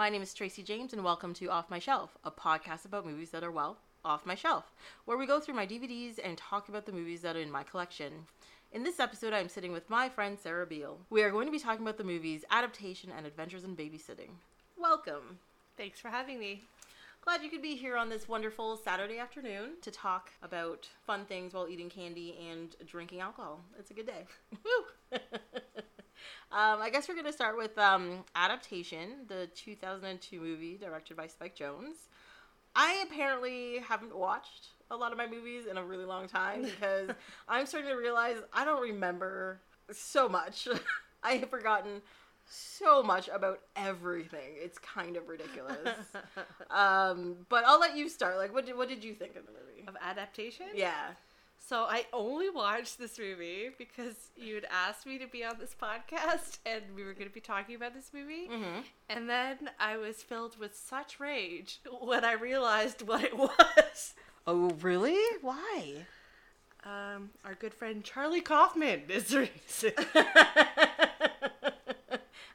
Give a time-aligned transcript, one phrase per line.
[0.00, 3.32] My name is Tracy James, and welcome to Off My Shelf, a podcast about movies
[3.32, 4.72] that are, well, off my shelf,
[5.04, 7.62] where we go through my DVDs and talk about the movies that are in my
[7.64, 8.24] collection.
[8.72, 10.96] In this episode, I'm sitting with my friend Sarah Beal.
[11.10, 14.30] We are going to be talking about the movies Adaptation and Adventures in Babysitting.
[14.78, 15.38] Welcome.
[15.76, 16.62] Thanks for having me.
[17.20, 21.52] Glad you could be here on this wonderful Saturday afternoon to talk about fun things
[21.52, 23.60] while eating candy and drinking alcohol.
[23.78, 24.24] It's a good day.
[24.64, 25.18] Woo!
[26.52, 31.26] um, I guess we're going to start with um, Adaptation, the 2002 movie directed by
[31.26, 32.08] Spike Jonze.
[32.74, 37.10] I apparently haven't watched a lot of my movies in a really long time because
[37.48, 39.60] I'm starting to realize I don't remember
[39.92, 40.68] so much.
[41.22, 42.02] I have forgotten
[42.48, 44.54] so much about everything.
[44.56, 45.96] It's kind of ridiculous.
[46.70, 48.38] um, but I'll let you start.
[48.38, 49.86] Like, what did what did you think of the movie?
[49.86, 50.66] Of adaptation?
[50.74, 51.10] Yeah.
[51.68, 55.76] So I only watched this movie because you had asked me to be on this
[55.80, 58.48] podcast and we were going to be talking about this movie.
[58.50, 58.80] Mm-hmm.
[59.08, 64.14] And then I was filled with such rage when I realized what it was.
[64.46, 65.18] Oh, really?
[65.42, 66.06] Why?
[66.84, 69.92] Um, our good friend Charlie Kaufman is the reason.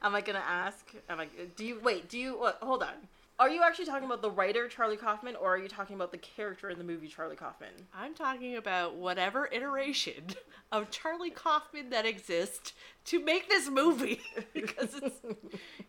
[0.02, 0.84] Am I gonna ask?
[1.10, 1.28] Am I?
[1.56, 2.10] Do you wait?
[2.10, 2.38] Do you?
[2.40, 2.94] What, hold on.
[3.38, 6.18] Are you actually talking about the writer Charlie Kaufman, or are you talking about the
[6.18, 7.74] character in the movie Charlie Kaufman?
[7.94, 10.24] I'm talking about whatever iteration
[10.72, 12.72] of Charlie Kaufman that exists
[13.06, 14.22] to make this movie
[14.54, 15.20] because it's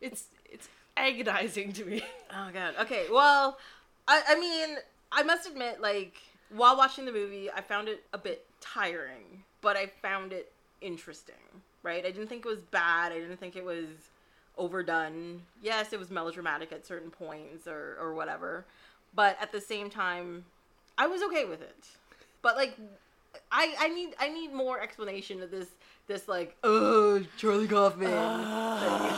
[0.00, 2.02] it's it's agonizing to me.
[2.32, 2.74] Oh god.
[2.80, 3.06] Okay.
[3.12, 3.58] Well,
[4.08, 4.78] I I mean,
[5.12, 6.16] I must admit, like
[6.50, 11.34] while watching the movie, I found it a bit tiring, but I found it interesting.
[11.84, 12.04] Right?
[12.04, 13.12] I didn't think it was bad.
[13.12, 13.86] I didn't think it was
[14.56, 15.42] overdone.
[15.62, 18.64] Yes, it was melodramatic at certain points or or whatever,
[19.14, 20.44] but at the same time,
[20.98, 21.88] I was okay with it.
[22.42, 22.76] But like,
[23.52, 25.68] I I need I need more explanation of this
[26.06, 28.08] this like oh Charlie Kaufman.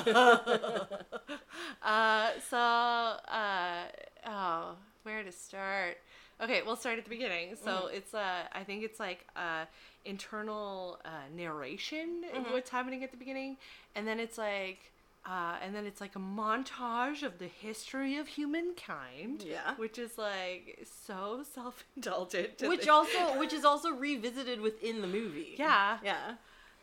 [0.05, 0.14] thing.
[1.83, 3.84] uh, so, uh,
[4.27, 5.98] oh, where to start?
[6.41, 7.56] Okay, we'll start at the beginning.
[7.56, 9.65] So it's uh, I think it's like uh,
[10.04, 12.53] internal uh, narration of Mhm.
[12.53, 13.56] what's happening at the beginning,
[13.94, 14.93] and then it's like.
[15.26, 19.74] Uh, and then it's like a montage of the history of humankind, Yeah.
[19.76, 22.62] which is like so self-indulgent.
[22.62, 25.54] which think- also which is also revisited within the movie.
[25.58, 26.36] yeah, Yeah.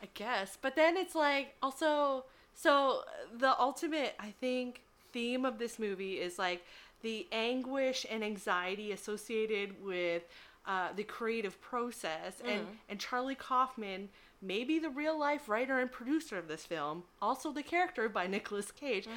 [0.04, 0.58] I guess.
[0.62, 3.04] But then it's like also so
[3.34, 4.82] the ultimate I think
[5.12, 6.64] theme of this movie is like
[7.02, 10.24] the anguish and anxiety associated with
[10.68, 12.78] uh, the creative process and Mhm.
[12.90, 14.10] and Charlie Kaufman
[14.46, 18.72] maybe the real life writer and producer of this film also the character by Nicolas
[18.72, 19.16] Cage mm-hmm.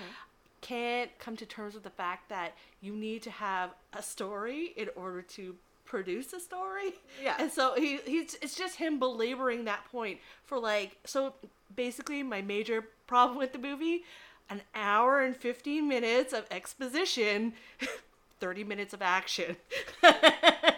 [0.61, 4.89] can't come to terms with the fact that you need to have a story in
[4.97, 5.57] order to
[5.89, 6.93] produce a story.
[7.23, 7.37] Yeah.
[7.39, 11.35] And so he he's it's just him belaboring that point for like so
[11.75, 14.05] basically my major problem with the movie
[14.51, 17.55] an hour and 15 minutes of exposition
[18.41, 19.57] 30 minutes of action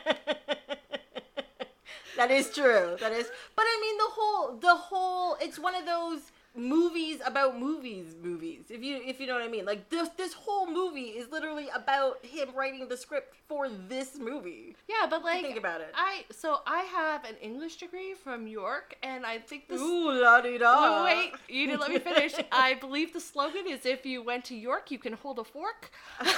[2.20, 2.96] that is true.
[3.00, 3.26] That is
[3.56, 6.20] but I mean the whole the whole it's one of those
[6.54, 8.64] movies about movies movies.
[8.68, 9.64] If you if you know what I mean.
[9.64, 14.76] Like this this whole movie is literally about him writing the script for this movie.
[14.88, 15.90] yeah but like think about it.
[15.94, 20.40] i so i have an english degree from york and i think this Ooh la
[20.40, 21.04] di da.
[21.04, 22.34] Wait, wait, you didn't let me finish.
[22.52, 25.90] I believe the slogan is if you went to York, you can hold a fork.
[26.20, 26.28] and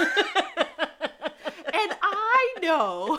[2.02, 3.18] I know,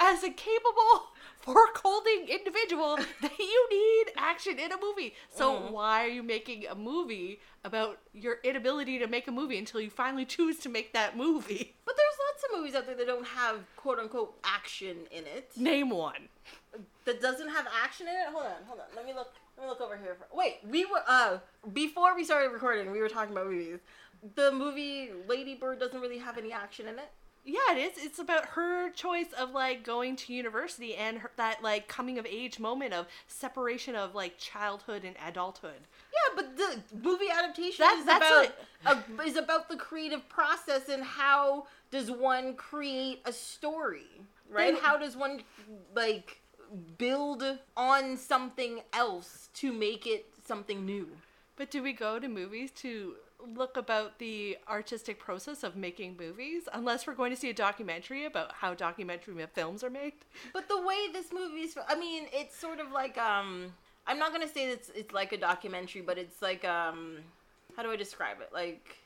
[0.00, 1.08] as a capable
[1.40, 5.14] fork holding individual, that you need action in a movie.
[5.30, 5.70] So, Mhm.
[5.72, 9.90] why are you making a movie about your inability to make a movie until you
[9.90, 11.76] finally choose to make that movie?
[11.84, 15.56] But there's lots of movies out there that don't have quote unquote action in it.
[15.56, 16.28] Name one.
[17.04, 18.26] that doesn't have action in it.
[18.28, 18.86] Hold on, hold on.
[18.94, 19.32] Let me look.
[19.56, 20.14] Let me look over here.
[20.14, 21.38] For, wait, we were uh
[21.72, 23.80] before we started recording, we were talking about movies.
[24.36, 27.10] The movie Lady Bird doesn't really have any action in it.
[27.44, 28.04] Yeah, it is.
[28.04, 32.26] It's about her choice of like going to university and her, that like coming of
[32.26, 35.80] age moment of separation of like childhood and adulthood.
[36.12, 38.54] Yeah, but the movie adaptation That- is that's about
[39.18, 44.06] uh, is about the creative process and how does one create a story,
[44.48, 44.78] right?
[44.80, 45.42] How does one
[45.96, 46.40] like
[46.96, 47.44] build
[47.76, 51.08] on something else to make it something new?
[51.56, 53.14] But do we go to movies to
[53.54, 58.24] look about the artistic process of making movies unless we're going to see a documentary
[58.24, 60.12] about how documentary films are made?
[60.52, 63.72] But the way this movie is, I mean, it's sort of like um,
[64.06, 67.18] I'm not gonna say it's it's like a documentary, but it's like um,
[67.76, 68.50] how do I describe it?
[68.52, 68.96] Like,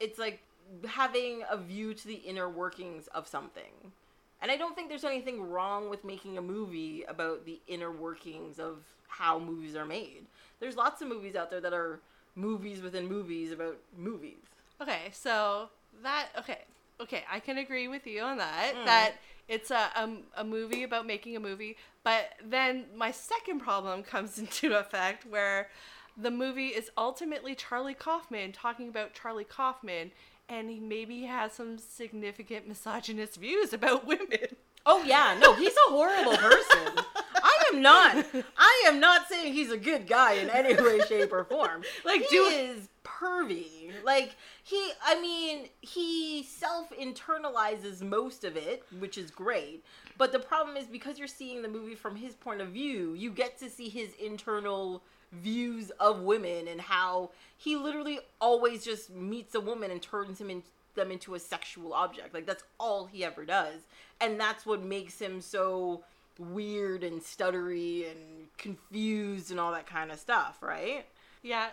[0.00, 0.40] it's like
[0.86, 3.92] having a view to the inner workings of something.
[4.40, 8.58] And I don't think there's anything wrong with making a movie about the inner workings
[8.58, 10.26] of how movies are made.
[10.60, 12.00] There's lots of movies out there that are
[12.36, 14.38] movies within movies about movies.
[14.80, 15.68] Okay, so
[16.02, 16.58] that okay,
[17.00, 18.74] okay, I can agree with you on that.
[18.74, 18.84] Mm.
[18.84, 19.12] That
[19.48, 24.38] it's a, a a movie about making a movie, but then my second problem comes
[24.38, 25.68] into effect where
[26.16, 30.12] the movie is ultimately Charlie Kaufman talking about Charlie Kaufman,
[30.48, 34.56] and he maybe has some significant misogynist views about women.
[34.86, 37.04] Oh yeah, no, he's a horrible person.
[37.72, 38.26] I am not.
[38.56, 41.82] I am not saying he's a good guy in any way, shape, or form.
[42.04, 43.92] Like, he do- is pervy.
[44.04, 49.84] Like he, I mean, he self internalizes most of it, which is great.
[50.18, 53.30] But the problem is because you're seeing the movie from his point of view, you
[53.30, 55.02] get to see his internal
[55.32, 60.50] views of women and how he literally always just meets a woman and turns him
[60.50, 60.62] in,
[60.94, 62.32] them into a sexual object.
[62.34, 63.80] Like that's all he ever does,
[64.20, 66.04] and that's what makes him so
[66.38, 71.06] weird and stuttery and confused and all that kind of stuff, right?
[71.42, 71.68] Yeah,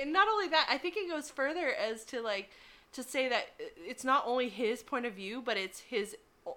[0.00, 2.50] and not only that, I think it goes further as to like
[2.92, 3.46] to say that
[3.76, 6.16] it's not only his point of view, but it's his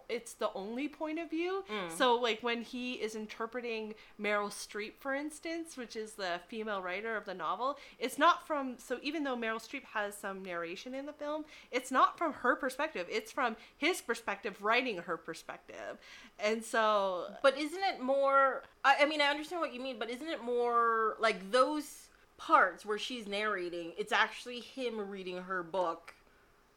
[0.09, 1.63] it's the only point of view.
[1.69, 1.91] Mm.
[1.91, 7.15] So like when he is interpreting Meryl Streep for instance, which is the female writer
[7.15, 11.05] of the novel, it's not from so even though Meryl Streep has some narration in
[11.05, 13.07] the film, it's not from her perspective.
[13.09, 15.97] It's from his perspective writing her perspective.
[16.39, 18.63] And so But isn't it more?
[18.83, 22.85] I, I mean, I understand what you mean, but isn't it more like those parts
[22.85, 23.93] where she's narrating?
[23.97, 26.13] It's actually him reading her book,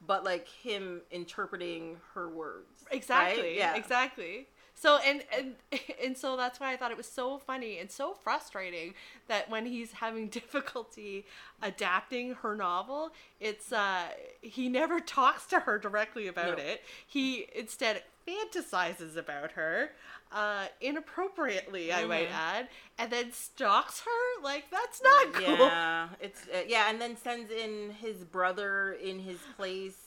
[0.06, 2.84] but like him interpreting her words.
[2.90, 3.42] Exactly.
[3.42, 3.56] right?
[3.56, 3.74] Yeah.
[3.76, 4.48] Exactly.
[4.76, 5.54] So and and
[6.04, 8.94] and so that's why I thought it was so funny and so frustrating
[9.28, 11.26] that when he's having difficulty
[11.62, 14.02] adapting her novel, it's uh
[14.42, 16.64] he never talks to her directly about No.
[16.64, 16.82] it.
[17.06, 19.92] He instead fantasizes about her
[20.34, 22.34] uh inappropriately, I might Mhm.
[22.34, 24.42] add, and then stalks her.
[24.42, 25.56] Like that's not cool.
[25.58, 29.98] Yeah, it's uh, yeah, and then sends in his brother in his place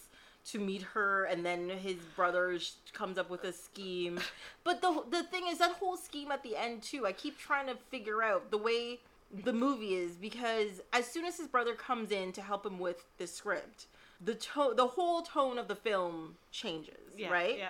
[0.52, 4.20] to meet her, and then his brother sh- comes up with a scheme.
[4.64, 7.06] But the the thing is that whole scheme at the end too.
[7.06, 9.00] I keep trying to figure out the way
[9.44, 13.04] the movie is because as soon as his brother comes in to help him with
[13.18, 13.88] the script,
[14.24, 17.58] the tone, the whole tone of the film changes, Yeah, right?
[17.58, 17.70] Yeah.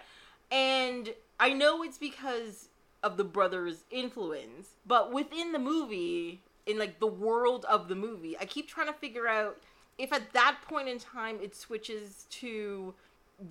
[0.52, 2.70] And I know it's because
[3.04, 8.38] of the brother's influence, but within the movie, in like the world of the movie,
[8.40, 9.58] I keep trying to figure out
[9.98, 12.94] if at that point in time it switches to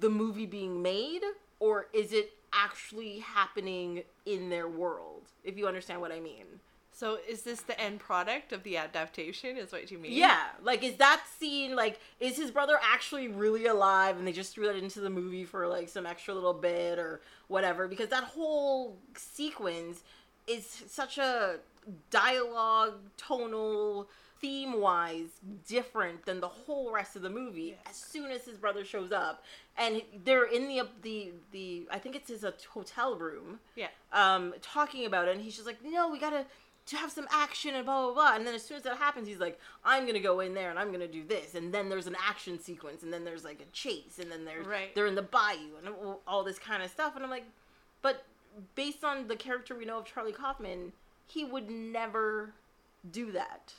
[0.01, 1.23] the movie being made
[1.59, 6.45] or is it actually happening in their world, if you understand what I mean.
[6.93, 9.59] So is this the end product of the adaptation?
[9.59, 10.13] Is what you mean?
[10.13, 14.55] Yeah, like is that scene like is his brother actually really alive and they just
[14.55, 18.25] threw that into the movie for like some extra little bit or whatever because that
[18.25, 20.03] whole sequence
[20.47, 21.57] is such a
[22.11, 24.09] dialogue tonal
[24.41, 25.29] theme wise
[25.67, 27.79] different than the whole rest of the movie Yes.
[27.91, 29.43] as soon as his brother shows up
[29.79, 33.89] and they're in the the the I think it's his uh, hotel room Yeah.
[34.13, 36.47] um, talking about it, and he's just like, no, we gotta to
[36.93, 38.37] have some action and blah blah blah.
[38.37, 40.79] And then as soon as that happens, he's like, I'm gonna go in there and
[40.79, 43.73] I'm gonna do this, and then there's an action sequence, and then there's like a
[43.73, 44.95] chase, and then there's Right.
[44.95, 45.95] they're in the bayou and
[46.29, 47.47] all- this kind of stuff, and I'm like,
[48.03, 48.25] but
[48.77, 50.93] based on the character we know of Charlie Kaufman,
[51.27, 52.53] he would never
[53.11, 53.75] do that.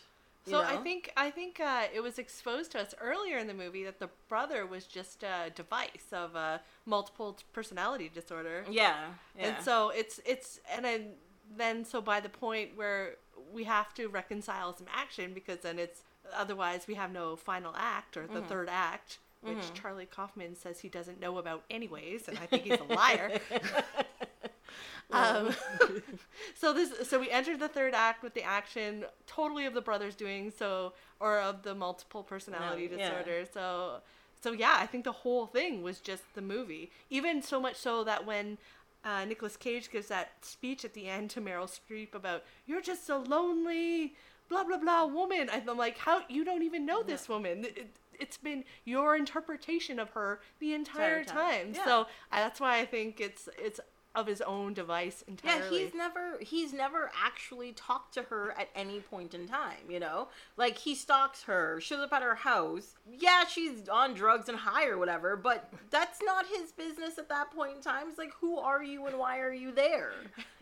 [0.46, 3.54] you So I think I think uh, it was exposed to us earlier in the
[3.54, 9.48] movie that the brother was just a device of a multiple personality disorder, yeah, yeah.
[9.48, 11.14] and so it's it's and then
[11.56, 13.16] then so by the point where
[13.54, 16.02] we have to reconcile some action because then it's
[16.36, 18.48] otherwise we have no final act or the Mhm.
[18.48, 19.74] third act, which Mhm.
[19.74, 23.40] Charlie Kaufman says he doesn't know about anyways, and I think he's a liar.
[25.10, 25.56] Um,
[26.56, 30.16] so this, so we entered the third act with the action, totally of the brothers
[30.16, 33.10] doing so, or of the multiple personality No, yeah.
[33.10, 33.46] disorder.
[33.54, 34.02] So,
[34.42, 36.92] so yeah, I think the whole thing was just the movie.
[37.10, 38.58] Even so much so that when
[39.04, 43.10] uh, Nicolas Cage gives that speech at the end to Meryl Streep about "You're just
[43.10, 44.16] a lonely
[44.50, 47.66] blah blah blah woman," I'm like, how you don't even know this woman.
[47.66, 51.66] It, it's been your interpretation of her the entire Entire time.
[51.66, 51.74] time.
[51.76, 51.86] Yeah.
[51.86, 53.80] So that's why I think it's it's
[54.18, 55.78] of his own device entirely.
[55.78, 60.00] Yeah, he's never he's never actually talked to her at any point in time, you
[60.00, 60.30] know?
[60.58, 62.96] Like he stalks her, shows up at her house.
[63.08, 67.52] Yeah, she's on drugs and high or whatever, but that's not his business at that
[67.52, 68.08] point in time.
[68.10, 70.14] It's like who are you and why are you there?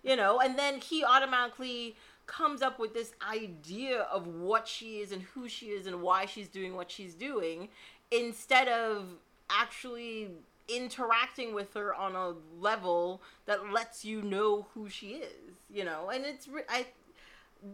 [0.04, 0.42] You know?
[0.42, 1.96] And then he automatically
[2.28, 6.26] comes up with this idea of what she is and who she is and why
[6.26, 7.70] she's doing what she's doing
[8.12, 9.06] instead of
[9.50, 10.30] actually
[10.68, 16.10] interacting with her on a level that lets you know who she is you know
[16.10, 16.86] and it's i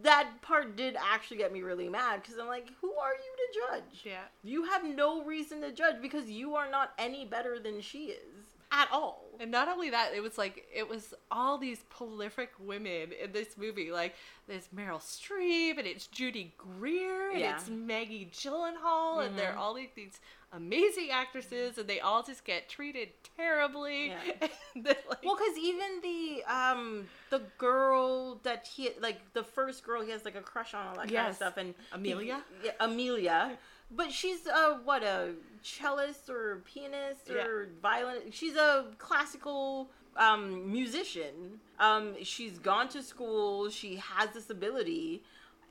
[0.00, 3.60] that part did actually get me really mad because I'm like, who are you to
[3.60, 4.02] judge?
[4.04, 4.22] Yeah.
[4.42, 8.31] You have no reason to judge because you are not any better than she is
[8.72, 9.28] at all.
[9.38, 13.56] And not only that, it was like it was all these prolific women in this
[13.56, 13.92] movie.
[13.92, 14.14] Like
[14.48, 17.56] there's Meryl Streep and it's Judy Greer and Yeah.
[17.56, 19.58] it's Maggie Gyllenhaal and they're Mhm.
[19.58, 20.20] all like these
[20.52, 24.08] amazing actresses and they all just get treated terribly.
[24.08, 24.18] Yeah.
[24.74, 30.02] Then, like, Well, because even the um the girl that he like the first girl
[30.02, 32.42] he has like a crush on all that kind of stuff and Amelia?
[32.60, 33.58] he- yeah, Amelia,
[33.96, 38.30] but she's uh what a cellist or pianist or violin.
[38.30, 41.60] She's a classical um musician.
[41.78, 43.70] Um, she's gone to school.
[43.70, 45.22] She has this ability,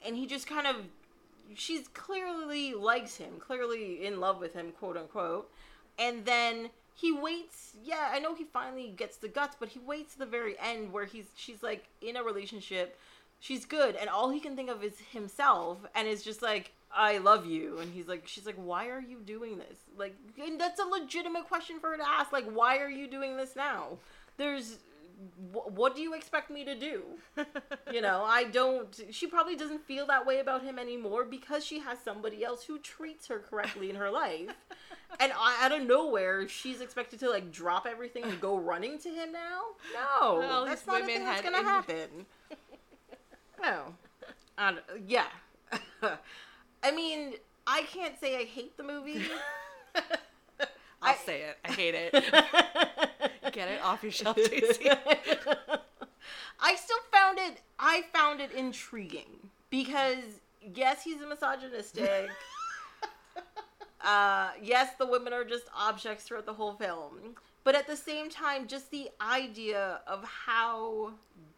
[0.06, 0.76] and he just kind of
[1.56, 5.50] she's clearly likes him, clearly in love with him, quote unquote.
[6.00, 7.74] And then he waits.
[7.84, 10.92] Yeah, I know he finally gets the guts, but he waits to the very end
[10.92, 12.98] where he's she's like in a relationship.
[13.40, 17.18] She's good, and all he can think of is himself, and is just like, "I
[17.20, 20.80] love you." And he's like, "She's like, why are you doing this?" Like, and that's
[20.80, 22.32] a legitimate question for her to ask.
[22.32, 23.98] Like, why are you doing this now?
[24.38, 24.78] There's,
[25.54, 27.04] wh- what do you expect me to do?
[27.92, 31.80] you know i don't she probably doesn't feel that way about him anymore because she
[31.80, 34.50] has somebody else who treats her correctly in her life
[35.20, 39.10] and I, out of nowhere she's expected to like drop everything and go running to
[39.10, 39.62] him now
[39.94, 42.26] no Well, that's not a thing that's had gonna happen
[43.64, 43.94] oh.
[44.58, 45.28] no don't- yeah
[46.84, 47.34] i mean
[47.68, 49.22] i can't say i hate the movie
[51.04, 51.58] I'll I- say it.
[51.66, 52.14] I hate it.
[53.54, 54.88] Get it off your shelf, Daisy.
[56.60, 57.58] I still found it.
[57.80, 60.20] I found it intriguing because
[60.76, 62.30] yes, he's a misogynistic.
[64.06, 68.30] uh, yes, the women are just objects throughout the whole film, but at the same
[68.30, 71.14] time, just the idea of how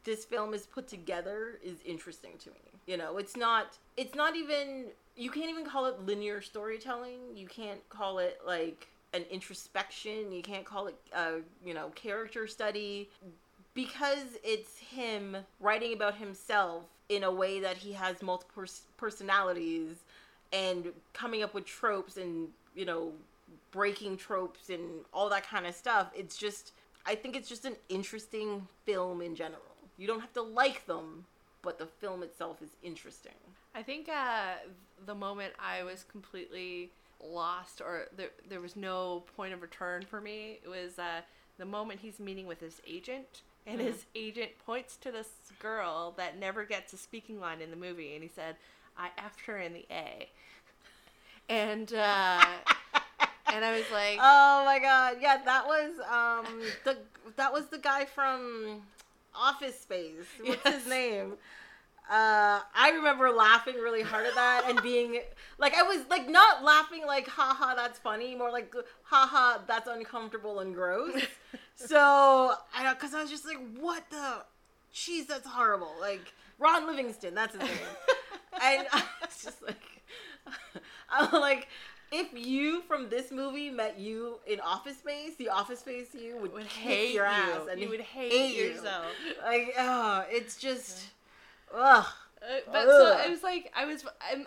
[0.05, 2.72] this film is put together is interesting to me.
[2.85, 3.77] You know, it's not.
[3.97, 4.85] It's not even.
[5.15, 7.19] You can't even call it linear storytelling.
[7.35, 10.31] You can't call it like an introspection.
[10.31, 13.09] You can't call it, a, you know, character study
[13.73, 19.97] because it's him writing about himself in a way that he has multiple pers- personalities
[20.51, 23.11] and coming up with tropes and you know
[23.71, 24.81] breaking tropes and
[25.13, 26.71] all that kind of stuff it's just
[27.05, 29.61] i think it's just an interesting film in general
[29.97, 31.25] you don't have to like them
[31.63, 33.31] but the film itself is interesting.
[33.73, 34.55] I think uh,
[35.03, 36.91] the moment I was completely
[37.23, 41.21] lost, or there, there was no point of return for me, it was uh,
[41.57, 45.29] the moment he's meeting with his agent, and his agent points to this
[45.59, 48.57] girl that never gets a speaking line in the movie, and he said,
[48.97, 50.29] "I effed her in the A,"
[51.47, 52.43] and uh,
[53.53, 55.17] and I was like, oh my god.
[55.21, 56.97] Yeah that was um the
[57.35, 58.81] that was the guy from
[59.35, 60.25] office space.
[60.43, 60.83] What's Yes.
[60.83, 61.33] his name?
[62.09, 65.21] Uh i remember laughing really hard at that and being
[65.57, 68.73] like i was like not laughing like haha that's funny more like
[69.03, 71.13] haha that's uncomfortable and gross.
[71.75, 74.43] So i because i was just like what the
[74.93, 75.93] jeez that's horrible.
[76.01, 77.95] Like ron livingston that's his name.
[78.61, 79.81] And I was just like,
[81.09, 81.67] I'm like,
[82.13, 86.53] if you from this movie met you in Office Space, the Office Space you would,
[86.53, 87.31] would hate your you.
[87.31, 88.65] ass and you would hate, you.
[88.65, 89.05] yourself.
[89.43, 91.07] Like, oh, it's just,
[91.75, 92.05] ugh.
[92.41, 94.03] Uh, but so it was like I was.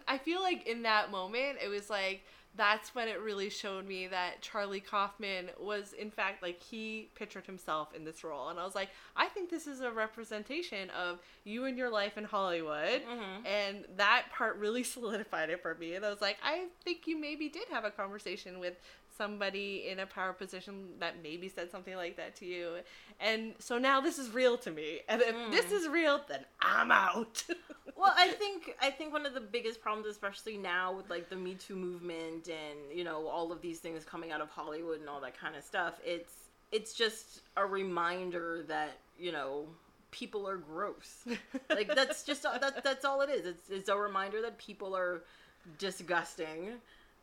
[0.06, 2.22] I feel like in that moment, it was like
[2.56, 7.44] that's when it really showed me that Charlie Kaufman was in fact like he pictured
[7.46, 11.18] himself in this role, and I was like, I think this is a representation of
[11.44, 13.46] you and your life in Hollywood, Mhm.
[13.46, 15.94] and that part really solidified it for me.
[15.94, 18.74] And I was like, I think you maybe did have a conversation with
[19.16, 22.76] somebody in a power position that maybe said something like that to you,
[23.20, 25.00] and so now this is real to me.
[25.08, 25.50] And if Mm.
[25.50, 27.44] this is real, then I'm out.
[27.98, 31.34] Well, I think I think one of the biggest problems, especially now with like the
[31.36, 35.08] Me Too movement and you know all of these things coming out of Hollywood and
[35.08, 36.34] all that kind of stuff, it's
[36.70, 39.64] it's just a reminder that you know
[40.10, 41.24] people are gross.
[41.70, 43.46] like that's just that, that's all it is.
[43.46, 45.22] It's it's a reminder that people are
[45.78, 46.72] disgusting,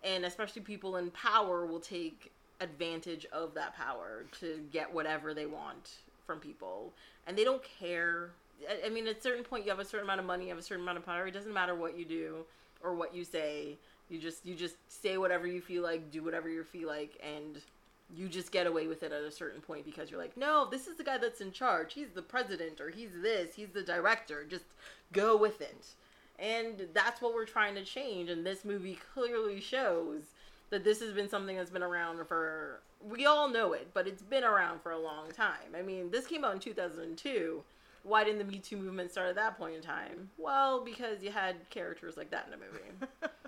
[0.04, 2.32] and especially people in power will take
[2.62, 5.92] advantage of that power to get whatever they want
[6.26, 6.94] from people,
[7.28, 8.32] and they don't care.
[8.86, 10.58] I- mean, at a certain point, you have a certain amount of money, you have
[10.58, 11.28] a certain amount of power.
[11.28, 12.46] It doesn't matter what you do
[12.82, 13.78] or what you say.
[14.10, 17.62] You just you just say whatever you feel like, do whatever you feel like, and
[18.16, 20.88] you just get away with it at a certain point because you're like, no, this
[20.88, 21.94] is the guy that's in charge.
[21.94, 24.46] He's the president, or he's this, he's the director.
[24.48, 24.66] Just
[25.12, 25.86] go with it.
[26.40, 28.30] And that's what we're trying to change.
[28.30, 30.24] And this movie clearly shows
[30.70, 34.24] that this has been something that's been around for, we all know it, but it's
[34.24, 35.76] been around for a long time.
[35.78, 37.64] I mean, this came out in 2002.
[38.04, 40.30] why didn't the Me Too movement start at that point in time?
[40.38, 43.12] Well, because you had characters like that in a movie.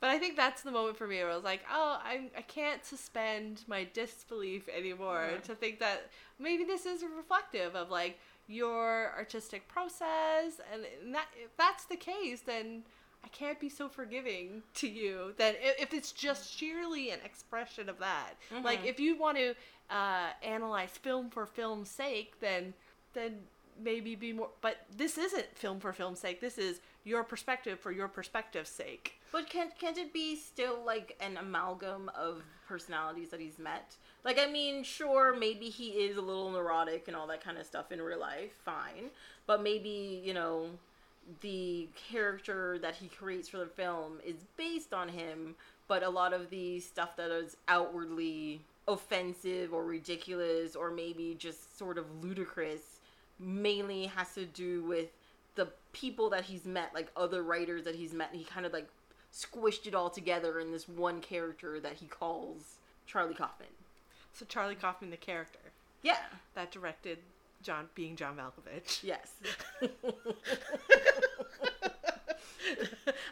[0.00, 2.42] But I think that's the moment for me where I was like, oh, I, I
[2.42, 8.18] can't suspend my disbelief anymore to think that maybe this is reflective of like
[8.48, 10.60] your artistic process.
[10.72, 12.82] And that, if that's the case, then
[13.24, 17.98] I can't be so forgiving to you that if it's just sheerly an expression of
[17.98, 18.34] that.
[18.62, 18.86] Like Mhm.
[18.86, 19.54] if you want to
[19.90, 22.74] uh, analyze film for film's sake, then
[23.14, 23.46] then
[23.82, 24.50] maybe be more.
[24.60, 26.40] But this isn't film for film's sake.
[26.40, 29.20] This is your perspective for your perspective's sake.
[29.36, 33.94] But can't can't it be still like an amalgam of personalities that he's met?
[34.24, 37.66] Like I mean, sure, maybe he is a little neurotic and all that kind of
[37.66, 39.10] stuff in real life, fine.
[39.46, 40.70] But maybe, you know,
[41.42, 45.54] the character that he creates for the film is based on him,
[45.86, 51.76] but a lot of the stuff that is outwardly offensive or ridiculous or maybe just
[51.76, 53.00] sort of ludicrous
[53.38, 55.10] mainly has to do with
[55.56, 58.72] the people that he's met, like other writers that he's met, and he kind of
[58.72, 58.88] like
[59.36, 62.76] squished it all together in this one character that he calls
[63.06, 63.68] Charlie Kaufman.
[64.32, 65.58] So Charlie Kaufman, the character
[66.02, 66.16] Yeah.
[66.54, 67.18] that directed
[67.62, 69.02] John, being John Malkovich.
[69.02, 69.32] Yes.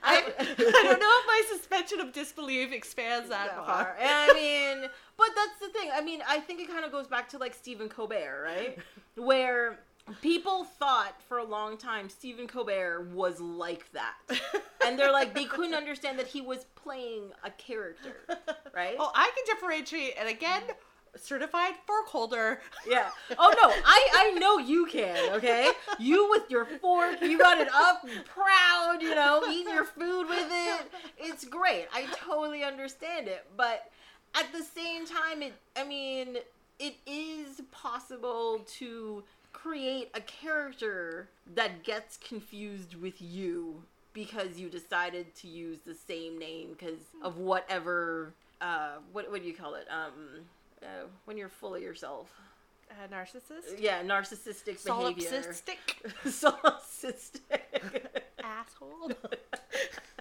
[0.02, 3.66] I, I don't know if my suspension of disbelief expands that that far.
[3.66, 3.96] far.
[4.00, 5.90] And I mean, but that's the thing.
[5.92, 8.78] I mean, I think it kind of goes back to like Stephen Colbert, right?
[9.16, 9.78] Where
[10.20, 14.14] people thought for a long time Stephen Colbert was like that.
[14.87, 18.16] And they're like, they couldn't understand that he was playing a character,
[18.75, 18.96] right?
[18.99, 20.61] Oh, I can differentiate, and again,
[21.16, 22.61] certified fork holder.
[22.87, 23.08] Yeah.
[23.38, 25.32] Oh no, I I know you can.
[25.37, 28.99] Okay, you with your fork, you got it up, proud.
[29.00, 30.90] You know, eating your food with it.
[31.16, 31.87] It's great.
[31.94, 33.90] I totally understand it, but
[34.34, 35.54] at the same time, it.
[35.76, 36.37] I mean,
[36.78, 39.23] it is possible to
[39.64, 46.38] create a character that gets confused with you because you decided to use the same
[46.38, 48.34] name because of whatever.
[48.60, 49.86] Uh, what what do you call it?
[49.91, 50.45] Um,
[50.82, 52.30] uh, when you're full of yourself.
[52.91, 53.80] A narcissist.
[53.80, 55.30] Yeah, narcissistic behavior.
[55.30, 55.80] Solipsistic
[56.26, 58.02] Solipsistic.
[58.43, 59.12] asshole.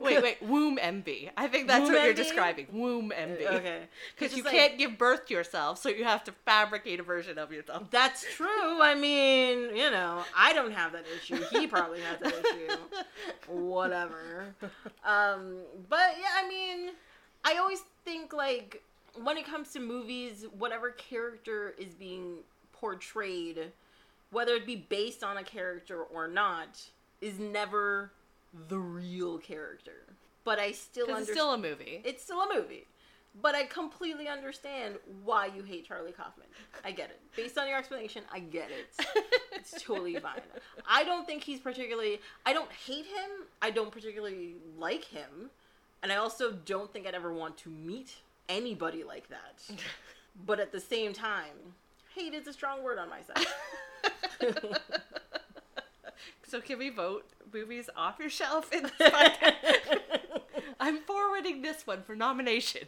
[0.00, 0.42] wait, wait.
[0.42, 1.30] Womb envy.
[1.36, 2.22] I think that's Womb what you're envy?
[2.22, 2.66] describing.
[2.72, 3.46] Womb envy.
[3.46, 3.82] okay.
[4.14, 7.38] Because you just can't give birth to yourself, so you have to fabricate a version
[7.38, 7.90] of yourself.
[7.90, 8.80] That's true.
[8.82, 11.42] I mean, you know, I don't have that issue.
[11.50, 12.76] He probably has that issue.
[13.48, 14.54] Whatever.
[15.04, 16.90] Um, but yeah, I mean,
[17.44, 18.82] I always think like
[19.22, 22.38] when it comes to movies, whatever character is being
[22.72, 23.72] portrayed,
[24.30, 26.82] whether it be based on a character or not,
[27.20, 28.12] is never
[28.68, 30.04] the real character.
[30.44, 31.36] But I still Because it's understand.
[31.36, 32.02] still a movie.
[32.04, 32.86] it's still a movie.
[33.42, 36.46] But I completely understand why you hate Charlie Kaufman.
[36.84, 37.20] I get it.
[37.36, 39.24] Based on your explanation, I get it.
[39.52, 40.40] It's totally fine.
[40.88, 42.20] I don't think he's particularly.
[42.44, 43.30] I don't hate him.
[43.60, 45.50] I don't particularly like him.
[46.02, 48.14] And I also don't think I'd ever want to meet
[48.48, 49.62] anybody like that.
[50.46, 51.74] But at the same time,
[52.14, 53.46] hate is a strong word on my side.
[56.46, 59.54] so can we vote movies off your shelf in this podcast?
[60.80, 62.82] I'm forwarding this one for nomination.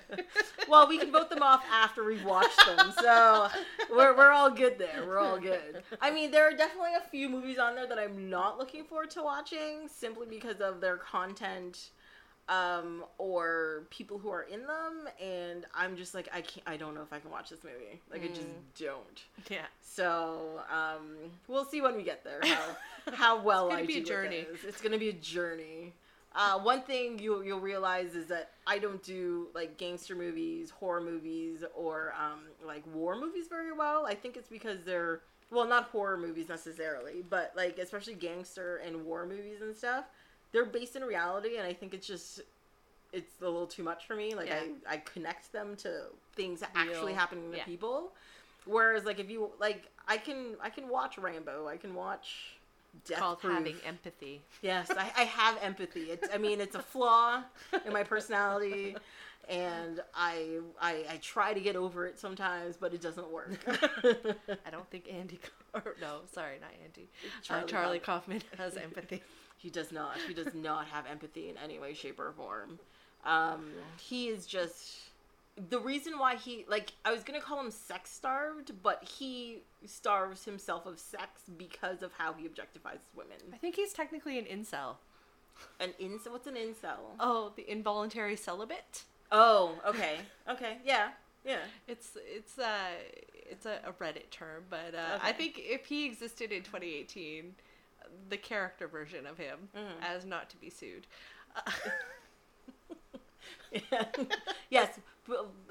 [0.68, 3.48] well, we can vote them off after we've watched them, so
[3.90, 5.04] we're, we're all good there.
[5.06, 5.82] We're all good.
[6.00, 9.10] I mean, there are definitely a few movies on there that I'm not looking forward
[9.10, 11.90] to watching simply because of their content
[12.48, 16.94] um, or people who are in them, and I'm just like, I can't, I don't
[16.94, 18.00] know if I can watch this movie.
[18.10, 18.46] Like, I just
[18.78, 19.22] don't.
[19.50, 19.66] yeah.
[19.80, 22.76] So um, we'll see when we get there how
[23.14, 24.46] how well It's gonna I be a do journey.
[24.66, 25.92] It's gonna be a journey.
[26.34, 31.00] Uh, one thing you'll you'll realize is that I don't do like gangster movies, horror
[31.00, 34.06] movies, or um, like war movies very well.
[34.06, 39.04] I think it's because they're well, not horror movies necessarily, but like especially gangster and
[39.04, 40.04] war movies and stuff.
[40.52, 42.40] They're based in reality, and I think it's just
[43.12, 44.34] it's a little too much for me.
[44.34, 44.62] Like Yeah.
[44.88, 46.04] I I connect them to
[46.36, 47.64] things actually Real- happening to yeah.
[47.64, 48.12] people.
[48.66, 52.56] Whereas like if you like I can I can watch Rambo, I can watch
[53.06, 53.54] Death Called Proof.
[53.54, 54.42] having empathy.
[54.62, 56.10] Yes, I, I have empathy.
[56.10, 57.42] It's I mean it's a flaw
[57.86, 58.96] in my personality
[59.48, 63.58] and I, I I try to get over it sometimes, but it doesn't work.
[63.66, 65.40] I don't think Andy.
[65.74, 67.08] Or, no, sorry, not Andy.
[67.42, 69.22] Charlie Charlie, Charlie Kaufman has empathy.
[69.58, 70.16] He does not.
[70.26, 72.78] He does not have empathy in any way, shape, or form.
[73.24, 73.66] Um,
[74.00, 74.94] he is just
[75.68, 80.44] the reason why he like I was gonna call him sex starved, but he starves
[80.44, 83.38] himself of sex because of how he objectifies women.
[83.52, 84.96] I think he's technically an incel.
[85.80, 86.30] An incel?
[86.30, 86.98] What's an incel?
[87.18, 89.02] Oh, the involuntary celibate.
[89.32, 90.18] Oh, okay,
[90.48, 91.08] okay, yeah,
[91.44, 91.58] Yeah.
[91.88, 92.90] It's it's uh
[93.50, 97.54] it's a, a Reddit term, but uh, I think if he existed in 2018,
[98.28, 100.02] the character version of him Mhm.
[100.02, 101.06] as not to be sued.
[101.56, 101.70] Uh,
[104.70, 104.98] yes.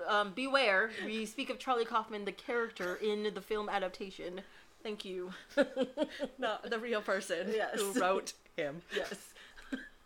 [0.07, 0.91] Um, beware.
[1.05, 4.41] We speak of Charlie Kaufman, the character in the film adaptation.
[4.83, 5.33] Thank you.
[6.37, 7.79] no, the real person Yes.
[7.79, 8.81] who wrote him.
[8.95, 9.33] yes.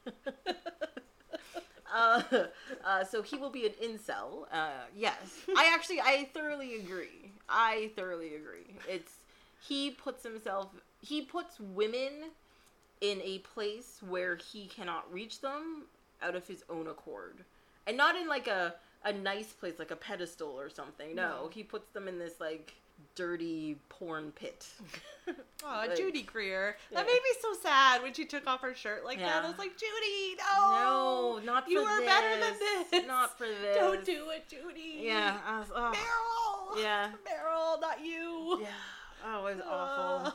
[1.94, 2.22] uh,
[2.86, 4.46] uh, so he will be an incel.
[4.52, 5.18] Uh, yes,
[5.56, 7.32] I actually I thoroughly agree.
[7.50, 8.76] I thoroughly agree.
[8.88, 9.12] It's
[9.68, 10.70] he puts himself
[11.02, 12.32] he puts women
[13.02, 15.84] in a place where he cannot reach them
[16.22, 17.44] out of his own accord,
[17.88, 21.16] and not in like a a nice place like a pedestal or something.
[21.16, 21.50] No, No.
[21.52, 22.76] he puts them in this like
[23.16, 24.68] dirty porn pit.
[25.64, 26.76] Oh, Like- Judy Greer.
[26.92, 26.98] Yeah.
[27.00, 29.42] That made me so sad when she took off her shirt like that.
[29.44, 29.46] Yeah.
[29.46, 30.72] I was like, Judy, no,
[31.38, 32.90] No, not for you are better than this.
[32.90, 33.06] this.
[33.08, 33.78] Not for this.
[33.78, 35.02] Don't do it, Judy.
[35.04, 35.38] Yeah.
[35.46, 35.94] I was, oh.
[36.76, 36.82] Meryl.
[36.84, 37.12] Yeah.
[37.28, 38.62] Meryl, not you.
[38.64, 38.68] Yeah.
[39.28, 40.34] Oh, it was awful.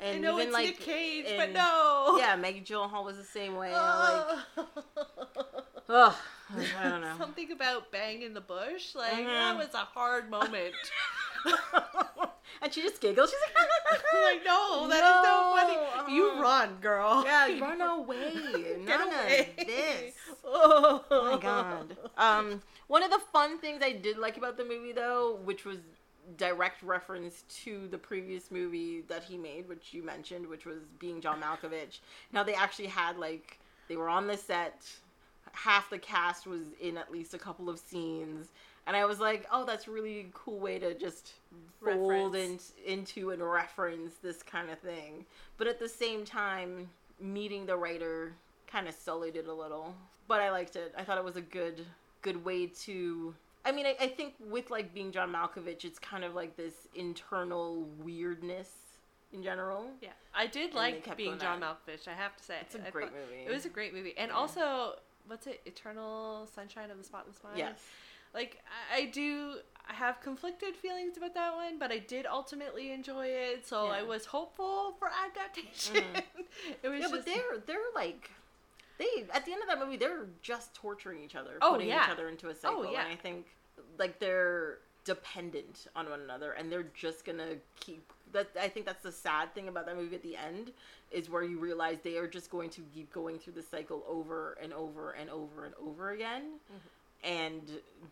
[0.00, 2.16] And I know even it's like Nick Cage, but no.
[2.18, 3.72] Yeah, Maggie Gyllenhaal was the same way.
[3.72, 3.80] Like,
[4.56, 4.62] Uh,
[5.88, 6.14] ugh,
[6.78, 7.14] I don't know.
[7.18, 9.24] Something about bang in the bush, like Mhm.
[9.26, 10.74] that was a hard moment.
[12.62, 13.30] and she just giggles.
[13.30, 14.02] She's like,
[14.34, 15.76] like no, that is so funny.
[16.08, 17.22] No, You run, girl.
[17.24, 18.78] yeah, run away.
[18.86, 19.54] Get None away.
[19.58, 20.14] of this.
[20.44, 21.96] Oh Oh my god.
[22.16, 25.78] Um, one of the fun things I did like about the movie, though, which was
[26.36, 31.20] direct reference to the previous movie that he made, which you mentioned, which was being
[31.20, 32.00] John Malkovich.
[32.32, 33.58] Now they actually had like
[33.88, 34.86] they were on the set.
[35.52, 38.48] Half the cast was in at least a couple of scenes,
[38.86, 41.34] and I was like, "Oh, that's a really cool way to just
[41.80, 45.24] fold in, into and reference this kind of thing."
[45.56, 46.88] But at the same time,
[47.20, 48.32] meeting the writer
[48.66, 49.94] kind of sullied it a little.
[50.26, 50.92] But I liked it.
[50.98, 51.86] I thought it was a good
[52.22, 53.34] good way to.
[53.64, 56.74] I mean, I, I think with like being John Malkovich, it's kind of like this
[56.94, 58.68] internal weirdness
[59.32, 59.86] in general.
[60.00, 61.60] Yeah, I did they like being John.
[61.60, 62.06] Malkovich.
[62.08, 63.42] I have to say, It's a I great thought- movie.
[63.46, 64.36] It was a great movie, and Yeah.
[64.36, 64.96] also,
[65.26, 65.60] what's it?
[65.64, 67.58] Eternal Sunshine of the Spotless Mind.
[67.58, 67.78] Yes.
[68.34, 69.56] Like I, do
[69.88, 74.02] I have conflicted feelings about that one, but I did ultimately enjoy it, so I
[74.02, 76.02] was hopeful for adaptation.
[76.02, 76.40] Mm-hmm.
[76.82, 78.30] it was Yeah, just but they're they're like
[78.98, 82.04] they at the end of that movie they're just torturing each other, Oh, putting yeah.
[82.04, 82.84] each other into a oh, cycle.
[82.86, 83.04] Oh, yeah.
[83.04, 83.46] And I think
[83.98, 89.02] like they're dependent on one another and they're just gonna keep that I think that's
[89.02, 90.72] the sad thing about that movie at the end
[91.10, 94.58] is where you realize they are just going to keep going through the cycle over
[94.62, 96.88] and over and over and over again mm-hmm.
[97.24, 97.62] And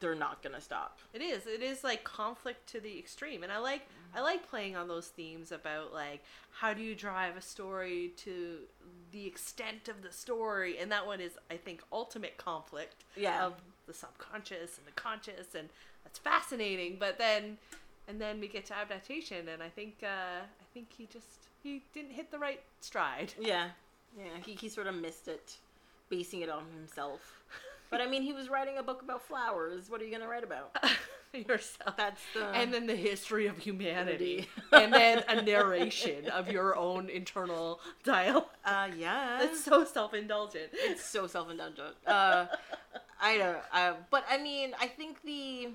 [0.00, 0.98] they're not gonna stop.
[1.12, 1.46] It is.
[1.46, 5.08] It is like conflict to the extreme, and I like I like playing on those
[5.08, 8.58] themes about like how do you drive a story to
[9.12, 13.44] the extent of the story, and that one is I think ultimate conflict Yeah.
[13.46, 13.54] of
[13.86, 15.68] the subconscious and the conscious, and
[16.04, 16.96] that's fascinating.
[16.98, 17.58] But then
[18.08, 20.06] and then we get to adaptation, and I think uh,
[20.42, 23.34] I think he just he didn't hit the right stride.
[23.38, 23.68] Yeah,
[24.18, 24.24] yeah.
[24.44, 25.56] He he sort of missed it,
[26.08, 27.42] basing it on himself.
[27.92, 29.90] But I mean, he was writing a book about flowers.
[29.90, 30.74] What are you gonna write about?
[31.34, 31.94] yourself.
[31.98, 37.10] That's the and then the history of humanity, and then a narration of your own
[37.10, 38.46] internal dialogue.
[38.64, 39.36] uh yeah.
[39.40, 40.70] That's so self-indulgent.
[40.72, 41.94] it's so self-indulgent.
[42.06, 42.46] Uh,
[43.20, 43.58] I don't.
[43.70, 45.68] Uh, but I mean, I think the.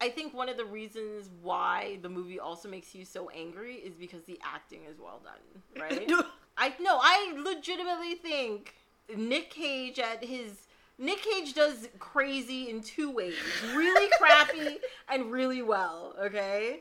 [0.00, 3.94] I think one of the reasons why the movie also makes you so angry is
[3.94, 6.08] because the acting is well done, right?
[6.56, 8.74] I no, I legitimately think
[9.16, 10.66] Nick Cage at his
[10.98, 13.34] Nick Cage does crazy in two ways.
[13.74, 14.78] Really crappy
[15.08, 16.80] and really well, okay?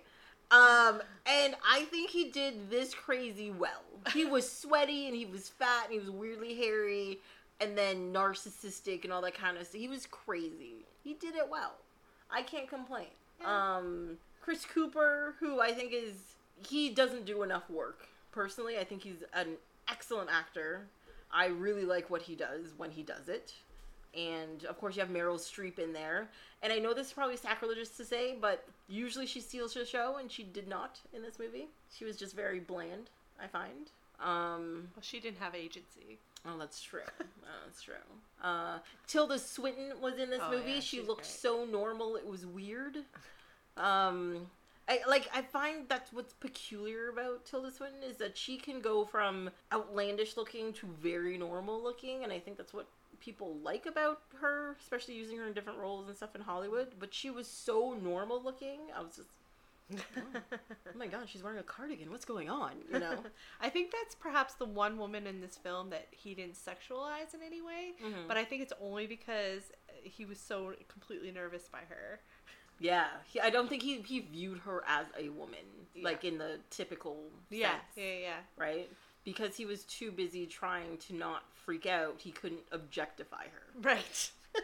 [0.52, 3.84] Um and I think he did this crazy well.
[4.14, 7.20] He was sweaty and he was fat and he was weirdly hairy
[7.60, 9.80] and then narcissistic and all that kind of stuff.
[9.80, 10.86] He was crazy.
[11.04, 11.76] He did it well.
[12.30, 13.08] I can't complain.
[13.40, 13.78] Yeah.
[13.78, 16.14] Um Chris Cooper, who I think is
[16.68, 18.08] he doesn't do enough work.
[18.32, 19.56] Personally, I think he's an
[19.90, 20.88] excellent actor.
[21.32, 23.54] I really like what he does when he does it.
[24.18, 26.30] And of course, you have Meryl Streep in there.
[26.62, 30.18] And I know this is probably sacrilegious to say, but usually she steals the show,
[30.18, 31.68] and she did not in this movie.
[31.96, 33.10] She was just very bland,
[33.42, 33.90] I find.
[34.20, 36.20] Um, Well, she didn't have agency.
[36.46, 37.02] oh, that's true.
[37.44, 37.94] Oh, that's true.
[38.42, 40.74] Uh, Tilda Swinton was in this Oh, movie.
[40.74, 41.32] yeah, she looked great.
[41.32, 42.98] so normal; it was weird.
[43.78, 44.48] Um,
[44.88, 45.30] I like.
[45.34, 50.38] I find that's what's peculiar about Tilda Swinton is that she can go from outlandish
[50.38, 52.88] looking to very normal looking, and I think that's what
[53.22, 56.90] people like about her, especially using her in different roles and stuff in Hollywood.
[57.00, 58.80] But she was so normal looking.
[58.96, 59.30] I was just,
[60.18, 62.10] oh my god, she's wearing a cardigan.
[62.12, 62.72] What's going on?
[62.92, 63.16] You know.
[63.62, 67.42] I think that's perhaps the one woman in this film that he didn't sexualize in
[67.46, 67.94] any way.
[68.04, 68.28] Mhm.
[68.28, 69.72] But I think it's only because
[70.04, 72.20] he was so completely nervous by her.
[72.80, 75.60] Yeah, he, I don't think he he viewed her as a woman,
[75.94, 76.04] Yeah.
[76.04, 78.36] like in the typical Yeah, sense, yeah, yeah.
[78.58, 78.90] right?
[79.24, 83.82] Because he was too busy trying to not freak out, he couldn't objectify her.
[83.82, 84.32] Right.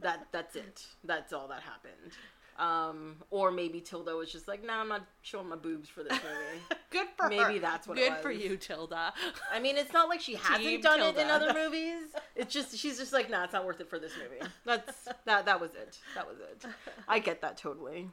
[0.00, 0.86] That that's it.
[1.04, 2.12] That's all that happened.
[2.58, 6.02] Um, or maybe Tilda was just like, "No, nah, I'm not showing my boobs for
[6.02, 7.28] this movie." Good for her.
[7.28, 9.12] Maybe that's what it Good for you, Tilda.
[9.52, 12.14] I mean, it's not like she hasn't Team done it in other movies.
[12.34, 14.50] It's just she's just like, nah, it's not worth it for this movie.
[14.64, 15.44] That's that.
[15.46, 15.98] That was it.
[16.14, 16.64] That was it.
[17.08, 18.08] I get that totally.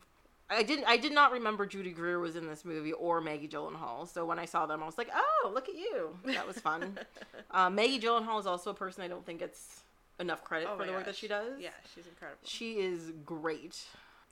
[0.49, 0.85] I didn't.
[0.85, 4.07] I did not remember Judy Greer was in this movie or Maggie Gyllenhaal.
[4.07, 6.17] So when I saw them, I was like, oh, look at you.
[6.25, 6.99] That was fun.
[7.51, 9.83] uh, Maggie Gyllenhaal is also a person I don't think gets
[10.19, 11.59] enough credit Oh for the work that she does.
[11.59, 12.39] Yeah, she's incredible.
[12.43, 13.83] She is great.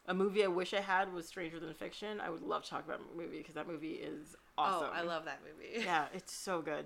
[0.08, 2.20] A movie I wish I had was Stranger Than Fiction.
[2.20, 4.90] I would love to talk about that movie because that movie is awesome.
[4.92, 5.84] Oh, I love that movie.
[5.86, 6.86] yeah, it's so good.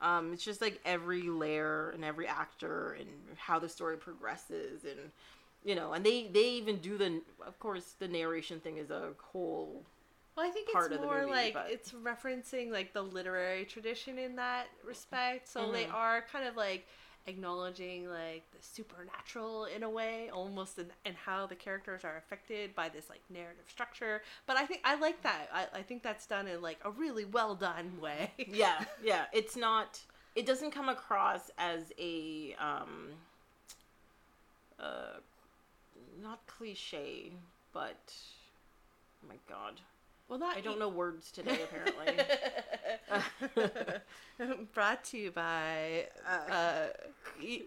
[0.00, 5.10] Um, it's just like every layer and every actor and how the story progresses and
[5.68, 9.10] you know, and they they even do the of course the narration thing is a
[9.32, 9.84] whole
[10.34, 14.36] Well, I think it's more movie, like but- it's referencing like the literary tradition in
[14.36, 15.46] that respect.
[15.46, 15.92] So they Mhm.
[15.94, 16.86] are kind of like
[17.26, 22.74] acknowledging like the supernatural in a way, almost in, in how the characters are affected
[22.74, 24.22] by this like narrative structure.
[24.46, 25.50] But I think I like that.
[25.52, 28.32] I, I think that's done in like a really well done way.
[28.62, 30.00] yeah yeah it's not
[30.34, 33.10] it doesn't come across as a um
[34.78, 35.18] uh
[36.22, 37.32] not cliche
[37.72, 38.12] but
[39.24, 39.80] oh my god
[40.28, 42.24] Well, not I don't know words today apparently
[44.74, 46.86] Brought to you by Uh, uh,
[47.40, 47.62] e-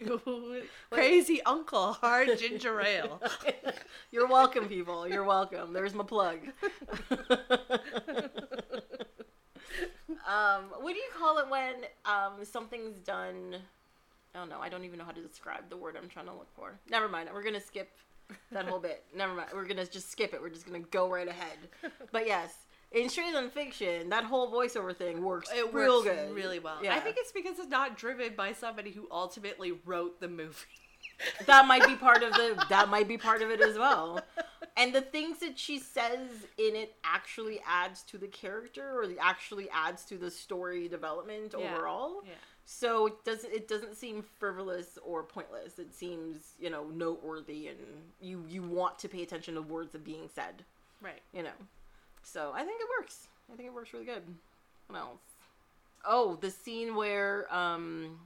[0.90, 3.20] Crazy Uncle Hard Ginger Ale.
[4.12, 5.08] You're welcome, people.
[5.08, 5.72] You're welcome.
[5.72, 6.38] There's my plug.
[10.26, 13.56] um, what do you call it when um, something's done?
[14.34, 16.52] Oh no, I don't even know how to describe the word I'm trying to look
[16.54, 16.78] for.
[16.90, 17.28] Never mind.
[17.32, 17.90] We're gonna skip
[18.52, 19.04] that whole bit.
[19.16, 19.50] Never mind.
[19.54, 20.40] We're gonna just skip it.
[20.42, 21.58] We're just gonna go right ahead.
[22.10, 22.52] But yes,
[22.90, 26.78] in Stranger Than Fiction, that whole voiceover thing works It real works good, really well.
[26.82, 26.94] Yeah.
[26.94, 30.58] I think it's because it's not driven by somebody who ultimately wrote the movie.
[31.46, 34.20] that might be part of the that might be part of it as well
[34.76, 39.18] and the things that she says in it actually adds to the character or the-
[39.20, 41.72] actually adds to the story development Yeah.
[41.76, 42.32] overall Yeah.
[42.66, 45.78] So it doesn't it doesn't seem frivolous or pointless.
[45.78, 47.78] It seems you know noteworthy and
[48.20, 50.64] you you want to pay attention to words that are being said.
[51.00, 51.20] Right.
[51.32, 51.50] you know.
[52.22, 53.28] So i think it works.
[53.52, 54.22] I think it works really good.
[54.88, 55.20] What else?
[56.04, 58.18] Oh the scene where um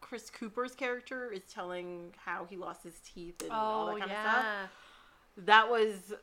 [0.00, 4.10] chris cooper's character is telling how he lost his teeth and all that Oh kind
[4.10, 4.24] yeah.
[4.24, 4.70] of stuff.
[5.46, 6.14] That was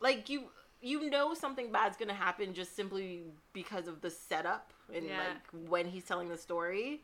[0.00, 0.44] like you
[0.82, 5.18] you know something bad's gonna happen just simply because of the setup and Yeah.
[5.18, 7.00] like when he's telling the story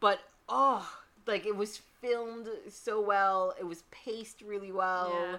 [0.00, 0.88] but oh
[1.26, 5.36] like it was filmed so well it was paced really well Yeah.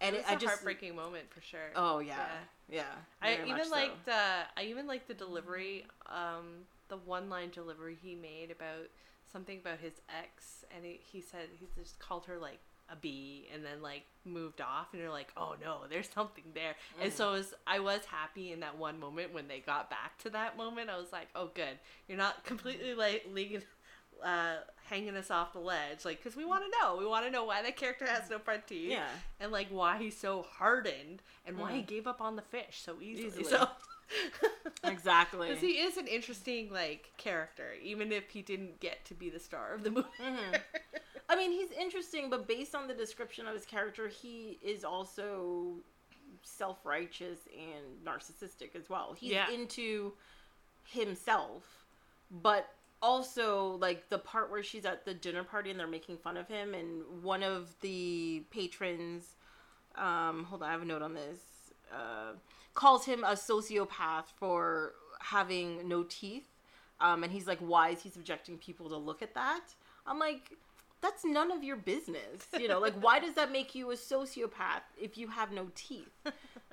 [0.00, 1.70] and it it, was i a just heartbreaking moment for sure.
[1.76, 2.26] oh yeah
[2.68, 2.84] yeah,
[3.20, 3.70] I even so.
[3.70, 4.12] liked the
[4.56, 8.88] I even liked the delivery, um, the one line delivery he made about
[9.30, 12.60] something about his ex, and he, he said he just called her like
[12.94, 16.74] a bee, and then like moved off, and you're like, oh no, there's something there.
[17.00, 17.16] And Mm.
[17.16, 20.30] so it was, I was happy in that one moment when they got back to
[20.30, 20.88] that moment.
[20.90, 21.78] I was like, oh good,
[22.08, 23.62] you're not completely like leaving.
[24.24, 26.96] Uh, hanging us off the ledge, like, because we want to know.
[26.96, 29.08] We want to know why that character has no front teeth yeah
[29.40, 31.86] and like why he's so hardened and why he Mhm.
[31.86, 33.26] gave up on the fish so easily.
[33.26, 33.44] Easily.
[33.44, 33.68] So
[34.84, 39.28] exactly because he is an interesting like character, even if he didn't get to be
[39.30, 40.08] the star of the movie.
[40.20, 40.60] Mhm.
[41.28, 45.76] I mean, he's interesting, but based on the description of his character, he is also
[46.42, 49.14] self righteous and narcissistic as well.
[49.14, 49.50] He's Yeah.
[49.50, 50.12] into
[50.84, 51.86] himself,
[52.30, 52.68] but
[53.00, 56.48] also like the part where she's at the dinner party and they're making fun of
[56.48, 59.36] him, and one of the patrons,
[59.94, 61.40] um, hold on, I have a note on this,
[61.92, 62.32] uh,
[62.74, 66.48] calls him a sociopath for having no teeth.
[67.00, 69.62] Um, and he's like, why is he subjecting people to look at that?
[70.06, 70.52] I'm like,
[71.04, 72.46] that's none of your business.
[72.58, 76.08] You know, like, why does that make you a sociopath if you have no teeth?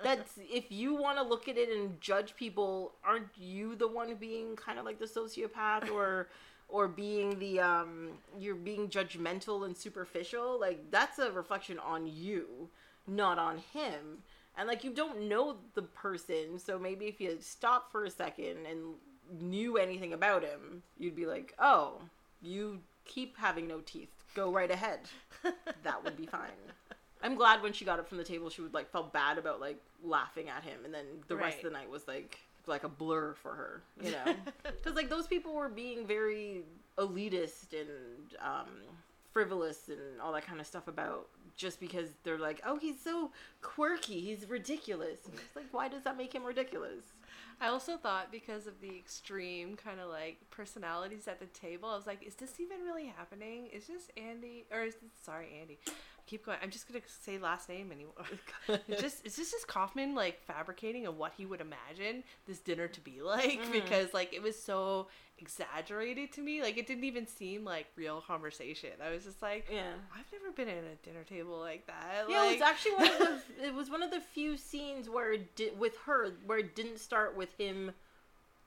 [0.04, 4.16] That's if you want to look at it and judge people, aren't you the one
[4.16, 6.30] being kind of like the sociopath or
[6.70, 10.60] or being the um you're being judgmental and superficial?
[10.60, 12.70] Like that's a reflection on you,
[13.06, 14.24] not on him.
[14.58, 18.66] And like you don't know the person, so maybe if you stopped for a second
[18.66, 18.96] and
[19.40, 22.02] knew anything about him, you'd be like, "Oh,
[22.42, 24.21] you keep having no teeth.
[24.36, 25.00] Go right ahead."
[25.84, 26.50] that would be fine.
[27.24, 29.60] I'm glad when she got up from the table, she would like felt bad about
[29.60, 32.90] like laughing at him, and then the rest of the night was like like a
[32.90, 36.64] blur for her, you know, because like those people were being very
[36.98, 37.90] elitist and
[38.40, 38.68] um,
[39.32, 43.32] frivolous and all that kind of stuff about just because they're like, oh, he's so
[43.62, 45.20] quirky, he's ridiculous.
[45.26, 47.04] And it's like, why does that make him ridiculous?
[47.62, 51.96] I also thought because of the extreme kind of like personalities at the table, I
[51.96, 53.68] was like, is this even really happening?
[53.68, 55.78] Is this Andy or is this sorry Andy?
[56.26, 56.58] Keep going.
[56.62, 58.14] I'm just gonna say last name anymore.
[59.00, 63.22] just just this Kaufman like fabricating of what he would imagine this dinner to be
[63.22, 63.72] like Mhm.
[63.72, 65.08] because like it was so
[65.38, 66.62] exaggerated to me.
[66.62, 68.92] Like it didn't even seem like real conversation.
[69.04, 69.92] I was just like, Yeah.
[70.16, 72.26] I've never been at a dinner table like that.
[72.30, 75.10] Yeah, it like, was actually one of the it was one of the few scenes
[75.10, 77.92] where it did with her where it didn't start with him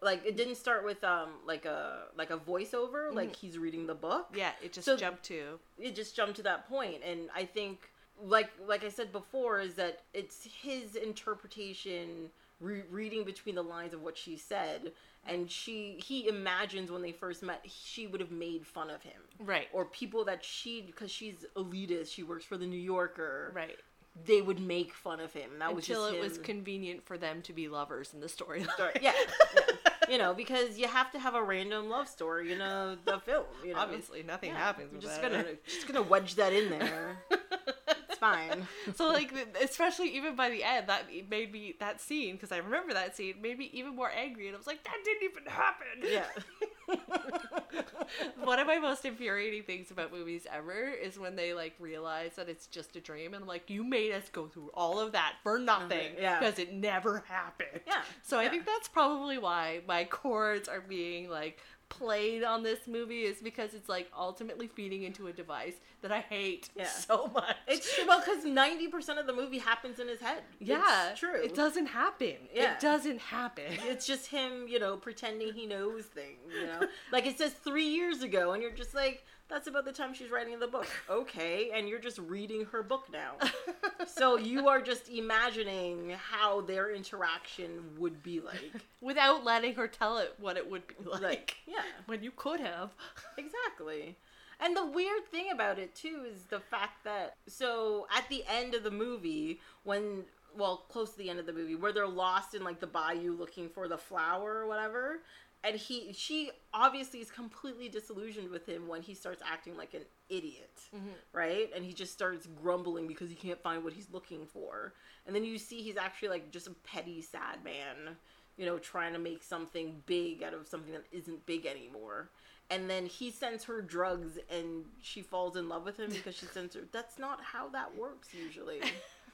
[0.04, 3.94] like it didn't start with um like a like a voiceover like he's reading the
[3.94, 4.28] book.
[4.34, 7.90] yeah, it just So- jumped to It just jumped to that point and I think
[8.22, 13.92] like like I said before is that it's his interpretation re- reading between the lines
[13.94, 14.92] of what she said
[15.26, 19.20] and she he imagines when they first met she would have made fun of him
[19.40, 23.78] right, or people that she because she's elitist she works for the new yorker right.
[24.26, 25.50] they would make fun of him.
[25.58, 28.68] That was Until it was convenient for them to be lovers in the storyline.
[28.76, 29.12] Sorry, yeah,
[29.56, 29.83] yeah.
[30.08, 33.44] You know, because you have to have a random love story in a the film.
[33.64, 34.90] You know, Obviously, nothing Yeah, happens.
[34.94, 35.30] I'm just that.
[35.32, 37.18] gonna just gonna wedge that in there.
[37.30, 38.66] it's fine.
[38.94, 42.92] so like especially even by the end that made me that scene because i remember
[42.94, 45.86] that scene made me even more angry and i was like that didn't even happen
[46.02, 46.26] Yeah.
[48.44, 52.48] one of my most infuriating things about movies ever is when they like realize that
[52.48, 55.34] it's just a dream and i'm like you made us go through all of that
[55.42, 56.38] for nothing yeah.
[56.38, 61.28] because it never happened Yeah, so i think that's probably why my chords are being
[61.28, 66.10] like played on this movie is because it's like ultimately feeding into a device that
[66.10, 66.84] i hate Yeah.
[67.08, 68.04] so much It's true.
[68.06, 70.42] Well, because ninety percent of the movie happens in his head.
[70.58, 71.42] Yeah, it's true.
[71.42, 72.36] It doesn't happen.
[72.52, 72.74] Yeah.
[72.74, 73.64] It doesn't happen.
[73.88, 76.38] It's just him, you know, pretending he knows things.
[76.60, 79.92] You know, like it says three years ago, and you're just like, that's about the
[79.92, 80.86] time she's writing the book.
[81.10, 83.34] Okay, and you're just reading her book now.
[84.06, 88.72] so you are just imagining how their interaction would be like.
[89.00, 91.22] Without letting her tell it what it would be like.
[91.22, 92.90] Like, yeah, when you could have.
[93.36, 94.16] exactly.
[94.60, 98.74] And the weird thing about it too is the fact that so at the end
[98.74, 100.24] of the movie, when
[100.56, 103.36] well, close to the end of the movie, where they're lost in like the bayou
[103.36, 105.20] looking for the flower or whatever,
[105.64, 110.02] and he she obviously is completely disillusioned with him when he starts acting like an
[110.28, 111.08] idiot, mm-hmm.
[111.32, 111.70] right?
[111.74, 114.92] And he just starts grumbling because he can't find what he's looking for.
[115.26, 118.16] And then you see he's actually like just a petty sad man,
[118.58, 122.28] you know, trying to make something big out of something that isn't big anymore.
[122.70, 126.46] And then he sends her drugs and she falls in love with him because she
[126.46, 126.82] sends her.
[126.92, 128.80] That's not how that works usually.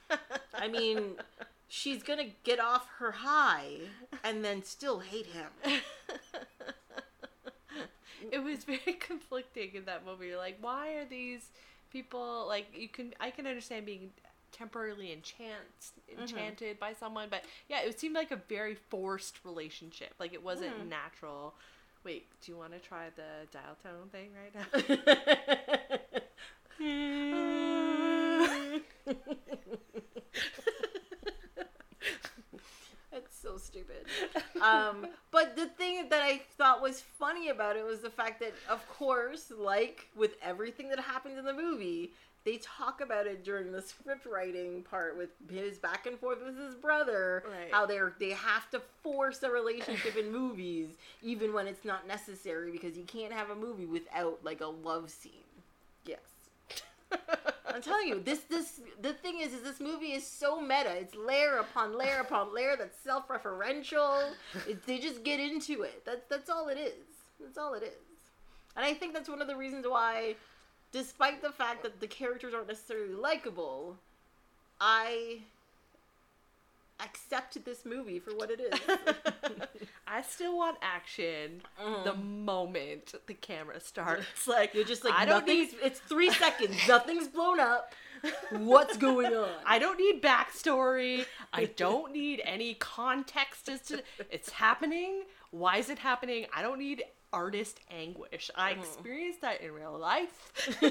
[0.54, 1.16] I mean,
[1.70, 3.70] she's gonna get off her high
[4.24, 5.48] and then still hate him.
[8.32, 10.28] it was very conflicting in that movie.
[10.28, 11.50] You're like, why are these
[11.92, 14.10] people like you can I can understand being
[14.52, 20.14] temporarily enchant enchanted by someone, but yeah, it seemed like a very forced relationship.
[20.20, 20.88] Like it wasn't Mhm.
[20.90, 21.54] natural.
[22.04, 24.66] Wait, do you want to try the dial tone thing right now?
[33.12, 34.62] It's so stupid.
[34.62, 38.52] Um, but the thing that I thought was funny about it was the fact that,
[38.68, 42.12] of course, like with everything that happens in the movie,
[42.44, 46.58] they talk about it during the script writing part with his back and forth with
[46.58, 47.42] his brother.
[47.46, 47.70] Right.
[47.70, 50.88] How they're they have to force a relationship in movies,
[51.22, 55.10] even when it's not necessary, because you can't have a movie without like a love
[55.10, 55.32] scene.
[56.04, 56.18] Yes.
[57.80, 60.92] I'm telling you, this this the thing is, is this movie is so meta.
[60.96, 62.76] It's layer upon layer upon layer.
[62.76, 64.32] That's self-referential.
[64.68, 66.04] It, they just get into it.
[66.04, 67.06] That's that's all it is.
[67.40, 67.94] That's all it is.
[68.76, 70.34] And I think that's one of the reasons why,
[70.92, 73.96] despite the fact that the characters aren't necessarily likable,
[74.78, 75.38] I
[77.04, 78.80] accept this movie for what it is.
[80.06, 82.04] I still want action Mhm.
[82.04, 84.26] the moment the camera starts.
[84.46, 86.76] Like You're just like I don't need It's three seconds.
[86.88, 87.92] Nothing's blown up.
[88.50, 89.48] What's going on?
[89.66, 91.24] I don't need backstory.
[91.52, 95.22] I don't need any context as to it's happening.
[95.52, 96.46] Why is it happening?
[96.54, 97.02] I don't need
[97.32, 98.50] artist anguish.
[98.54, 98.80] I Mm-hmm.
[98.82, 100.52] experienced that in real life.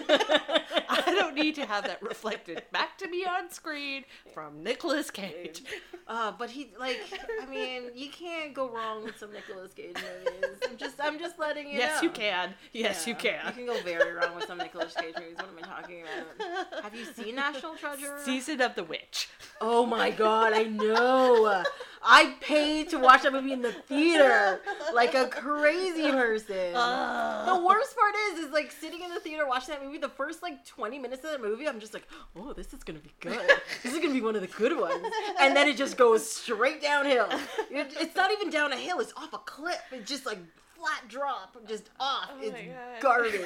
[0.90, 5.64] I don't need to have that reflected back to me on screen from Nicolas Cage.
[6.08, 7.00] Uh, but he like
[7.42, 10.60] I mean you can't go wrong with some Nicolas Cage movies.
[10.70, 12.08] I'm just I'm just letting you Yes, know.
[12.08, 12.54] you can.
[12.74, 13.54] Yes, you Yeah, You can.
[13.54, 15.38] can go very wrong with some Nicolas Cage movies.
[15.38, 16.84] What am I talking about?
[16.84, 18.18] Have you seen National Treasure?
[18.24, 19.30] Season of the Witch.
[19.62, 21.64] Oh my god, I know.
[22.04, 24.62] I paid to watch that movie in the theater
[24.94, 26.76] like a crazy person.
[26.76, 27.46] Uh.
[27.46, 29.98] the worst part is, is like sitting in the theater watching that movie.
[29.98, 33.00] The first like twenty minutes of that movie, I'm just like, oh, this is gonna
[33.00, 33.40] be good.
[33.84, 35.06] This is gonna be one of the good ones.
[35.40, 37.28] And then it just goes straight downhill.
[37.72, 39.82] It's not even down a hill; it's off a cliff.
[39.92, 40.40] It's just like
[40.80, 42.30] flat drop, just off.
[42.32, 43.42] Oh it's garbage.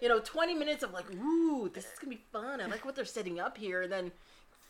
[0.00, 2.60] you know, 20 minutes of like, ooh, this is gonna be fun.
[2.60, 3.82] I like what they're setting up here.
[3.82, 4.12] And then,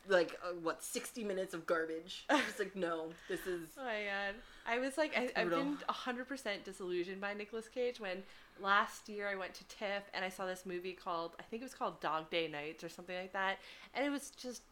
[0.09, 2.25] like, uh, what, 60 minutes of garbage.
[2.31, 3.69] i was like, no, this is.
[3.79, 4.35] Oh my god.
[4.67, 5.65] I was like, I, i've brutal.
[5.65, 8.23] been 100% disillusioned by Nicolas Cage when
[8.61, 11.65] last year I went to TIFF and I saw this movie called, I think it
[11.65, 13.59] was called Dog Day Nights or something like that.
[13.95, 14.63] And it was just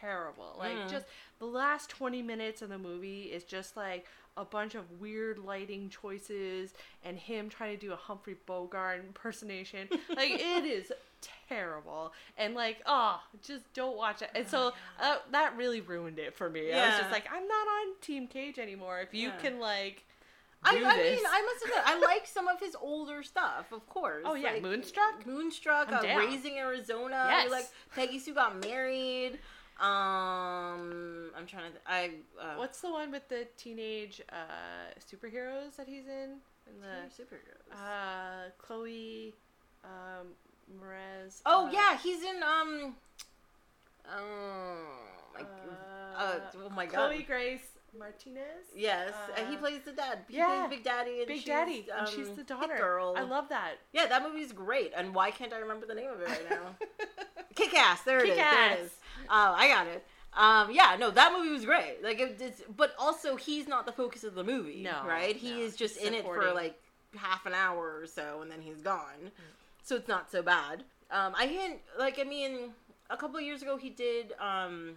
[0.00, 0.56] terrible.
[0.58, 0.90] Like, Mm.
[0.90, 1.06] just
[1.38, 4.06] the last 20 minutes of the movie is just like
[4.36, 6.72] a bunch of weird lighting choices
[7.04, 9.88] and him trying to do a Humphrey Bogart impersonation.
[10.16, 10.90] like, it is
[11.48, 12.12] terrible.
[12.36, 14.30] And like, oh, just don't watch it.
[14.34, 16.72] And so uh, that really ruined it for me.
[16.72, 19.00] I was just like, I'm not on Team Cage anymore.
[19.00, 19.36] If you Yeah.
[19.36, 20.04] can like
[20.66, 20.86] I, I mean,
[21.28, 24.22] I must admit, I like some of his older stuff, of course.
[24.26, 25.26] Oh, yeah, like, Moonstruck?
[25.26, 26.00] Moonstruck, uh.
[26.16, 27.26] Raising Arizona.
[27.28, 27.50] Yes.
[27.50, 29.38] Like Peggy Sue got married.
[29.78, 31.70] Um, I'm trying to.
[31.70, 32.10] Th- I.
[32.40, 36.38] Uh, what's the one with the teenage uh, superheroes that he's in?
[36.66, 37.74] In the superheroes?
[37.74, 39.34] uh, Chloe
[39.84, 40.28] um,
[40.72, 41.40] Moretz.
[41.46, 42.94] oh uh, yeah, he's in um.
[44.10, 44.76] Oh
[45.34, 45.40] my.
[45.40, 45.44] Uh,
[46.16, 47.10] Uh, oh my god.
[47.10, 47.60] Chloe Grace
[47.98, 48.42] Martinez.
[48.74, 50.20] Yes, and he Uh, plays the dad.
[50.28, 50.66] He yeah.
[50.66, 52.76] plays Big Daddy, and Big she's, Daddy, and she's um, the daughter.
[52.76, 53.14] Girl.
[53.16, 53.74] I love that.
[53.92, 54.92] Yeah, that movie's great.
[54.96, 56.76] And why can't I remember the name of it right now?
[57.54, 58.02] Kick Ass.
[58.02, 58.36] There it is.
[58.36, 58.78] There Kick-Ass.
[58.78, 58.90] it is.
[59.30, 60.04] Oh, I got it.
[60.36, 62.02] Um, yeah, no, that movie was great.
[62.02, 65.36] Like, it, it's, but also he's not the focus of the movie, No, right?
[65.36, 66.74] He no, is just in it for like
[67.16, 69.30] half an hour or so, and then he's gone.
[69.84, 70.82] So it's not so bad.
[71.10, 72.18] Um, I hadn't like.
[72.18, 72.70] I mean,
[73.10, 74.92] a couple of years ago he did um,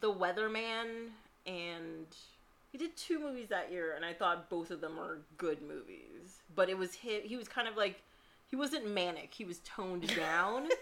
[0.00, 1.10] the Weatherman,
[1.46, 2.06] and
[2.72, 6.42] he did two movies that year, and I thought both of them were good movies.
[6.54, 8.02] But it was he, he was kind of like
[8.48, 9.32] he wasn't manic.
[9.32, 10.68] He was toned down.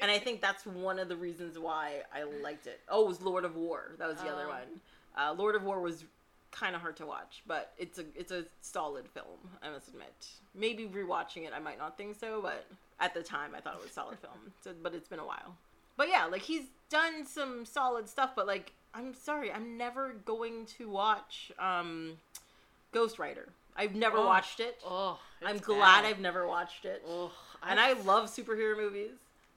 [0.00, 2.78] And I think that's one of the reasons why I liked it.
[2.88, 3.96] Oh, it was Lord of War.
[3.98, 4.50] That was the other Oh.
[4.50, 4.80] one.
[5.16, 6.04] Uh, Lord of War was
[6.50, 9.38] kind of hard to watch, but it's a it's a solid film.
[9.62, 10.26] I must admit.
[10.54, 12.66] Maybe rewatching it, I might not think so, but
[13.00, 14.52] at the time, I thought it was a solid film.
[14.62, 15.56] So, but it's been a while.
[15.96, 18.30] But yeah, like he's done some solid stuff.
[18.36, 22.12] But like, I'm sorry, I'm never going to watch um,
[22.92, 23.48] Ghost Rider.
[23.76, 24.26] I've never Oh.
[24.26, 24.78] watched it.
[24.84, 26.04] Oh, I'm glad bad.
[26.06, 27.02] I've never watched it.
[27.06, 27.30] Oh,
[27.62, 29.12] And I love superhero movies,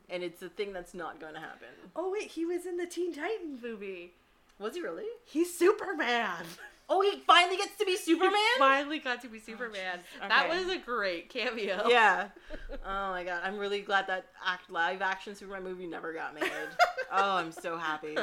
[0.09, 1.69] and it's a thing that's not going to happen.
[1.95, 4.11] Oh wait, he was in the Teen Titans movie.
[4.59, 5.05] Was he really?
[5.25, 6.45] He's Superman.
[6.89, 8.33] Oh, he finally gets to be Superman?
[8.33, 9.99] He finally got to be Superman.
[10.21, 10.27] jeez.
[10.27, 11.87] That was a great cameo.
[11.87, 12.27] yeah.
[12.83, 16.43] Oh my god, I'm really glad that act live action Superman movie never got made.
[17.11, 18.17] oh, I'm so happy.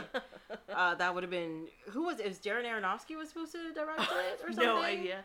[0.74, 2.26] Uh, that would have been who was it?
[2.26, 4.64] It was Darren Aronofsky was supposed to direct it or something?
[4.64, 5.18] no idea.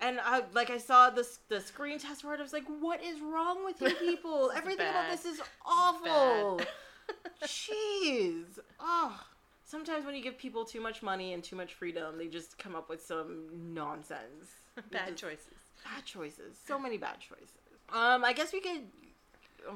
[0.00, 2.40] And I like I saw the the screen test for it.
[2.40, 4.48] I was like, "What is wrong with you people?
[4.48, 6.66] This is Everything about this is awful." Bad.
[7.44, 8.58] Jeez.
[8.80, 9.20] Oh.
[9.70, 12.74] Sometimes when you give people too much money and too much freedom, they just come
[12.74, 14.50] up with some nonsense.
[14.90, 15.54] Bad just- choices.
[15.84, 16.56] Bad choices.
[16.66, 17.48] So many bad choices.
[17.90, 18.82] Um, I guess we could.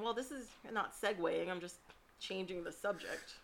[0.02, 1.48] Well, this is not segueing.
[1.48, 1.76] I'm just
[2.20, 3.34] changing the subject.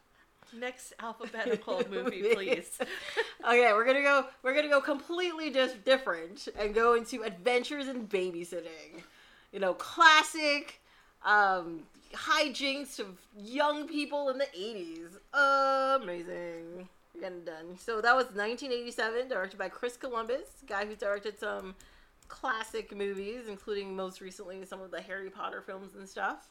[0.53, 2.79] Next alphabetical movie, please.
[3.45, 4.27] okay, we're gonna go.
[4.43, 9.03] We're gonna go completely just different and go into Adventures in Babysitting.
[9.53, 10.80] You know, classic
[11.25, 11.83] um,
[12.15, 13.07] hijinks of
[13.37, 15.17] young people in the '80s.
[16.03, 16.89] Amazing.
[17.15, 17.77] We're getting done.
[17.79, 21.75] So that was 1987, directed by Chris Columbus, guy who directed some
[22.29, 26.49] classic movies, including most recently some of the Harry Potter films and stuff.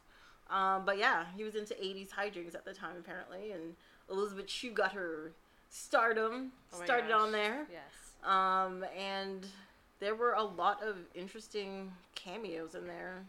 [0.50, 3.76] Um, but yeah, he was into 80s hijinks at the time, apparently, and
[4.10, 5.32] Elizabeth Shue got her
[5.70, 7.22] stardom Oh started gosh.
[7.22, 7.68] on there.
[7.72, 8.28] Yes.
[8.30, 9.46] Um, and
[10.00, 13.24] there were a lot of interesting cameos in there.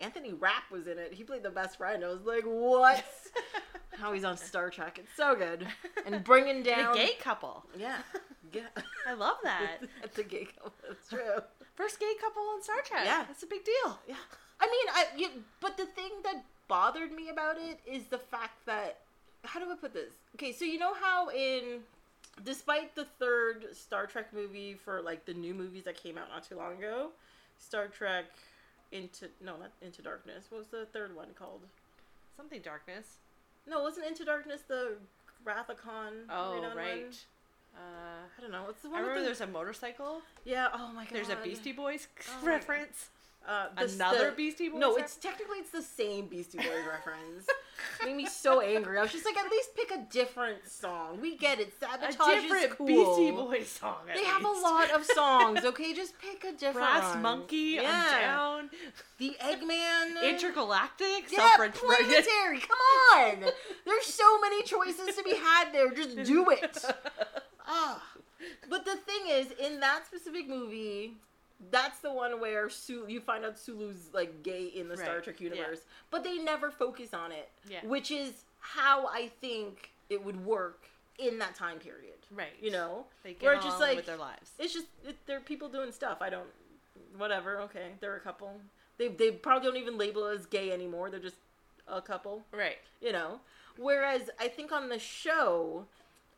[0.00, 1.12] Anthony Rapp was in it.
[1.14, 2.04] He played the best friend.
[2.04, 3.04] I was like, what?
[3.98, 4.98] How he's on Star Trek.
[4.98, 5.66] It's so good.
[6.04, 6.92] And bringing And down.
[6.94, 7.64] a gay couple.
[7.78, 7.98] Yeah.
[8.52, 8.62] Yeah.
[9.08, 9.78] I love that.
[10.02, 10.72] That's a gay couple.
[10.86, 11.40] That's true.
[11.74, 13.02] First gay couple on Star Trek.
[13.04, 13.24] Yeah.
[13.26, 13.98] That's a big deal.
[14.06, 14.16] Yeah.
[14.60, 15.28] I mean, I you,
[15.60, 18.98] but the thing that bothered me about it is the fact that
[19.44, 20.12] how do I put this?
[20.34, 21.80] Okay, so you know how in
[22.44, 26.44] despite the third Star Trek movie for like the new movies that came out not
[26.46, 27.10] too long ago,
[27.58, 28.24] Star Trek
[28.92, 30.46] into no, not Into Darkness.
[30.50, 31.60] What was the third one called?
[32.36, 33.16] Something darkness.
[33.68, 34.92] No, wasn't Into Darkness the
[35.74, 36.12] Khan?
[36.30, 36.76] Oh, redone one?
[36.76, 37.24] right.
[37.74, 38.62] Uh, I don't know.
[38.64, 39.00] What's the I one?
[39.02, 40.22] with remember the- there's a motorcycle.
[40.44, 40.68] yeah.
[40.72, 41.12] Oh my god.
[41.12, 43.10] There's a Beastie Boys Oh reference.
[43.46, 44.80] Uh, the- Another the- Beastie Boys?
[44.80, 47.46] No, ref- it's technically it's the same Beastie Boys reference.
[48.04, 48.98] Made me so angry.
[48.98, 51.20] I was just like, at least pick a different song.
[51.20, 51.72] We get it.
[51.80, 52.86] a Sabotage different is cool.
[52.86, 53.98] Beastie Boys song.
[54.12, 55.60] They have a lot of songs.
[55.64, 56.74] Okay, just pick a different.
[56.74, 57.22] Brass one.
[57.22, 57.82] Monkey, Yeah.
[57.84, 58.70] I'm down.
[59.18, 60.22] The Eggman.
[60.28, 62.60] Intergalactic, Yeah, planetary.
[62.60, 62.78] Come
[63.14, 63.44] on.
[63.84, 65.90] There's so many choices to be had there.
[65.92, 66.84] Just do it.
[67.66, 68.02] Ah.
[68.68, 71.14] But the thing is, in that specific movie,
[71.70, 75.24] that's the one where Su- you find out Sulu's like gay in the Star Right,
[75.24, 75.50] Trek yeah.
[75.50, 75.80] universe,
[76.10, 77.84] but they never focus on it, Yeah.
[77.84, 80.86] which is how I think it would work
[81.18, 82.14] in that time period.
[82.30, 82.52] Right.
[82.60, 84.50] You know, They get Where on just like- with their lives.
[84.58, 86.18] it's just it, they're people doing stuff.
[86.20, 86.48] I don't,
[87.16, 87.60] whatever.
[87.60, 88.60] Okay, they're a couple.
[88.98, 91.10] They they probably don't even label it as gay anymore.
[91.10, 91.36] They're just
[91.88, 92.44] a couple.
[92.52, 92.78] Right.
[93.00, 93.40] you know.
[93.78, 95.86] Whereas I think on the show,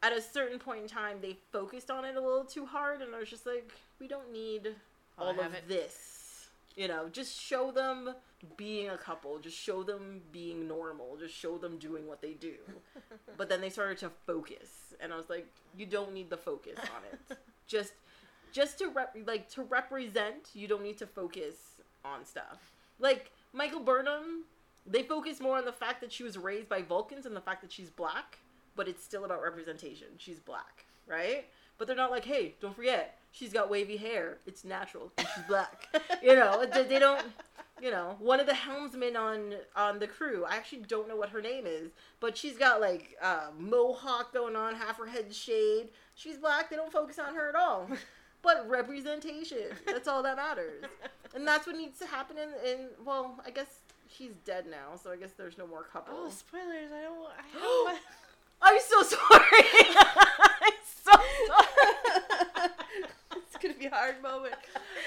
[0.03, 3.15] at a certain point in time, they focused on it a little too hard, and
[3.15, 4.75] I was just like, we don't need
[5.19, 5.69] all of it.
[5.69, 6.49] this.
[6.77, 8.15] You know, just show them
[8.57, 9.39] being a couple.
[9.39, 11.17] Just show them being normal.
[11.17, 12.55] Just show them doing what they do.
[13.37, 15.47] but then they started to focus, and I was like,
[15.77, 17.39] you don't need the focus on it.
[17.67, 17.95] just,
[18.53, 21.55] just to rep- like to represent, you don't need to focus
[22.05, 22.73] on stuff.
[23.01, 24.45] Like Michael Burnham,
[24.87, 27.61] they focus more on the fact that she was raised by Vulcans and the fact
[27.63, 28.39] that she's black,
[28.77, 30.09] but it's still about representation.
[30.17, 31.47] She's black, right?
[31.77, 34.39] But they're not like, hey, don't forget, she's got wavy hair.
[34.47, 35.13] It's natural.
[35.19, 35.89] And she's black.
[36.23, 37.25] you know, they, don't.
[37.81, 40.45] You know, one of the helmsmen on on the crew.
[40.45, 44.57] I actually don't know what her name is, but she's got like uh, mohawk going
[44.57, 45.91] on, half her head shaved.
[46.15, 46.71] She's black.
[46.71, 47.89] They don't focus on her at all.
[48.41, 49.65] But representation.
[49.85, 50.85] That's all that matters.
[51.35, 55.11] And that's what needs to happen in, in well, I guess she's dead now, so
[55.11, 56.15] I guess there's no more couple.
[56.17, 56.91] Oh, spoilers!
[56.93, 57.27] I don't.
[57.27, 57.99] I don't want.
[58.61, 59.65] I'm so sorry.
[60.63, 61.13] I'm so
[61.49, 62.71] sorry.
[63.59, 64.55] It's gonna be a hard moment.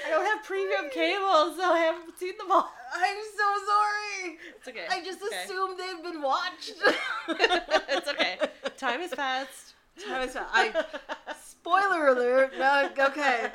[0.06, 2.70] I don't have premium cable, so I haven't seen them all.
[2.94, 4.38] I'm so sorry.
[4.56, 4.86] It's okay.
[4.90, 5.42] I just okay.
[5.44, 6.74] assumed they've been watched.
[7.88, 8.38] it's okay.
[8.76, 9.74] Time has passed.
[10.06, 10.84] Time is I
[11.42, 12.52] spoiler alert.
[12.58, 13.50] No, okay.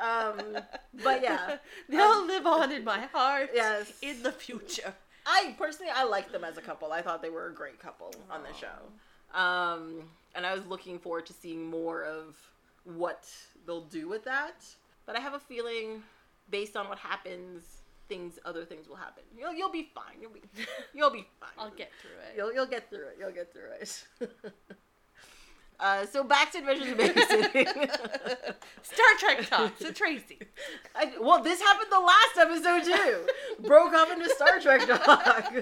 [0.00, 0.58] Um,
[1.02, 1.56] but yeah,
[1.88, 3.50] They'll Um, live on in my heart.
[3.54, 3.92] yes.
[4.02, 4.94] In the future.
[5.26, 6.92] I personally I liked them as a couple.
[6.92, 9.38] I thought they were a great couple on the show.
[9.38, 12.36] Um, and I was looking forward to seeing more of
[12.84, 13.28] what
[13.68, 14.64] they'll do with that.
[15.06, 16.02] But I have a feeling,
[16.50, 19.22] based on what happens, things other things will happen.
[19.38, 20.20] You'll you'll be fine.
[20.20, 20.42] You'll be
[20.94, 21.50] you'll be fine.
[21.58, 22.36] I'll get through it.
[22.36, 23.16] You'll you'll get through it.
[23.20, 24.02] You'll get through it.
[25.80, 27.66] uh, so back to Adventures in Babysitting.
[28.82, 30.38] Star Trek talk to Tracy.
[30.94, 33.26] I, well, this happened the last episode too.
[33.66, 35.52] Broke off into Star Trek talk.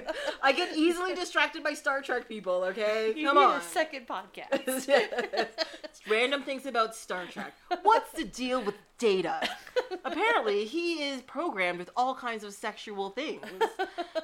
[0.41, 2.63] I get easily distracted by Star Trek people.
[2.65, 3.59] Okay, You come need on.
[3.59, 5.47] a second podcast.
[6.09, 7.53] Random things about Star Trek.
[7.83, 9.47] What's the deal with Data?
[10.03, 13.45] Apparently, he is programmed with all kinds of sexual things.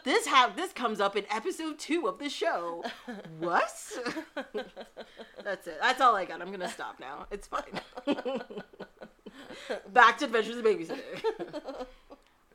[0.04, 2.84] This ha- this comes up in episode two of the show.
[3.40, 3.72] What?
[5.44, 5.78] That's it.
[5.84, 6.42] That's all I got.
[6.42, 7.28] I'm gonna stop now.
[7.30, 7.82] It's fine.
[9.94, 11.86] Back to Adventures in Babysitting.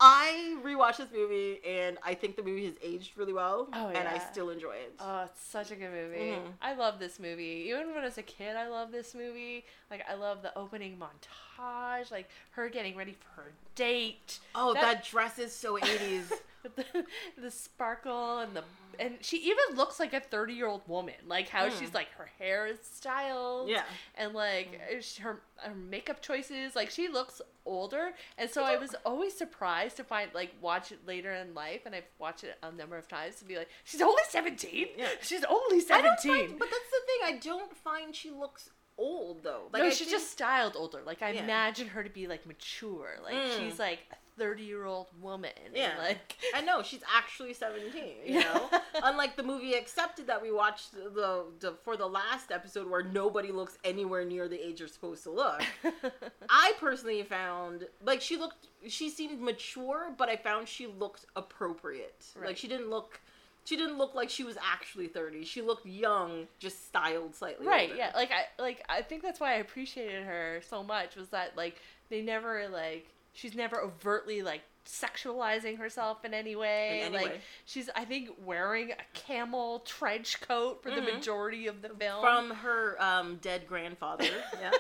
[0.01, 3.99] I rewatched this movie and I think the movie has aged really well, Oh, yeah.
[3.99, 4.95] and I still enjoy it.
[5.01, 6.37] Oh, it's such a good movie.
[6.37, 6.53] Mhm.
[6.63, 7.67] I love this movie.
[7.69, 9.65] Even when I was a kid, I love this movie.
[9.91, 14.39] Like, I love the opening montage, like her getting ready for her date.
[14.55, 16.33] oh, that, that- dress is so 80s.
[16.63, 16.85] With the,
[17.41, 18.65] the sparkle and the
[19.01, 21.79] and she even looks like a 30 year old woman like how Mm.
[21.79, 23.83] she's like her hair is styled Yeah.
[24.17, 28.95] and like sh- her, her makeup choices like she looks older and so i was
[29.05, 32.73] always surprised to find like watch it later in life and i've watched it a
[32.73, 35.07] number of times to be like she's only 17 Yeah.
[35.21, 37.35] she's only 17 find, but that's the thing.
[37.35, 39.69] I don't find she looks old though.
[39.73, 41.45] Like no I she's think- just styled older like i Yeah.
[41.45, 43.59] imagine her to be like mature like Mm.
[43.59, 45.95] she's like a 30 year old woman and, Yeah.
[45.99, 48.15] like I know she's actually seventeen.
[48.25, 48.41] You Yeah.
[48.55, 48.71] know,
[49.03, 53.51] unlike the movie Accepted that we watched the, the for the last episode where nobody
[53.53, 55.63] looks anywhere near the age you're supposed to look.
[56.49, 62.25] I personally found like she looked she seemed mature, but I found she looked appropriate.
[62.43, 63.21] Like she didn't look
[63.65, 65.45] she didn't look like she was actually 30.
[65.45, 67.67] She looked young, just styled slightly.
[67.67, 67.97] right older.
[67.99, 71.55] yeah like i like i think that's why i appreciated her so much was that
[71.57, 71.77] like
[72.09, 77.33] they never like she's never overtly like sexualizing herself in any way In any like
[77.35, 77.41] way.
[77.67, 81.15] she's i think wearing a camel trench coat for the Mhm.
[81.17, 84.25] majority of the film From her um, dead grandfather.
[84.61, 84.71] Yeah.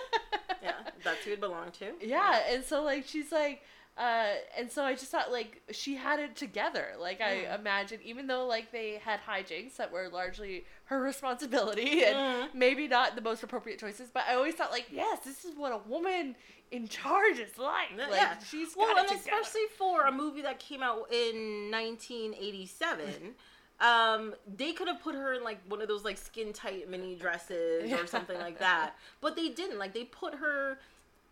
[0.62, 0.72] yeah.
[1.04, 1.92] That's who it belonged to.
[2.00, 3.62] yeah and so like she's like
[3.98, 6.86] Uh, and so I just thought like she had it together.
[7.00, 7.58] Like I Mm.
[7.58, 12.54] imagine, even though like they had hijinks that were largely her responsibility and Mhm.
[12.54, 15.72] maybe not the most appropriate choices, but I always thought like, yes, this is what
[15.72, 16.36] a woman
[16.70, 17.88] in charge like.
[17.96, 18.38] Yeah, Like yeah.
[18.38, 19.20] she's well, and together.
[19.24, 23.34] especially for a movie that came out in 1987.
[23.80, 27.14] Um, they could have put her in like one of those like skin tight mini
[27.14, 29.78] dresses or something like that, but they didn't.
[29.78, 30.78] Like they put her.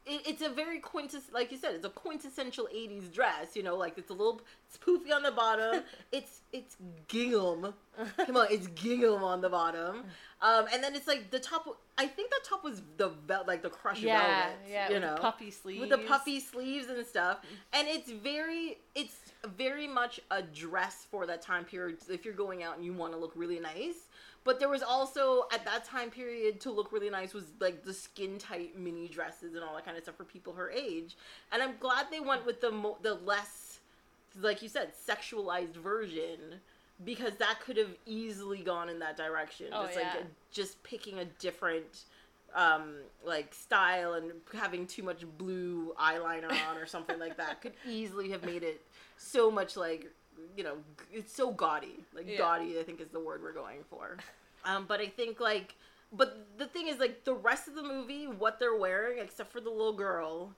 [0.07, 3.57] It, it's a very quintes, like you said, it's a quintessential '80s dress.
[3.57, 5.83] You know, like it's a little, it's poofy on the bottom.
[6.13, 6.77] it's it's
[7.09, 7.75] gingham.
[8.27, 10.05] Come on, it's gingham on the bottom.
[10.43, 11.67] Um, and then it's like the top.
[11.99, 14.57] I think the top was the vel- like the crush yeah, velvet.
[14.69, 17.39] yeah, you with know, puffy sleeves with the puffy sleeves and stuff
[17.73, 19.17] and it's very it's
[19.57, 23.13] very much a dress for that time period if you're going out and you want
[23.13, 24.09] to look really nice
[24.47, 27.93] but there was also at that time period to look really nice was like the
[27.93, 31.17] skin tight mini dresses and all that kind of stuff for people her age
[31.53, 33.81] and i'm glad they went with the mo- the less
[34.41, 36.39] like you said sexualized version
[37.05, 40.23] because that could have easily gone in that direction Oh, just like yeah.
[40.51, 42.05] just picking a different
[42.55, 42.95] um
[43.25, 48.31] like style and having too much blue eyeliner on or something like that could easily
[48.31, 48.81] have made it
[49.19, 50.11] so much like
[50.57, 50.77] you know
[51.13, 52.39] it's so gaudy like Yeah.
[52.39, 54.17] gaudy i think is the word we're going for
[54.65, 55.75] um but i think like
[56.13, 59.61] but the thing is like the rest of the movie what they're wearing except for
[59.61, 60.53] the little girl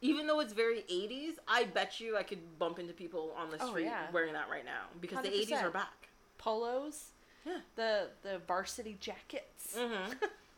[0.00, 3.56] even though it's very 80s i bet you i could bump into people on the
[3.60, 4.10] Oh, street yeah.
[4.12, 6.08] wearing that right now because the 80s are back
[6.38, 7.10] polos,
[7.44, 7.58] Yeah.
[7.76, 9.76] the the varsity jackets.
[9.76, 10.12] hmm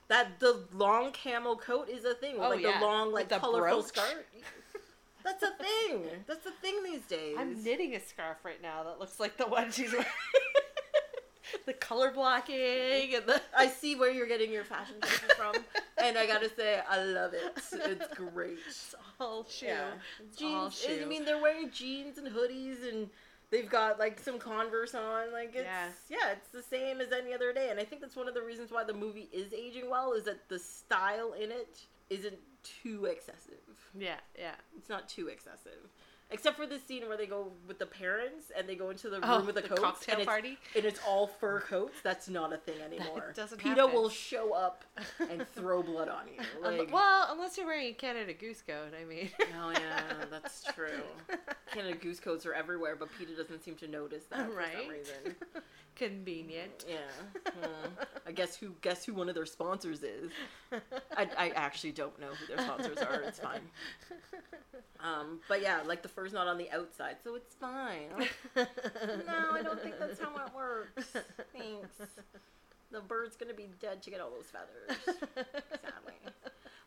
[0.09, 2.79] that the long camel coat is a thing with Oh, like yeah.
[2.81, 3.87] the long like the colorful brooch.
[3.89, 4.27] skirt
[5.25, 8.99] that's a thing that's a thing these days I'm knitting a scarf right now that
[9.01, 10.07] looks like the one she's wearing.
[11.67, 15.55] the color blocking and the I see where you're getting your fashion choices from,
[16.03, 17.43] and I gotta say, I love it.
[17.73, 18.59] It's great.
[18.69, 19.67] It's all shoe.
[19.67, 19.91] Yeah,
[20.29, 20.81] It's all jeans.
[20.81, 21.01] shoe.
[21.03, 23.11] I mean, they're wearing jeans and hoodies, and
[23.51, 25.33] they've got like some Converse on.
[25.33, 25.89] Like it's Yeah.
[26.09, 26.33] yeah.
[26.33, 27.69] it's the same as any other day.
[27.71, 30.25] And I think that's one of the reasons why the movie is aging well is
[30.25, 33.55] that the style in it isn't too excessive.
[33.99, 34.55] yeah, yeah.
[34.77, 35.91] It's not too excessive.
[36.33, 39.17] Except for the scene where they go with the parents and they go into the
[39.17, 40.59] room Oh, with the, the coats cocktail and it's, party?
[40.77, 41.97] and it's all fur coats.
[42.05, 43.33] That's not a thing anymore.
[43.35, 43.93] doesn't PETA happen.
[43.97, 44.85] will show up
[45.29, 46.41] and throw blood on you.
[46.65, 49.29] Um, well, unless you're wearing a Canada Goose coat, I mean.
[49.61, 51.03] oh yeah, that's true.
[51.73, 54.69] Canada goose coats are everywhere, but PETA doesn't seem to notice that for Right.
[54.79, 55.35] some reason.
[55.97, 56.85] Convenient.
[56.89, 56.99] Yeah.
[58.27, 60.31] I guess who guess who one of their sponsors is.
[61.17, 63.21] I, I actually don't know who their sponsors are.
[63.23, 63.61] It's fine.
[65.03, 68.09] Um, but yeah, like the fur's not on the outside, so it's fine.
[68.57, 71.13] No, I don't think that's how it works.
[71.57, 71.97] Thanks.
[72.93, 76.15] The bird's gonna be dead to get all those feathers, sadly.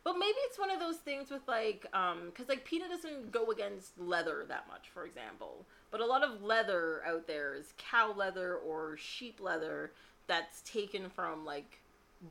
[0.03, 3.51] But maybe it's one of those things with like, um, because like PETA doesn't go
[3.51, 5.65] against leather that much, for example.
[5.91, 9.91] But a lot of leather out there is cow leather or sheep leather
[10.27, 11.79] that's taken from like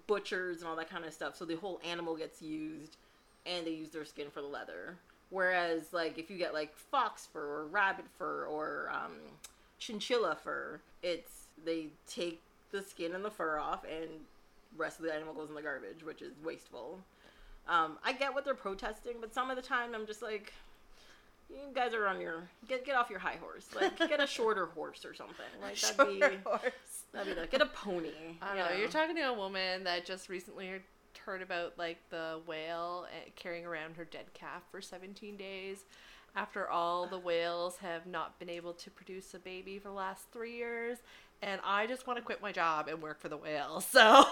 [0.07, 1.37] butchers and all that kind of stuff.
[1.37, 2.97] So the whole animal gets used,
[3.47, 4.97] and they use their skin for the leather.
[5.31, 9.13] Whereas like if you get like fox fur or rabbit fur or um,
[9.79, 14.09] chinchilla fur, it's they take the skin and the fur off, and
[14.77, 16.99] rest of the animal goes in the garbage, which is wasteful.
[17.69, 20.53] Um, I get what they're protesting, but some of the time I'm just like,
[21.51, 23.69] you guys are on your get get off your high horse.
[23.79, 25.45] Like get a shorter horse or something.
[25.61, 26.73] Like that'd be Short horse.
[27.13, 28.09] that'd be like get a pony.
[28.43, 28.81] I don't you know.
[28.81, 30.83] You're talking to a woman that just recently heard-
[31.43, 35.85] about like the whale uh, carrying around her dead calf for 17 days
[36.35, 40.25] after all the whales have not been able to produce a baby for the last
[40.33, 40.99] three years.
[41.41, 43.87] And I just want to quit my job and work for the whales.
[43.93, 44.25] So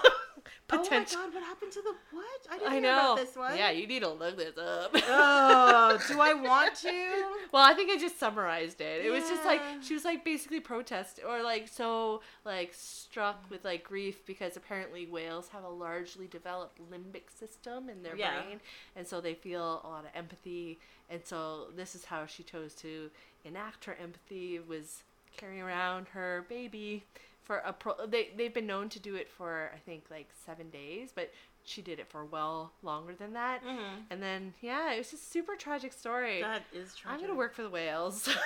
[0.69, 1.19] potential.
[1.21, 2.25] Oh my god, what happened to the what?
[2.51, 3.13] I didn't I hear know.
[3.13, 3.57] about this one.
[3.57, 4.91] Yeah, you need to look this up.
[4.95, 7.25] Oh, do I want to?
[7.53, 9.05] Well, I think I just summarized it.
[9.05, 13.65] It was just like she was like basically protest or like so like struck with
[13.65, 18.43] like grief because apparently whales have a largely developed limbic system in their Yeah.
[18.43, 18.61] brain
[18.97, 20.79] and so they feel a lot of empathy
[21.09, 23.11] and so this is how she chose to
[23.45, 25.03] enact her empathy was
[25.37, 27.05] carrying around her baby
[27.51, 30.71] for a pro they they've been known to do it for I think like 7
[30.71, 31.33] days but
[31.65, 33.65] she did it for well longer than that.
[33.65, 34.05] Mhm.
[34.09, 36.41] And then yeah, it was just a super tragic story.
[36.41, 37.21] That is tragic.
[37.21, 38.29] I'm gonna work for the whales.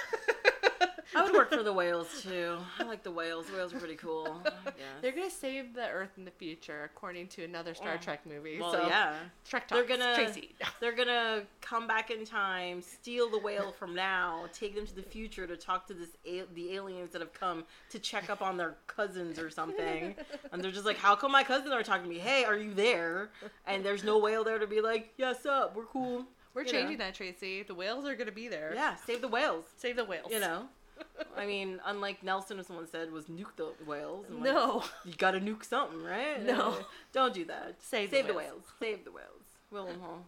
[1.14, 2.56] I would work for the whales too.
[2.78, 3.46] I like the whales.
[3.46, 4.40] The whales are pretty cool.
[4.44, 4.72] Yeah.
[5.02, 7.96] They're gonna save the Earth in the future, according to another Star.
[7.98, 8.58] Trek movie.
[8.60, 9.14] Well, so, yeah.
[9.48, 10.54] Trek They're gonna Tracy.
[10.80, 15.02] they're gonna come back in time, steal the whale from now, take them to the
[15.02, 18.56] future to talk to this a- the aliens that have come to check up on
[18.56, 20.14] their cousins or something.
[20.52, 22.18] And they're just like, "How come my cousins are talking to me?
[22.18, 23.30] Hey, are you there?"
[23.66, 26.24] And there's no whale there to be like, "Yes, up, we're cool."
[26.54, 27.04] We're You changing know.
[27.06, 27.64] that, Tracy.
[27.64, 28.72] The whales are gonna be there.
[28.74, 29.64] Yeah, save the whales.
[29.76, 30.30] Save the whales.
[30.30, 30.68] You know,
[31.36, 34.26] I mean, unlike Nelson, as someone said, was nuke the whales.
[34.30, 34.84] like, No.
[35.04, 36.42] you gotta nuke something, right?
[36.44, 36.70] No.
[36.70, 36.82] Uh,
[37.12, 37.76] don't do that.
[37.80, 38.50] Save the save the whales.
[38.52, 38.64] whales.
[38.80, 39.28] Save the whales.
[39.70, 39.88] We'll.
[39.88, 40.18] uh,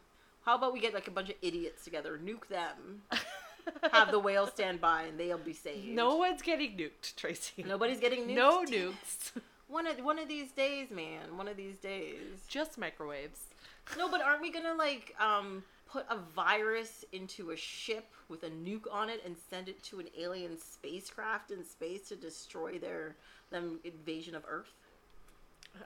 [0.44, 3.02] How about we get like a bunch of idiots together, nuke them,
[3.92, 5.88] have the whales stand by, and they'll be saved.
[5.88, 7.64] No one's getting nuked, Tracy.
[7.66, 8.34] Nobody's getting nuked.
[8.34, 9.32] No nukes.
[9.68, 11.36] One of one of these days, man.
[11.36, 12.44] One of these days.
[12.46, 13.40] Just microwaves.
[13.98, 18.50] No, but aren't we gonna like um put a virus into a ship with a
[18.50, 23.14] nuke on it and send it to an alien spacecraft in space to destroy their
[23.50, 24.72] them invasion of Earth?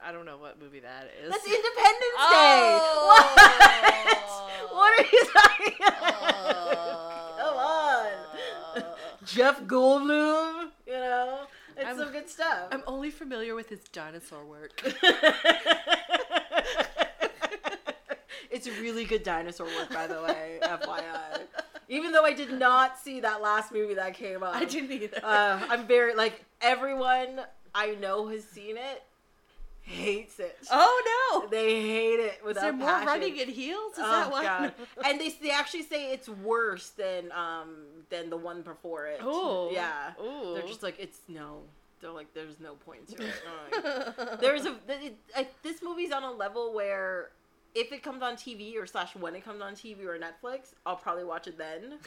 [0.05, 1.31] I don't know what movie that is.
[1.31, 2.31] That's Independence Oh.
[2.33, 3.97] Day.
[4.71, 4.73] What?
[4.73, 7.39] What are you talking about?
[7.39, 8.85] Come on,
[9.27, 10.69] Jeff Goldblum.
[10.87, 11.41] You know,
[11.77, 12.69] it's I'm- some good stuff.
[12.71, 14.81] I'm only familiar with his dinosaur work.
[18.61, 21.41] it's a really good dinosaur work, by the way, FYI.
[21.89, 25.21] Even though I did not see that last movie that came out, I didn't either.
[25.23, 27.41] Uh, I'm very like everyone
[27.75, 29.03] I know has seen it,
[29.81, 30.59] hates it.
[30.71, 31.49] oh no!
[31.49, 33.07] They hate it without Is there more passion.
[33.07, 33.95] running in heels?
[33.95, 34.45] Is oh that why?
[34.45, 34.75] god!
[35.07, 37.77] and they they actually say it's worse than um
[38.11, 39.21] than the one before it.
[39.23, 39.71] Oh.
[39.73, 40.13] yeah.
[40.23, 40.53] Ooh.
[40.53, 41.63] They're just like it's no.
[42.03, 43.35] They're like there's no point to it.
[43.73, 47.31] Like, there's a it, I, this movie's on a level where
[47.75, 50.97] if it comes on TV or slash when it comes on TV or Netflix, I'll
[50.97, 51.99] probably watch it then.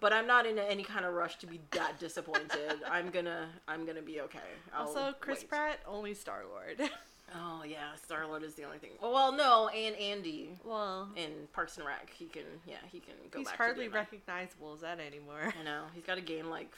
[0.00, 2.80] But I'm not in any kind of rush to be that disappointed.
[2.90, 4.38] I'm gonna I'm gonna be okay.
[4.74, 5.48] I'll also, Chris wait.
[5.50, 6.90] Pratt, only Star Lord.
[7.32, 8.90] Oh yeah, Star Lord is the only thing.
[9.00, 12.10] Well, no, and Andy well, in Parks and Rec.
[12.10, 13.56] He can yeah he can go he's back.
[13.56, 15.54] hardly recognizable as that anymore.
[15.60, 16.72] I know he's got to gain like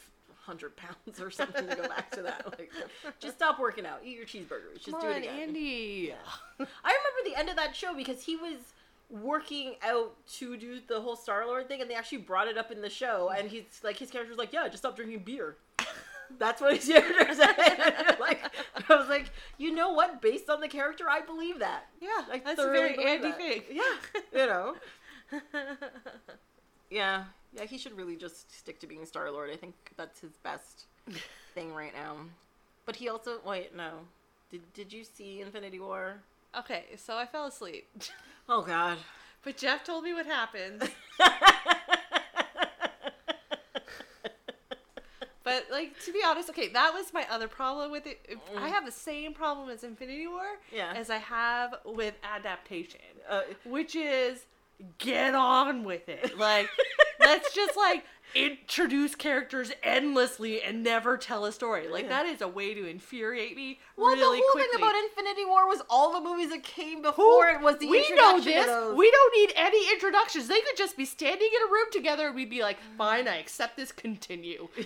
[0.45, 2.45] hundred pounds or something to go back to that.
[2.59, 2.70] Like,
[3.20, 4.01] just stop working out.
[4.05, 4.74] Eat your cheeseburgers.
[4.76, 5.38] Just Come do on, it again.
[5.40, 6.12] Andy.
[6.59, 8.57] I remember the end of that show because he was
[9.11, 12.70] working out to do the whole Star Lord thing, and they actually brought it up
[12.70, 13.30] in the show.
[13.36, 15.57] And he's like, his character was like, "Yeah, just stop drinking beer."
[16.38, 18.16] That's what his character said.
[18.20, 18.40] like,
[18.88, 20.22] I was like, you know what?
[20.22, 21.88] Based on the character, I believe that.
[22.01, 23.36] Yeah, Like, that's a very Andy that.
[23.36, 23.62] thing.
[23.70, 23.82] Yeah,
[24.40, 24.74] you know.
[26.90, 29.50] Yeah, yeah, he should really just stick to being Star Lord.
[29.50, 30.84] I think that's his best
[31.55, 32.16] thing right now.
[32.86, 33.90] But he also wait, no.
[34.50, 36.16] Did did you see Infinity War?
[36.59, 37.88] okay, so I fell asleep,
[38.48, 38.98] Oh God.
[39.44, 40.90] but Jeff told me what happened.
[45.44, 48.38] But like to be honest, okay, that was my other problem with it.
[48.57, 50.92] I have the same problem as Infinity War Yeah.
[50.94, 54.46] as I have with adaptation, uh, which is
[54.98, 56.38] get on with it.
[56.38, 56.68] Like
[57.25, 58.05] let's just like
[58.35, 61.87] introduce characters endlessly and never tell a story.
[61.89, 64.70] Like that is a way to infuriate me well, really the whole quickly.
[64.79, 68.09] thing about Infinity War was all the movies that came before it was the we
[68.14, 68.66] know this.
[68.97, 70.49] We don't need any introductions.
[70.49, 73.37] They could just be standing in a room together and we'd be like, fine, I
[73.37, 74.68] accept this, continue.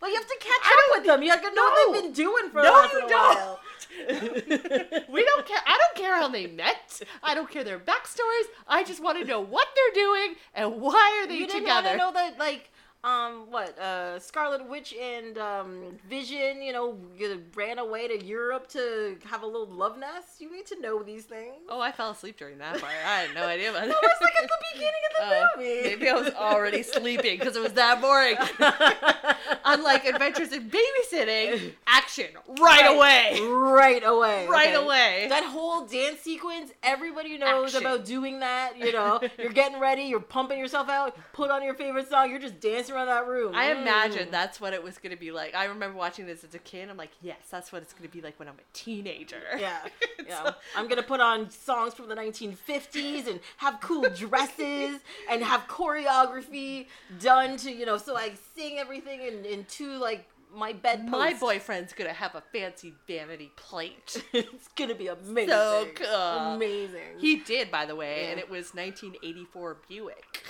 [0.00, 1.22] but you have to catch I up with them.
[1.22, 1.70] You have to know No.
[1.72, 3.10] what they've been doing for No, the last you don't.
[3.36, 3.60] while.
[4.08, 5.60] we don't care.
[5.66, 7.00] I don't care how they met.
[7.22, 8.46] I don't care their backstories.
[8.68, 11.88] I just want to know what they're doing and why are they you didn't together.
[11.88, 12.70] want to know that, like,
[13.02, 18.68] um, what, uh, Scarlet Witch and um, Vision, you know, you ran away to Europe
[18.70, 20.40] to have a little love nest.
[20.40, 21.54] You need to know these things.
[21.68, 22.92] Oh, I fell asleep during that part.
[22.92, 23.88] I had no idea about it.
[23.88, 25.82] That was like at the beginning of the Oh, movie.
[25.82, 28.36] maybe I was already sleeping because it was that boring.
[29.64, 32.26] Unlike Adventures in Babysitting, action
[32.58, 33.38] right, away.
[33.42, 34.46] Right away.
[34.46, 34.84] Right okay?
[34.84, 35.26] away.
[35.28, 37.86] That whole dance sequence, everybody knows Action.
[37.86, 38.78] about doing that.
[38.78, 42.38] You know, you're getting ready, you're pumping yourself out, put on your favorite song, you're
[42.40, 43.54] just dancing around that room.
[43.54, 43.82] I Mm.
[43.82, 45.54] imagine that's what it was going to be like.
[45.54, 46.88] I remember watching this as a kid.
[46.90, 49.42] I'm like, yes, that's what it's going to be like when I'm a teenager.
[49.58, 49.78] Yeah,
[50.26, 50.44] yeah.
[50.44, 55.66] So- I'm gonna put on songs from the 1950s and have cool dresses and have
[55.68, 56.86] choreography
[57.20, 61.10] done to you know, so I sing everything in into like my bedpost.
[61.12, 64.20] My boyfriend's going to have a fancy vanity plate.
[64.32, 65.48] it's gonna be amazing.
[65.48, 66.08] So cool.
[66.56, 67.18] Amazing.
[67.20, 68.30] He did, by the way, Yeah.
[68.30, 70.42] and it was 1984 Buick.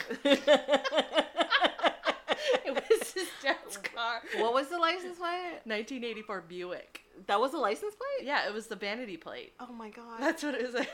[2.66, 4.20] it was his dad's car.
[4.38, 5.60] what was the license plate?
[5.64, 7.02] 1984 Buick.
[7.26, 8.26] That was the license plate.
[8.26, 9.52] Yeah, it was the vanity plate.
[9.60, 10.20] Oh my god.
[10.20, 10.86] That's what it was.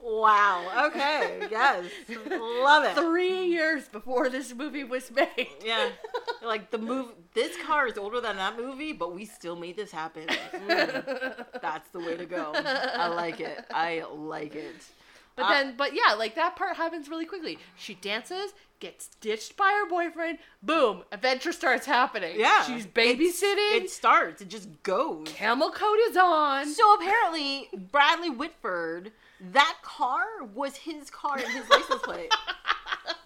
[0.00, 0.86] Wow.
[0.86, 1.46] Okay.
[1.50, 1.84] Yes.
[2.28, 2.94] Love it.
[2.94, 5.48] Three years before this movie was made.
[5.64, 5.90] Yeah.
[6.42, 7.12] Like the move.
[7.34, 10.26] This car is older than that movie, but we still made this happen.
[10.26, 11.60] Mm.
[11.60, 12.52] That's the way to go.
[12.54, 13.64] I like it.
[13.70, 14.76] I like it.
[15.38, 17.58] But Uh, then, but yeah, like that part happens really quickly.
[17.76, 20.38] She dances, gets ditched by her boyfriend.
[20.62, 22.34] Boom, adventure starts happening.
[22.38, 22.64] Yeah.
[22.64, 23.76] she's babysitting.
[23.82, 24.42] It starts.
[24.42, 25.28] It just goes.
[25.28, 26.66] camel coat is on.
[26.68, 29.12] So apparently, Bradley Whitford,
[29.52, 30.24] that car
[30.54, 32.32] was his car and his license plate.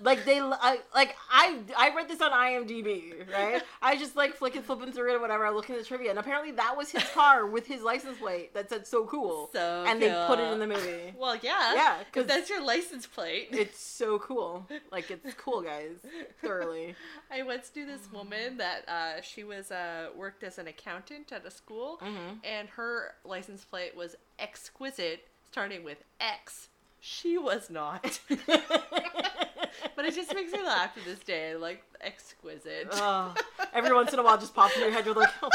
[0.03, 3.63] like they, I, like I, I read this on IMDb, right?
[3.81, 5.47] I just like flicking, flipping through it, or whatever.
[5.47, 8.53] I look at the trivia, and apparently that was his car with his license plate
[8.55, 11.15] that said "so cool," So and they put it in the movie.
[11.19, 13.49] Well, yeah, yeah, because that's your license plate.
[13.53, 14.67] It's so cool.
[14.91, 15.99] Like it's cool, guys.
[16.41, 16.95] Thoroughly.
[17.31, 21.47] I once knew this woman that uh, she was uh, worked as an accountant at
[21.47, 22.39] a school, Mhm.
[22.45, 26.69] and her license plate was exquisite, starting with X.
[27.05, 31.57] She was not, but it just makes me laugh to this day.
[31.57, 32.87] Like exquisite.
[32.93, 33.35] Oh,
[33.75, 35.05] every once in a while, just pops in your head.
[35.05, 35.51] You're like, oh,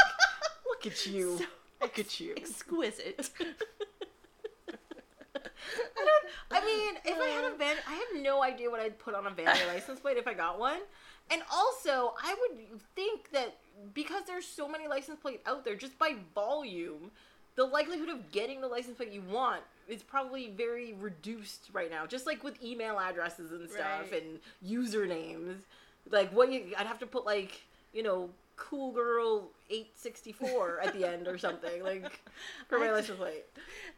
[0.66, 1.38] look at you.
[1.38, 1.44] So
[1.80, 2.34] Look at you.
[2.36, 3.30] exquisite.
[5.34, 5.40] I
[5.96, 6.26] don't.
[6.50, 9.26] I mean, if I had a van, I have no idea what I'd put on
[9.26, 10.80] a vanity license plate if I got one.
[11.30, 13.56] And also, I would think that
[13.94, 17.10] because there's so many license plates out there, just by volume,
[17.54, 22.06] the likelihood of getting the license plate you want is probably very reduced right now.
[22.06, 24.22] Just like with email addresses and stuff Right.
[24.22, 25.56] and usernames,
[26.10, 27.62] like what you, I'd have to put like
[27.92, 32.20] you know, cool girl eight sixty four at the end or something like
[32.68, 33.44] for my license plate.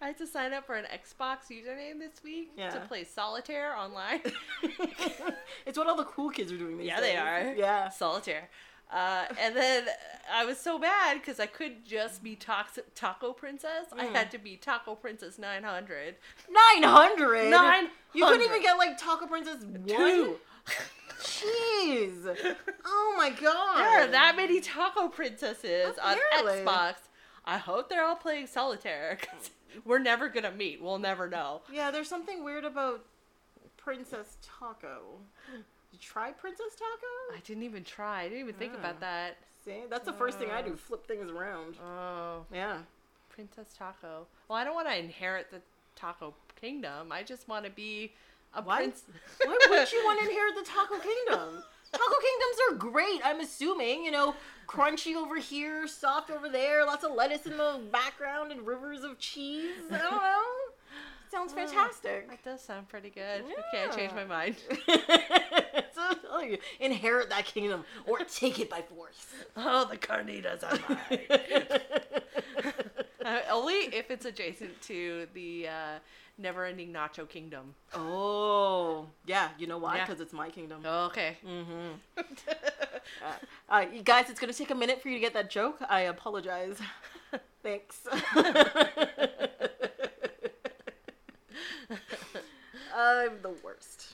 [0.01, 2.70] I had to sign up for an Xbox username this week Yeah.
[2.70, 4.20] to play solitaire online.
[5.66, 6.99] it's what all the cool kids are doing these days.
[6.99, 7.11] Yeah, days.
[7.12, 7.55] they are.
[7.55, 7.88] Yeah.
[7.88, 8.49] solitaire.
[8.93, 9.84] Uh, and then
[10.32, 13.86] I was so mad because I could just be Tox- Taco Princess.
[13.97, 14.14] I Mm.
[14.14, 16.16] had to be Taco Princess 900.
[16.51, 17.51] 900?
[17.51, 19.84] Nine You couldn't even get like Taco Princess 1?
[19.86, 20.38] Two.
[21.20, 22.36] Jeez.
[22.93, 23.78] Oh my god.
[23.78, 26.61] There are that many Taco Princesses Apparently.
[26.62, 26.95] on Xbox.
[27.45, 29.51] I hope they're all playing solitaire because
[29.84, 30.82] we're never gonna meet.
[30.82, 31.62] We'll never know.
[31.72, 33.05] Yeah, there's something weird about
[33.76, 35.18] Princess Taco.
[35.91, 37.36] Did you try Princess Taco?
[37.36, 38.22] I didn't even try.
[38.22, 38.80] I didn't even think Yeah.
[38.80, 39.38] about that.
[39.64, 40.76] See, that's the first thing I do, Uh.
[40.76, 41.76] flip things around.
[41.82, 42.82] Oh, Yeah.
[43.28, 44.26] Princess Taco.
[44.49, 45.61] Well, I don't want to inherit the
[45.97, 47.11] Taco Kingdom.
[47.12, 48.14] I just want to be
[48.55, 49.05] a prince.
[49.45, 51.62] Why would you want to inherit the Taco Kingdom?
[51.93, 54.05] Taco Kingdoms are great, I'm assuming.
[54.05, 54.36] You know,
[54.68, 59.18] crunchy over here, soft over there, lots of lettuce in the background, and rivers of
[59.18, 59.82] cheese.
[59.91, 60.43] I don't know.
[61.30, 62.28] Sounds fantastic.
[62.28, 63.42] That does sound pretty good.
[63.42, 64.56] Okay, I changed my mind.
[64.86, 69.26] so I'm telling you, inherit that kingdom or take it by force.
[69.56, 71.20] Oh, the carnitas are mine.
[73.24, 75.98] uh, only if it's adjacent to the uh,
[76.36, 77.74] never-ending Nacho Kingdom.
[77.94, 79.50] oh, yeah.
[79.56, 79.98] You know why?
[79.98, 80.06] Yeah.
[80.06, 80.82] Because it's my kingdom.
[80.84, 81.36] Okay.
[81.46, 82.22] Mm-hmm.
[83.22, 83.32] Uh,
[83.68, 85.78] uh, you guys, it's gonna take a minute for you to get that joke.
[85.88, 86.78] I apologize.
[87.62, 88.00] Thanks.
[93.01, 94.07] I'm the worst.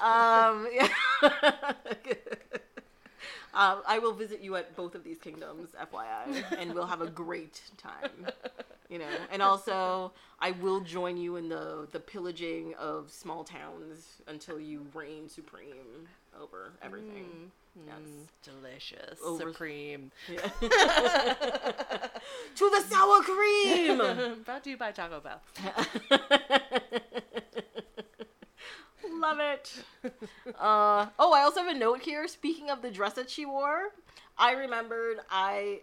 [0.00, 0.88] Um, yeah.
[3.54, 7.06] um, I will visit you at both of these kingdoms, FYI, and we'll have a
[7.08, 8.26] great time.
[8.88, 14.22] You know, and also I will join you in the the pillaging of small towns
[14.26, 16.08] until you reign supreme
[16.40, 17.50] over everything.
[17.86, 17.96] Yes.
[18.44, 19.18] Delicious.
[19.24, 20.12] Over- Supreme.
[20.30, 20.38] Yeah.
[20.60, 20.68] to
[22.70, 23.98] the sour cream.
[24.44, 25.40] Brought to you by Taco Bell.
[29.24, 29.84] Love it.
[30.60, 32.28] Uh, oh, I also have a note here.
[32.28, 33.88] Speaking of the dress that she wore,
[34.38, 35.80] I remembered I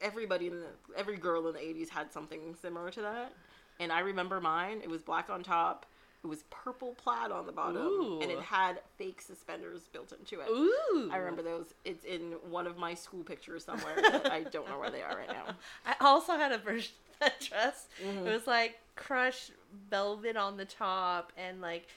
[0.00, 0.66] everybody in the
[0.96, 3.32] every girl in the '80s had something similar to that,
[3.80, 4.80] and I remember mine.
[4.82, 5.86] It was black on top.
[6.22, 10.48] It was purple plaid on the bottom, and it had fake suspenders built into it.
[10.50, 11.10] Ooh.
[11.10, 11.66] I remember those.
[11.84, 13.94] It's in one of my school pictures somewhere.
[14.30, 15.54] I don't know where they are right now.
[15.86, 17.88] I also had a version of that dress.
[18.04, 18.26] Mhm.
[18.26, 19.52] It was like crushed
[19.90, 21.88] velvet on the top and like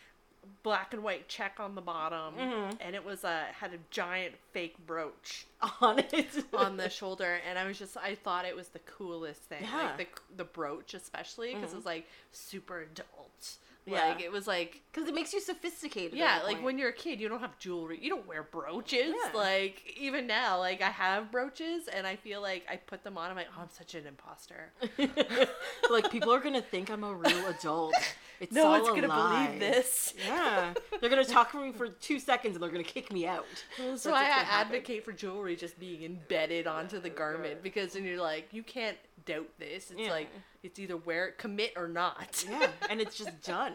[0.64, 2.78] black and white check on the bottom, Mhm.
[2.80, 5.46] and it was a had a giant fake brooch
[5.82, 6.46] On it.
[6.54, 9.94] on the shoulder, and I was just I thought it was the coolest thing, Yeah.
[9.98, 11.74] like the the brooch especially because Mhm.
[11.74, 13.58] it was like super adult.
[13.88, 14.08] Yeah.
[14.10, 16.18] Like it was like Because it makes you sophisticated.
[16.18, 16.64] yeah, like point.
[16.64, 18.00] when you're a kid, you don't have jewelry.
[18.02, 19.14] You don't wear brooches.
[19.24, 19.32] Yeah.
[19.34, 23.30] Like even now, like I have brooches, and I feel like I put them on.
[23.30, 24.72] I'm like, oh, I'm such an imposter.
[25.90, 27.96] like people are gonna think I'm a real adult.
[28.42, 29.46] It's no one's gonna lie.
[29.46, 30.14] believe this.
[30.28, 33.46] Yeah, they're gonna talk to me for two seconds and they're gonna kick me out.
[33.78, 34.76] So That's I gonna happen.
[34.76, 38.98] advocate for jewelry just being embedded onto the garment because then you're like, you can't
[39.26, 39.92] doubt this.
[39.92, 40.12] It's Yeah.
[40.12, 40.30] like
[40.64, 42.46] it's either wear it, commit or not.
[42.50, 43.74] Yeah, and it's just done.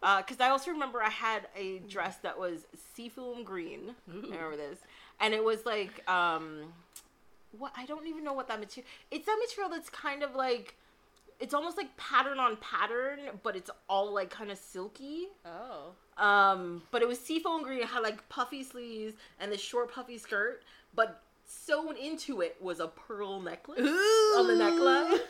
[0.00, 3.94] Because I also remember I had a dress that was seafoam green.
[4.12, 4.20] Ooh.
[4.32, 4.78] I remember this,
[5.20, 6.72] and it was like um,
[7.58, 8.88] what I don't even know what that material.
[9.10, 10.74] It's that material that's kind of like.
[11.40, 15.28] it's almost like pattern on pattern, but it's all like kind of silky.
[15.46, 15.92] Oh.
[16.22, 17.80] Um, but it was seafoam green.
[17.80, 20.62] It had like puffy sleeves and this short puffy skirt,
[20.94, 23.78] but sewn into it was a pearl necklace
[24.36, 25.20] on the necklace.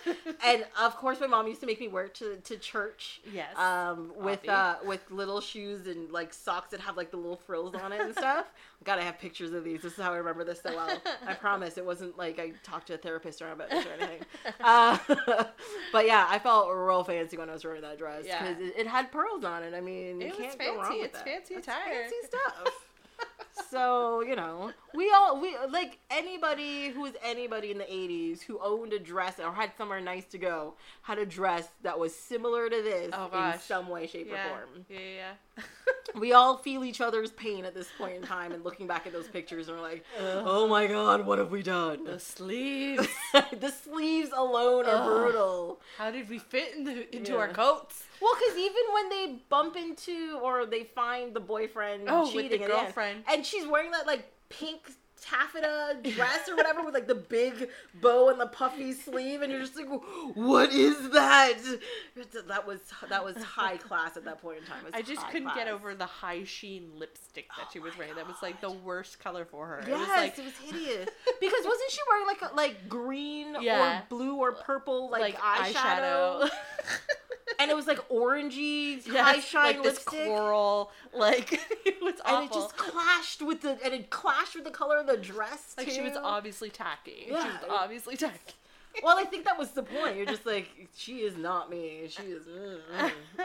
[0.45, 3.21] and of course, my mom used to make me wear it to, to church.
[3.33, 3.57] Yes.
[3.59, 7.75] Um, with uh, with little shoes and like socks that have like the little frills
[7.75, 8.53] on it and stuff.
[8.85, 9.83] God, I have pictures of these.
[9.83, 11.01] This is how I remember this so well.
[11.27, 14.21] I promise it wasn't like I talked to a therapist or about this or anything.
[14.61, 14.99] Uh,
[15.93, 18.47] but yeah, I felt real fancy when I was wearing that dress Yeah.
[18.53, 19.75] because it, it had pearls on it.
[19.75, 21.01] I mean, you It was can't go wrong fancy.
[21.01, 21.25] with It's that.
[21.27, 21.85] fancy It's attire.
[21.95, 22.87] fancy stuff.
[23.71, 28.59] So you know, we all we like anybody who was anybody in the '80s who
[28.63, 32.69] owned a dress or had somewhere nice to go had a dress that was similar
[32.69, 34.47] to this Oh, in some way, shape, Yeah.
[34.47, 34.87] or form.
[34.89, 34.99] Yeah,
[35.54, 35.54] yeah.
[36.17, 39.13] We all feel each other's pain at this point in time, and looking back at
[39.13, 43.09] those pictures, and we're like, "Oh my god, what have we done?" the sleeves.
[43.33, 45.05] the sleeves alone are Ugh.
[45.05, 45.81] brutal.
[45.99, 47.39] How did we fit in the, into Yeah.
[47.39, 48.05] our coats?
[48.21, 52.51] Well, because even when they bump into or they find the boyfriend Oh, with cheating
[52.59, 53.25] the at the end, girlfriend.
[53.29, 54.93] and she's wearing that like pink
[55.25, 57.69] taffeta dress or whatever with like the big
[58.01, 59.89] bow and the puffy sleeve, and you're just like,
[60.35, 61.55] "What is that?"
[62.49, 64.85] That was that was high class at that point in time.
[64.93, 68.15] I just couldn't get over the high sheen lipstick that Oh she was wearing.
[68.17, 69.85] That was like the worst color for her.
[69.87, 71.09] Yes, it was like it was hideous.
[71.41, 74.01] because wasn't she wearing like a, like green Yeah.
[74.01, 76.49] or blue or purple like, like eyeshadow?
[77.65, 80.91] And it was like orangey high Yes, shine like this coral.
[81.13, 81.53] Like
[81.87, 82.37] it was awful.
[82.37, 85.75] and it just clashed with the and it clashed with the color of the dress
[85.77, 87.25] like she was obviously tacky.
[87.27, 88.55] She Yeah, was obviously tacky.
[89.03, 92.23] well i think that was the point you're just like she is not me she
[92.23, 92.45] is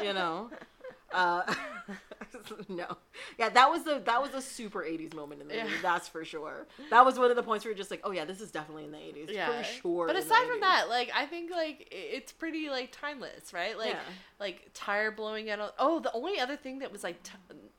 [0.04, 0.48] you know
[1.12, 1.42] uh
[2.70, 2.98] no
[3.38, 5.64] yeah that was the that was a super 80s moment in the Yeah.
[5.66, 8.12] movie that's for sure that was one of the points where you're just like oh
[8.12, 10.62] yeah this is definitely in the 80s Yeah, for sure But aside from 80s.
[10.62, 13.78] that, like I think like it's pretty like timeless, right?
[13.78, 14.02] Like Yeah.
[14.40, 15.74] like tire blowing out.
[15.80, 17.32] Oh, the only other thing that was like t-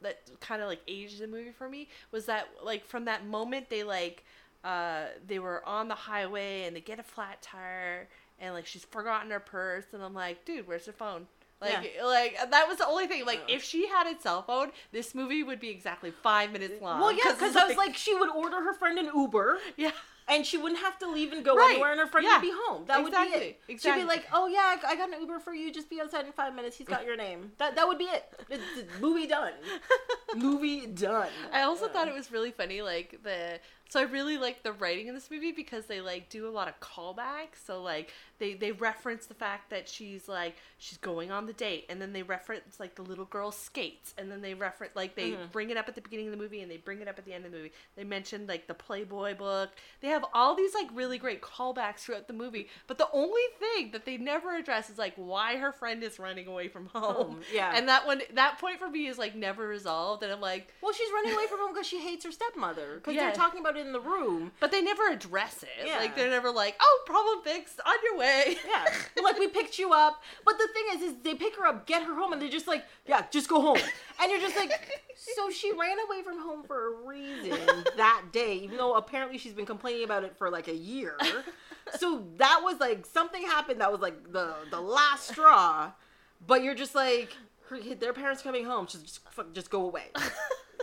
[0.02, 3.68] that kind of like aged the movie for me was that like from that moment
[3.70, 4.24] they like
[4.64, 8.84] uh they were on the highway and they get a flat tire and like she's
[8.84, 11.26] forgotten her purse and I'm like, dude, where's her phone?
[11.60, 13.26] Like, eh, like that was the only thing.
[13.26, 13.56] Like, Yeah.
[13.56, 17.00] if she had a cell phone, this movie would be exactly five minutes long.
[17.00, 19.90] well yeah because i was like she would order her friend an uber yeah,
[20.28, 21.70] and she wouldn't have to leave and go Right.
[21.72, 22.34] anywhere, and her friend Yeah.
[22.36, 22.84] would be home.
[22.86, 23.60] That would be it.
[23.68, 24.00] Exactly.
[24.02, 25.72] She'd be like, "Oh yeah, I got an Uber for you.
[25.72, 26.76] Just be outside in five minutes.
[26.76, 28.24] He's got your name." That that would be it.
[28.48, 29.52] It's, it's movie done.
[30.36, 31.28] movie done.
[31.52, 31.92] I also Yeah.
[31.92, 33.58] thought it was really funny, like the.
[33.90, 36.68] So I really like the writing in this movie because they like do a lot
[36.68, 37.64] of callbacks.
[37.66, 41.86] So like they they reference the fact that she's like she's going on the date,
[41.90, 45.32] and then they reference like the little girl skates, and then they reference like they
[45.32, 45.50] Mhm.
[45.52, 47.24] bring it up at the beginning of the movie and they bring it up at
[47.24, 47.72] the end of the movie.
[47.96, 49.70] They mentioned like the Playboy book.
[50.00, 53.90] They have all these like really great callbacks throughout the movie, but the only thing
[53.90, 57.00] that they never address is like why her friend is running away from home.
[57.00, 57.72] Home, yeah.
[57.74, 60.72] and that one that point for me is like never resolved, and I'm like.
[60.80, 62.94] Well, she's running away from home because she hates her stepmother.
[62.96, 63.26] Because Yeah.
[63.26, 64.52] they're talking about in the room.
[64.60, 65.86] But they never address it.
[65.86, 65.98] Yeah.
[65.98, 68.84] Like they're never like, "Oh, problem fixed, on your way." Yeah,
[69.22, 70.22] like we picked you up.
[70.44, 72.68] But the thing is, is they pick her up, get her home, and they're just
[72.68, 73.78] like, yeah, just go home.
[74.20, 74.70] And you're just like,
[75.36, 77.58] so she ran away from home for a reason
[77.96, 81.16] that day, even though apparently she's been complaining about it for like a year.
[81.98, 85.90] So that was like something happened that was like the the last straw.
[86.46, 87.36] But you're just like,
[87.68, 90.04] her, their parents coming home, just just, fuck- just go away,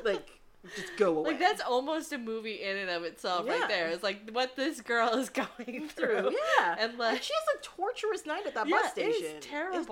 [0.04, 0.37] like
[0.76, 1.32] just go away.
[1.32, 3.59] Like that's almost a movie in and of itself, Yeah.
[3.59, 3.88] right there.
[3.89, 6.32] It's like what this girl is going through.
[6.59, 7.22] Yeah, and like.
[7.24, 9.11] she has a torturous night at that Yeah, bus station.
[9.26, 9.80] it is terrible.
[9.80, 9.88] It's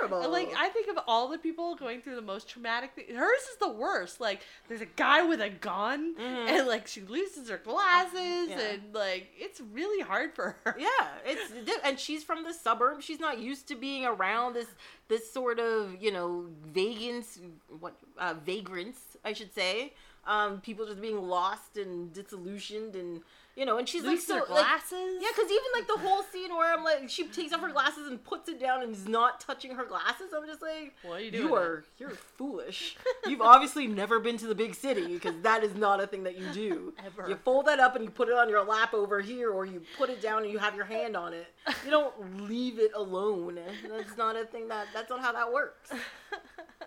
[0.00, 0.22] horrible.
[0.22, 3.40] and, Like I think of all the people going through the most traumatic thing, hers
[3.52, 4.20] is the worst.
[4.20, 6.48] Like there's a guy with a gun, Mhm.
[6.48, 8.58] and like she loses her glasses, Yeah.
[8.60, 10.76] and like it's really hard for her.
[10.78, 10.88] Yeah,
[11.24, 11.52] it's
[11.84, 13.04] and she's from the suburbs.
[13.04, 14.68] She's not used to being around this
[15.08, 17.38] this sort of you know vagans
[17.80, 19.92] what uh, vagrants I should say.
[20.26, 23.22] Um, people just being lost and disillusioned and
[23.58, 25.18] you know, and she's like so her like, glasses.
[25.20, 28.06] yeah, because even like the whole scene where I'm like, she takes off her glasses
[28.06, 30.28] and puts it down and is not touching her glasses.
[30.32, 31.48] I'm just like, What are you doing?
[31.48, 32.96] you are you're foolish.
[33.26, 36.38] You've obviously never been to the big city because that is not a thing that
[36.38, 36.94] you do.
[37.04, 37.28] Ever.
[37.28, 39.82] You fold that up and you put it on your lap over here, or you
[39.98, 41.52] put it down and you have your hand on it.
[41.84, 43.58] You don't leave it alone.
[43.88, 44.86] That's not a thing that.
[44.94, 45.90] That's not how that works.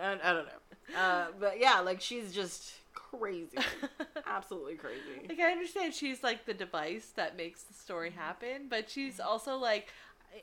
[0.00, 0.98] I, I don't know.
[0.98, 3.56] Uh, but yeah, like she's just crazy,
[4.26, 5.00] absolutely crazy.
[5.28, 9.28] Like I understand she's like the device that makes the story happen, but she's Mm-hmm.
[9.28, 9.88] also like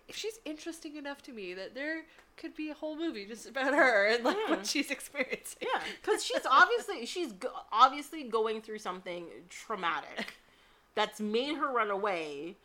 [0.09, 2.03] she's interesting enough to me that there
[2.35, 4.55] could be a whole movie just about her and like Yeah.
[4.55, 5.59] what she's experiencing.
[5.61, 10.35] Yeah, because she's obviously she's go- obviously going through something traumatic
[10.95, 12.55] that's made her run away.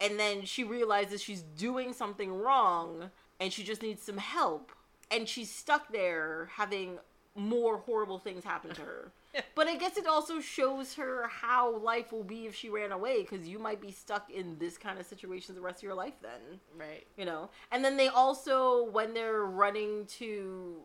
[0.00, 4.72] and then she realizes she's doing something wrong and she just needs some help
[5.10, 6.98] and she's stuck there having
[7.36, 9.10] more horrible things happen to her.
[9.56, 13.22] But i guess it also shows her how life will be if she ran away
[13.22, 16.14] because you might be stuck in this kind of situation the rest of your life
[16.22, 16.60] then.
[16.78, 17.04] Right.
[17.16, 17.50] you know?
[17.72, 20.76] And then they also when they're running to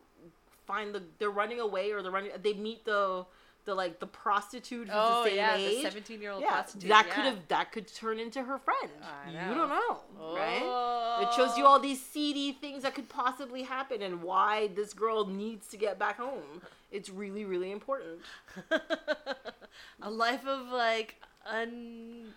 [0.66, 3.24] find the they're running away or they're running they meet the
[3.70, 6.88] the like the prostitute who's Oh the same yeah, age the seventeen-year-old yeah, prostitute.
[6.88, 7.14] that yeah.
[7.14, 8.90] could have that could turn into her friend.
[9.28, 10.00] You don't know,
[10.34, 10.56] right?
[11.22, 11.32] It Oh.
[11.36, 11.68] shows you oh.
[11.68, 15.98] all these seedy things that could possibly happen and why this girl needs to get
[15.98, 16.62] back home.
[16.90, 18.18] It's really, really important.
[20.02, 21.16] a life of like
[21.46, 22.34] un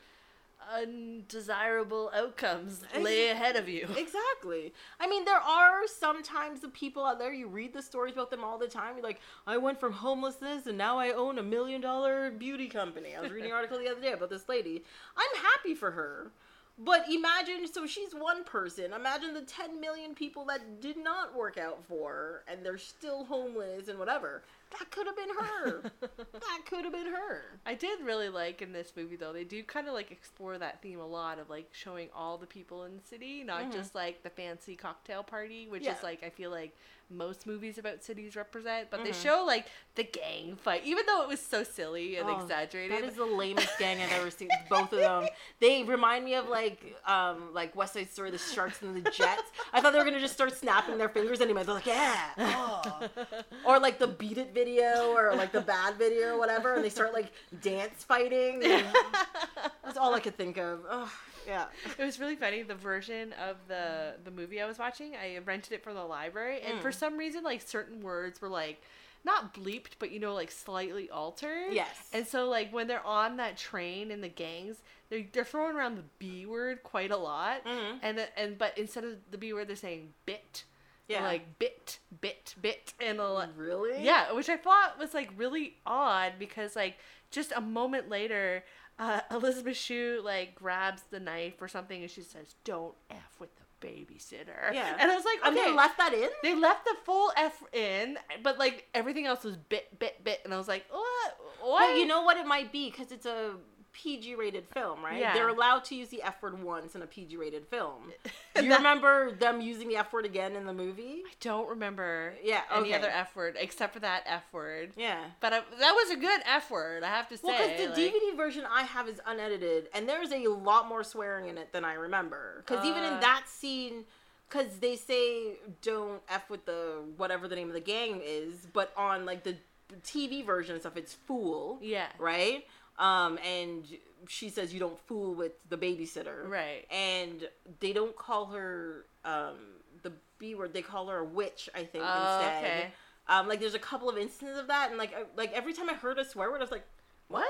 [0.72, 3.88] undesirable outcomes lay ahead of you.
[3.98, 4.74] Exactly.
[5.00, 8.44] I mean, there are sometimes the people out there, you read the stories about them
[8.44, 8.96] all the time.
[8.96, 13.16] You're like, I went from homelessness and now I own a million dollar beauty company.
[13.16, 14.84] I was reading an article the other day about this lady.
[15.18, 16.32] I'm happy for her.
[16.78, 18.94] But imagine, so she's one person.
[18.94, 23.26] Imagine the 10 million people that did not work out for her and they're still
[23.26, 24.44] homeless and whatever.
[24.80, 25.92] That could have been her.
[26.34, 27.60] that could have been her.
[27.66, 29.34] I did really like in this movie though.
[29.34, 32.48] They do kind of like explore that theme a lot of like showing all the
[32.48, 33.74] people in the city, not Mhm.
[33.74, 35.96] just like the fancy cocktail party, which Yeah.
[35.96, 36.76] is like I feel like
[37.10, 38.90] most movies about cities represent.
[38.90, 39.22] But they Mhm.
[39.22, 42.98] show like the gang fight, even though it was so silly and Oh, exaggerated.
[43.04, 44.50] That is the lamest gang I've ever seen.
[44.70, 45.28] Both of them.
[45.60, 49.52] They remind me of like um like West Side Story, the Sharks and the Jets.
[49.72, 51.64] I thought they were gonna just start snapping their fingers anyway.
[51.64, 52.32] They're like, yeah.
[52.40, 53.10] oh."
[53.66, 56.90] Or like the Beat It video or like the Bad video or whatever, and they
[56.90, 58.60] start like dance fighting.
[59.84, 60.80] That's all I could think of.
[60.90, 61.10] Ugh,
[61.48, 61.66] yeah.
[61.98, 65.14] it was really funny the version of the the movie I was watching.
[65.16, 66.96] I rented it from the library, and for Mm.
[66.96, 68.82] some reason, like certain words were like
[69.26, 71.72] not bleeped, but you know, like slightly altered.
[71.74, 72.10] Yes.
[72.14, 74.78] And so, like when they're on that train in the gangs,
[75.10, 78.00] they're they're throwing around the B word quite a lot, Mhm.
[78.02, 80.64] and the, and but instead of the B word, they're saying bit.
[81.08, 81.26] They're Yeah.
[81.28, 83.50] like bit, bit, bit, and a lot.
[83.58, 84.04] really?
[84.04, 86.98] Yeah, which I thought was like really odd because like
[87.32, 88.64] just a moment later,
[89.00, 93.50] uh, Elizabeth Shue like grabs the knife or something and she says, "Don't f with
[93.58, 94.96] the babysitter." Yeah.
[95.00, 95.70] and I was like, And okay.
[95.70, 96.30] they left that in?
[96.42, 100.54] They left the full f in, but like everything else was bit, bit, bit, and
[100.54, 101.38] I was like, what?
[101.62, 101.92] What?
[101.92, 103.56] But you know what it might be because it's a
[103.94, 105.20] PG rated film, right?
[105.20, 105.34] Yeah.
[105.34, 108.12] They're allowed to use the F word once in a PG rated film.
[108.56, 111.22] Do you that- remember them using the F word again in the movie?
[111.26, 112.34] I don't remember.
[112.44, 112.96] Yeah, Any okay.
[112.98, 114.92] other f word except for that f word.
[114.98, 115.20] Yeah.
[115.40, 117.44] But I, that was a good f word, I have to say.
[117.48, 121.04] Well, because the like- DVD version I have is unedited, and there's a lot more
[121.04, 122.64] swearing in it than I remember.
[122.66, 123.20] Because even in Uh.
[123.20, 124.06] that scene,
[124.50, 128.92] because they say don't f with the whatever the name of the gang is, but
[128.98, 129.56] on like the
[130.04, 131.78] TV version and stuff, it's fool.
[131.82, 132.08] Yeah.
[132.18, 132.66] Right.
[133.00, 133.86] Um, and
[134.28, 136.48] she says you don't fool with the babysitter.
[136.48, 136.86] Right.
[136.92, 137.48] And
[137.80, 139.56] they don't call her um
[140.04, 140.74] the B word.
[140.74, 141.70] They call her a witch.
[141.74, 142.64] I think Oh, instead.
[142.64, 142.88] okay.
[143.28, 145.90] Um, like there's a couple of instances of that, and like I, like every time
[145.90, 146.86] I heard a swear word, I was like,
[147.30, 147.48] What?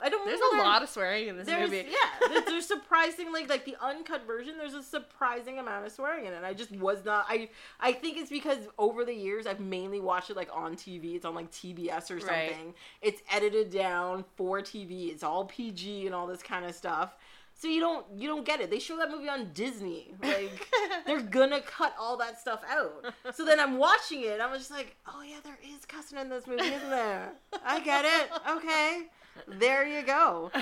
[0.00, 0.24] I don't.
[0.24, 0.30] Know.
[0.30, 1.88] There's a lot of swearing in this there's movie.
[1.90, 4.54] yeah, there's, surprisingly like the uncut version.
[4.56, 6.44] There's a surprising amount of swearing in it.
[6.44, 7.26] I just was not.
[7.28, 7.48] I
[7.80, 11.16] I think it's because over the years I've mainly watched it like on TV.
[11.16, 12.28] It's on like TBS or something.
[12.28, 12.74] Right.
[13.02, 15.10] It's edited down for TV.
[15.10, 17.16] It's all PG and all this kind of stuff.
[17.58, 18.70] So you don't you don't get it.
[18.70, 20.14] They show that movie on Disney.
[20.22, 20.68] Like
[21.06, 23.12] they're gonna cut all that stuff out.
[23.34, 24.34] So then I'm watching it.
[24.34, 27.32] and I was just like, oh yeah, there is cussing in this movie, isn't there?
[27.66, 28.30] I get it.
[28.48, 29.06] Okay,
[29.46, 30.50] there you go.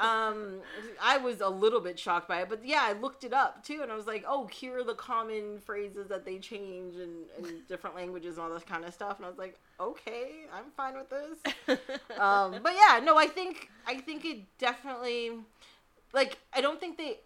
[0.00, 0.60] Um,
[1.00, 3.80] I was a little bit shocked by it, but yeah, I looked it up too,
[3.82, 7.60] and I was like, oh, here are the common phrases that they change in, in
[7.68, 9.16] different languages and all this kind of stuff.
[9.16, 11.78] And I was like, okay, I'm fine with this.
[12.18, 15.30] Um, but yeah, no, I think I think it definitely
[16.12, 17.18] like I don't think they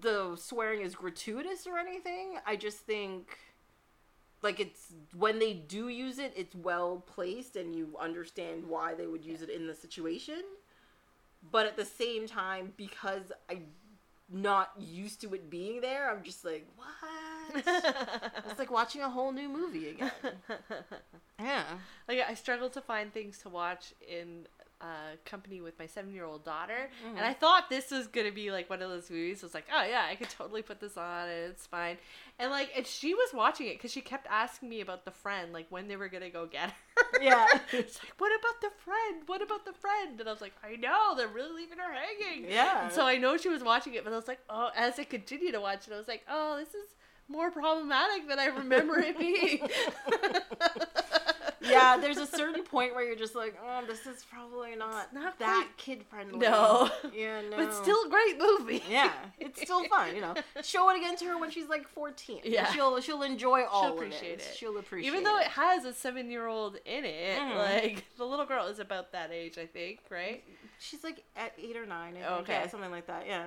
[0.00, 2.38] the swearing is gratuitous or anything.
[2.46, 3.36] I just think
[4.42, 9.06] like it's when they do use it, it's well placed and you understand why they
[9.06, 10.42] would use it in the situation.
[11.50, 13.66] But at the same time, because I'm
[14.28, 17.64] not used to it being there, I'm just like, what?
[18.48, 20.12] it's like watching a whole new movie again.
[21.38, 21.64] Yeah.
[22.08, 24.46] like I struggled to find things to watch in
[24.80, 27.16] uh, company with my seven-year-old daughter, Mm-hmm.
[27.16, 29.42] and I thought this was gonna be like one of those movies.
[29.42, 31.96] I was like, oh yeah, I could totally put this on, and it's fine.
[32.38, 35.52] And like, and she was watching it because she kept asking me about the friend,
[35.52, 37.22] like when they were gonna go get her.
[37.22, 37.46] Yeah.
[37.72, 39.22] it's like, what about the friend?
[39.26, 40.20] What about the friend?
[40.20, 42.50] And I was like, I know they're really leaving her hanging.
[42.50, 42.84] Yeah.
[42.84, 45.04] And so I know she was watching it, but I was like, oh, as I
[45.04, 46.94] continued to watch it, I was like, oh, this is
[47.28, 49.60] more problematic than I remember it being.
[51.68, 55.38] yeah, there's a certain point where you're just like, oh, this is probably not, not
[55.38, 56.38] that kid friendly.
[56.38, 56.90] No.
[57.14, 57.56] Yeah, no.
[57.56, 58.82] But still a great movie.
[58.90, 60.34] Yeah, it's still fun, you know.
[60.62, 62.40] Show it again to her when she's like 14.
[62.44, 62.70] Yeah.
[62.72, 64.46] she'll she'll enjoy all appreciate of it.
[64.50, 64.56] it.
[64.56, 65.12] She'll appreciate it.
[65.12, 65.42] Even though it.
[65.42, 67.56] it has a seven year old in it, Mhm.
[67.56, 70.42] like the little girl is about that age, I think, right?
[70.78, 72.24] She's like at eight or nine, I think.
[72.28, 72.52] Oh, okay.
[72.54, 73.26] Yeah, something like that.
[73.26, 73.46] Yeah.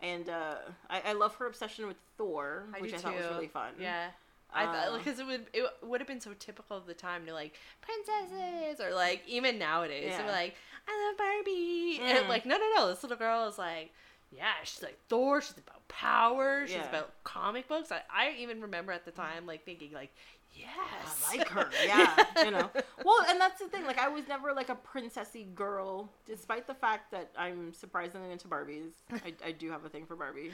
[0.00, 0.56] And uh,
[0.90, 3.72] I, I love her obsession with Thor, I which I thought was really fun.
[3.80, 4.08] Yeah.
[4.52, 7.26] I Uh, thought because it would it would have been so typical of the time
[7.26, 10.18] to like princesses or like even nowadays Yeah.
[10.22, 10.54] they're like
[10.88, 12.20] I love Barbie Mm.
[12.20, 13.92] and like no no no this little girl is like
[14.30, 16.88] yeah she's like Thor she's about power she's Yeah.
[16.88, 20.12] about comic books I, I even remember at the time like thinking like
[20.54, 22.70] yes I like her, yeah, you know.
[23.04, 23.84] Well, and that's the thing.
[23.84, 28.48] Like, I was never like a princessy girl, despite the fact that I'm surprisingly into
[28.48, 28.90] Barbies.
[29.12, 30.50] I, I do have a thing for Barbie.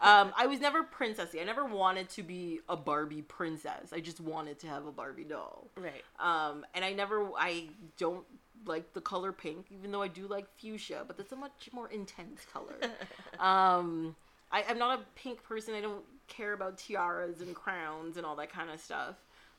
[0.00, 1.40] Um, I was never princessy.
[1.40, 3.92] I never wanted to be a Barbie princess.
[3.92, 5.68] I just wanted to have a Barbie doll.
[5.76, 8.24] right Um, and I never, I don't
[8.66, 11.88] like the color pink, even though I do like fuchsia, but that's a much more
[11.88, 12.74] intense color.
[13.38, 14.14] um,
[14.50, 15.74] I, I'm not a pink person.
[15.74, 19.16] I don't care about tiaras and crowns and all that kind of stuff.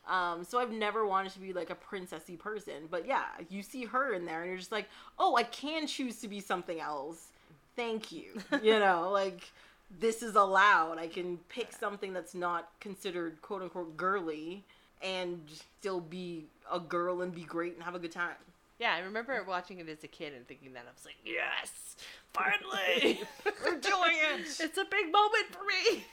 [0.08, 2.88] Um, so I've never wanted to be like a princessy person.
[2.90, 6.18] But yeah, you see her in there and you're just like, oh, I can choose
[6.22, 7.28] to be something else.
[7.76, 8.42] Thank you.
[8.62, 9.52] You know, like
[10.00, 10.98] this is allowed.
[10.98, 14.64] I can pick something that's not considered quote unquote girly
[15.02, 15.40] and
[15.80, 18.36] still be a girl and be great and have a good time.
[18.84, 21.96] Yeah I remember watching it as a kid and thinking that I was like yes
[22.34, 24.42] finally We're doing it.
[24.60, 26.04] it's a big moment for me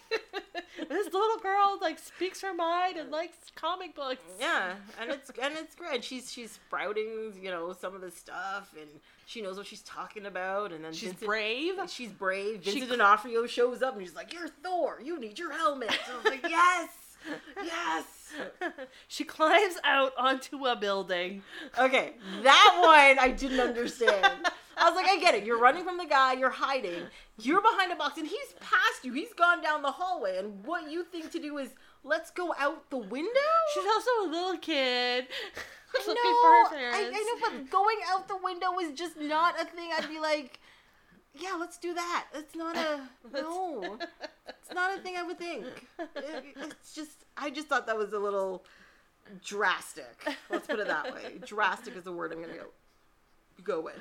[0.88, 5.54] this little girl like speaks her mind and likes comic books Yeah, and it's and
[5.56, 6.04] it's great.
[6.04, 8.88] She's she's sprouting, you know, some of the stuff, and
[9.26, 10.72] she knows what she's talking about.
[10.72, 12.60] And then she's Vincent, brave She's brave.
[12.64, 15.00] She Vincent D'Onofrio shows up, and she's like, "You're Thor.
[15.02, 16.88] You need your helmet." And I was like, "Yes,
[17.64, 18.04] yes."
[19.08, 21.42] she climbs out onto a building.
[21.78, 24.46] Okay, that one I didn't understand.
[24.76, 25.44] I was like, I get it.
[25.44, 26.32] You're running from the guy.
[26.34, 27.02] You're hiding.
[27.38, 29.12] You're behind a box, and he's past you.
[29.12, 31.70] He's gone down the hallway, and what you think to do is
[32.04, 33.30] let's go out the window.
[33.74, 35.26] She's also a little kid
[36.04, 37.10] for her I.
[37.12, 39.90] I know, but going out the window is just not a thing.
[39.96, 40.60] I'd be like,
[41.34, 42.26] yeah, let's do that.
[42.34, 43.00] It's not a
[43.34, 43.98] no.
[44.48, 45.64] It's not a thing I would think.
[46.16, 48.64] It- it's just, I just thought that was a little
[49.44, 50.16] drastic.
[50.50, 51.38] Let's put it that way.
[51.46, 52.66] Drastic is the word I'm gonna go
[53.64, 53.98] go with.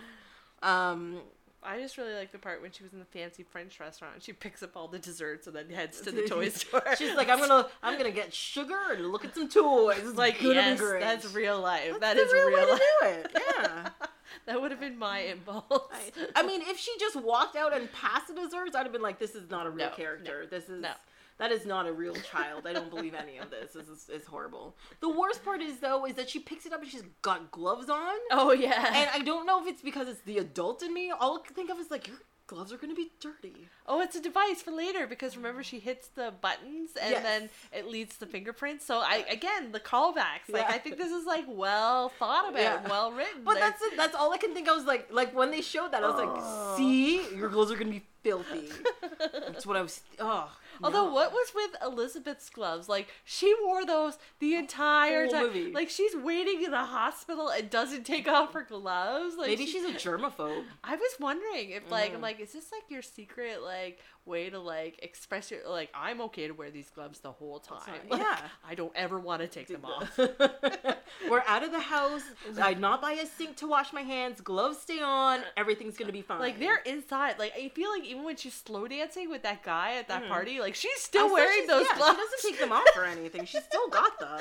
[0.61, 1.19] Um,
[1.63, 4.23] I just really like the part when she was in the fancy French restaurant and
[4.23, 6.83] she picks up all the desserts and then heads to the toy store.
[6.97, 9.99] she's like, I'm gonna, I'm gonna get sugar and look at some toys.
[10.03, 11.95] It's like, yes, that's real life.
[11.99, 12.79] That's That the is real, real, life.
[12.79, 13.43] to do it.
[13.59, 13.89] Yeah.
[14.45, 15.65] that would have been my impulse.
[15.91, 19.01] I, I mean, if she just walked out and passed the desserts, I'd have been
[19.01, 20.45] like, "This is not a real No, character.
[20.49, 20.91] This is no.
[21.37, 22.67] that is not a real child.
[22.67, 23.73] I don't believe any of this.
[23.73, 26.81] This is, is horrible." The worst part is though is that she picks it up
[26.81, 28.93] and she's got gloves on, oh yeah.
[28.95, 31.11] and I don't know if it's because it's the adult in me.
[31.11, 32.17] All I can think of is like, your
[32.49, 33.53] gloves are gonna be dirty.
[33.87, 37.21] oh, it's a device for later because remember she hits the buttons and Yes.
[37.23, 38.83] then it leads to fingerprints.
[38.85, 40.49] So I again the callbacks.
[40.49, 40.75] Like Yeah.
[40.75, 42.89] I think this is like well thought about, Yeah.
[42.89, 43.43] well written.
[43.43, 43.95] But Like, that's it.
[43.95, 44.67] That's all I can think.
[44.67, 46.25] I was like, like when they showed that, I was Oh.
[46.25, 48.69] like, "See, your gloves are gonna be filthy."
[49.19, 50.01] That's what I was.
[50.19, 50.51] Oh.
[50.83, 51.13] Although no.
[51.13, 52.87] what was with Elizabeth's gloves?
[52.89, 55.43] Like she wore those the entire Whole time.
[55.47, 55.71] movie.
[55.71, 59.35] Like she's waiting in the hospital and doesn't take off her gloves.
[59.37, 60.63] Like maybe she- she's a germaphobe.
[60.83, 62.23] I was wondering if like I'm Mm.
[62.23, 66.47] like, is this like your secret like way to like express your like I'm okay
[66.47, 67.79] to wear these gloves the whole time.
[68.09, 68.37] Like, Yeah.
[68.67, 70.17] I don't ever want to take them off.
[71.29, 72.21] We're out of the house.
[72.61, 74.41] I not by a sink to wash my hands.
[74.41, 75.41] Gloves stay on.
[75.57, 76.39] Everything's gonna be fine.
[76.39, 77.39] Like they're inside.
[77.39, 80.27] Like I feel like even when she's slow dancing with that guy at that Mm.
[80.29, 82.17] party, like she's I still said wearing she's- those yeah, gloves.
[82.19, 83.45] She doesn't take them off or anything.
[83.45, 84.39] She's still got them.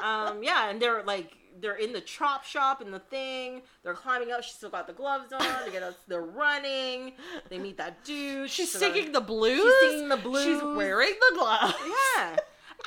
[0.00, 3.62] Um, yeah, and they're like they're in the chop shop and the thing.
[3.84, 4.42] They're climbing up.
[4.42, 5.40] She's still got the gloves on.
[5.64, 5.94] They get us.
[6.08, 7.12] They're running.
[7.50, 8.50] They meet that dude.
[8.50, 9.60] She's singing the blues.
[9.80, 10.44] She's singing the blues.
[10.44, 11.74] She's wearing the gloves.
[12.16, 12.36] Yeah.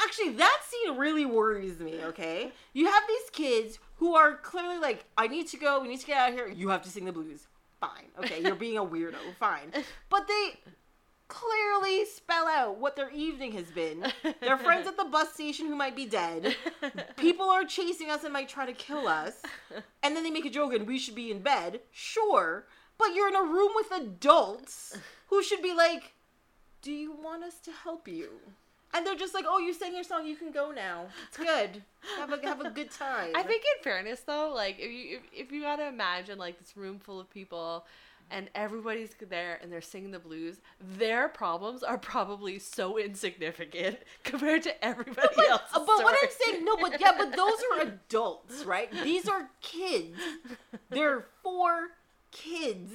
[0.04, 2.52] Actually, that scene really worries me, okay?
[2.74, 6.06] You have these kids who are clearly like, I need to go, we need to
[6.06, 6.48] get out of here.
[6.50, 7.48] You have to sing the blues.
[7.80, 8.08] Fine.
[8.20, 9.16] Okay, you're being a weirdo.
[9.40, 9.72] Fine.
[10.10, 10.60] But they
[11.28, 14.12] clearly spell out what their evening has been.
[14.42, 16.56] They're friends at the bus station who might be dead.
[17.18, 19.42] People are chasing us and might try to kill us.
[20.04, 21.82] And then they make a joke and we should be in bed.
[21.92, 22.66] Sure.
[22.98, 24.98] But you're in a room with adults
[25.28, 26.14] who should be like,
[26.82, 28.30] do you want us to help you?
[28.94, 31.08] And they're just like, oh, you sang your song, you can go now.
[31.28, 31.84] It's good.
[32.18, 33.32] Have a have a good time.
[33.36, 36.78] I think in fairness though, like if you if, if you gotta imagine like this
[36.78, 37.86] room full of people
[38.32, 40.58] and everybody's there and they're singing the blues,
[40.98, 45.62] their problems are probably so insignificant compared to everybody But, uh, else.
[45.74, 48.92] but what I'm saying, no, but yeah, but those are adults, right?
[49.04, 50.18] These are kids.
[50.90, 51.90] They're four
[52.32, 52.92] kids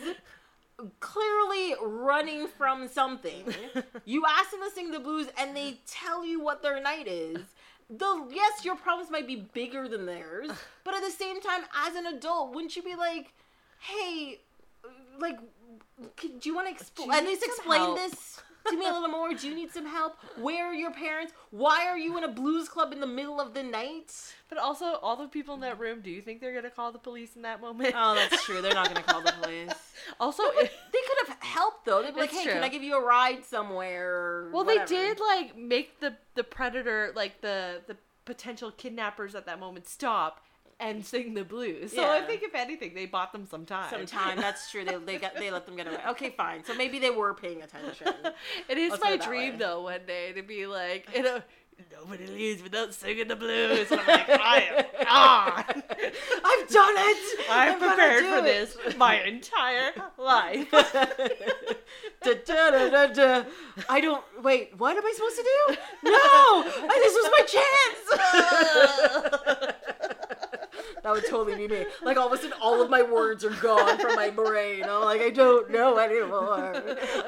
[1.01, 3.45] clearly running from something.
[4.05, 7.39] You ask them to sing the blues and they tell you what their night is.
[7.91, 10.51] The yes, your problems might be bigger than theirs,
[10.85, 13.33] but at the same time, as an adult, wouldn't you be like,
[13.81, 14.41] "Hey,
[15.19, 15.39] like,
[16.17, 18.93] could, do you want to Do expl- at least explain help?" this to me a
[18.93, 19.33] little more?
[19.33, 20.17] Do you need some help?
[20.37, 21.33] Where are your parents?
[21.51, 24.13] Why are you in a blues club in the middle of the night?
[24.49, 26.99] But also, all the people in that room, do you think they're gonna call the
[26.99, 27.95] police in that moment?
[27.97, 28.61] Oh, that's true.
[28.61, 29.73] They're not going to call the police.
[30.21, 32.03] also, But if, they could have helped though.
[32.03, 32.63] They'd be like, That's "Hey, can.
[32.63, 34.87] I give you a ride somewhere?" well, whatever.
[34.87, 39.89] they did like make the the predator, like the the potential kidnappers at that moment,
[39.89, 40.45] stop
[40.81, 41.93] and sing the blues.
[41.93, 43.91] So I think if anything, they bought them some time.
[43.91, 44.39] some time.
[44.39, 44.85] That's true.
[44.85, 45.99] They they got they let them get away.
[46.09, 46.65] Okay, fine.
[46.65, 48.09] So maybe they were paying attention.
[48.69, 49.59] It is Let's my dream way.
[49.59, 51.43] though one day to be like, you know,
[51.93, 53.91] nobody leaves without singing the blues.
[53.91, 55.83] And I'm like, I am on.
[56.45, 57.41] I've done it.
[57.51, 58.45] I'm gonna prepared for it.
[58.45, 60.71] this my entire life.
[62.23, 63.45] da, da, da.
[63.89, 64.77] I don't wait.
[64.79, 65.77] What am I supposed to do?
[66.05, 67.45] No, this was my
[69.67, 69.77] chance.
[71.03, 71.87] That would totally be me.
[72.03, 74.85] Like all of a sudden, all of my words are gone from my brain.
[74.85, 76.83] I'm like, I don't know anymore.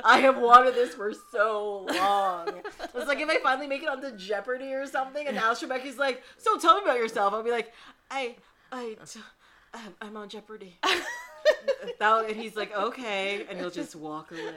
[0.05, 2.49] I have wanted this for so long.
[2.95, 6.23] It's like if I finally make it onto Jeopardy or something, and Al Trebek's like,
[6.39, 7.73] "So tell me about yourself." I'll be like,
[8.11, 8.37] "I,
[8.71, 9.25] I, I'm-
[9.75, 10.79] um, I'm on Jeopardy."
[11.99, 14.53] that, and he's like, okay, and he'll just walk away.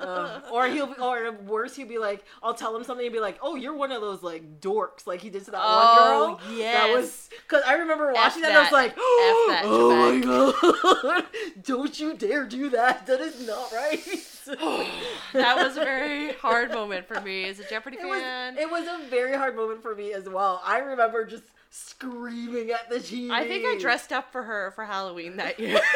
[0.00, 0.42] Ugh.
[0.52, 3.38] or he'll, be, or worse, he'll be like, I'll tell him something and be like,
[3.42, 6.40] oh, you're one of those like dorks, like he did to that Oh, one girl.
[6.48, 6.96] that yes.
[6.96, 11.26] was because I remember watching that, and I was like, that, oh my god,
[11.62, 13.06] don't you dare do that.
[13.06, 14.00] That is not right.
[15.32, 18.58] that was a very hard moment for me as a Jeopardy It was, fan.
[18.58, 20.60] it was a very hard moment for me as well.
[20.64, 23.30] I remember just screaming at the TV.
[23.30, 25.80] I think I dressed up for her for Halloween that year.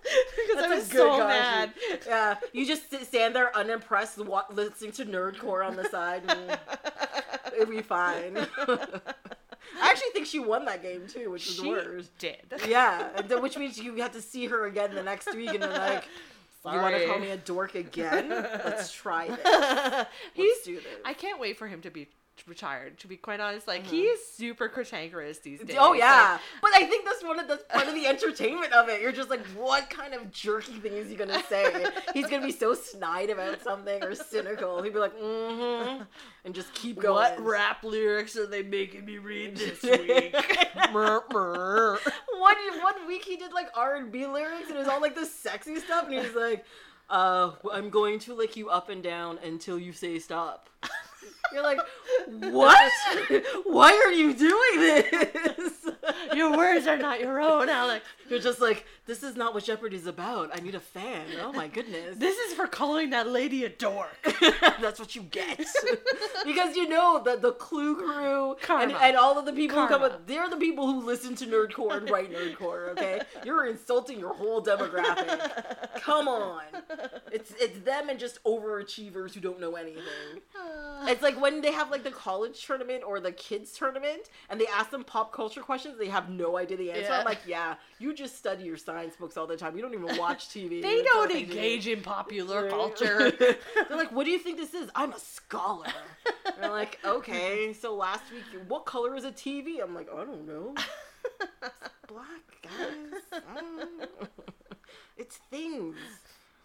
[0.48, 1.28] because I was so costume.
[1.28, 1.72] mad.
[2.06, 6.22] Yeah, you just stand there unimpressed, wa- listening to nerdcore on the side.
[6.28, 6.58] And
[7.56, 8.46] it'd be fine.
[9.80, 12.08] I actually think she won that game too, which is She worse.
[12.18, 12.36] did.
[12.66, 16.04] Yeah, which means you have to see her again the next week, and they're like,
[16.64, 18.28] "You want to call me a dork again?
[18.28, 20.06] Let's try this.
[20.34, 20.48] He's.
[20.50, 22.08] Let's do this." I can't wait for him to be
[22.48, 22.98] retired.
[23.00, 25.76] To be quite honest, like he is super cantankerous these days.
[25.78, 28.88] Oh Like, yeah, but I think that's one of that's part of the entertainment of
[28.88, 29.00] it.
[29.00, 31.86] You're just like, what kind of jerky thing is he gonna say?
[32.14, 34.82] He's gonna be so snide about something or cynical.
[34.82, 36.02] He'd be like, mm-hmm,
[36.44, 37.14] and just keep going.
[37.14, 40.34] what rap lyrics are they making me read this week?
[40.92, 41.98] Mer, mer.
[42.38, 45.14] one one week he did like R and B lyrics and it was all like
[45.14, 46.64] this sexy stuff, and he was like,
[47.08, 50.68] uh, "I'm going to lick you up and down until you say stop."
[51.52, 51.80] You're like,
[52.28, 52.90] what?
[53.64, 55.72] Why are you doing this?
[56.34, 58.04] Your words are not your own, Alex.
[58.28, 60.50] You're just like, this is not what Jeopardy's about.
[60.56, 61.26] I need a fan.
[61.42, 62.16] Oh my goodness.
[62.16, 64.16] This is for calling that lady a dork.
[64.80, 65.58] That's what you get.
[66.44, 70.02] because you know that the Clue crew and, and all of the people who come
[70.02, 73.20] up, they're the people who listen to Nerdcore and write Nerdcore, okay?
[73.44, 76.00] You're insulting your whole demographic.
[76.00, 76.62] Come on.
[77.32, 80.02] It's it's them and just overachievers who don't know anything.
[81.02, 84.66] It's like when they have like the college tournament or the kids tournament and they
[84.66, 87.02] ask them pop culture questions, they have no idea the answer.
[87.10, 87.18] Yeah.
[87.18, 89.76] I'm like, yeah, you just study your science books all the time.
[89.76, 90.82] You don't even watch TV.
[90.82, 91.52] They That's don't all you do.
[91.52, 93.30] engage in popular culture.
[93.38, 93.56] They're
[93.96, 94.90] like, what do you think this is?
[94.94, 95.86] I'm a scholar.
[96.46, 99.82] And they're like, okay, so last week, what color is a TV?
[99.82, 100.74] I'm like, I don't know.
[100.76, 101.72] It's
[102.08, 103.22] black, guys.
[103.32, 104.06] I don't know.
[105.16, 105.96] It's things.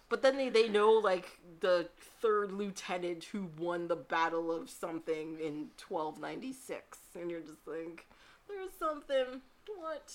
[0.09, 1.89] But then they, they know, like, the
[2.21, 6.99] third lieutenant who won the Battle of something in 1296.
[7.19, 8.05] And you're just like,
[8.47, 9.41] there's something.
[9.75, 10.13] What?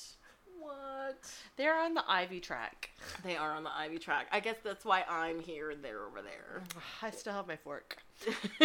[0.61, 1.29] What?
[1.57, 2.91] They're on the Ivy track.
[3.25, 4.29] They are on the Ivy track.
[4.31, 6.63] I guess that's why I'm here and they're over there.
[7.03, 7.97] I still have my fork.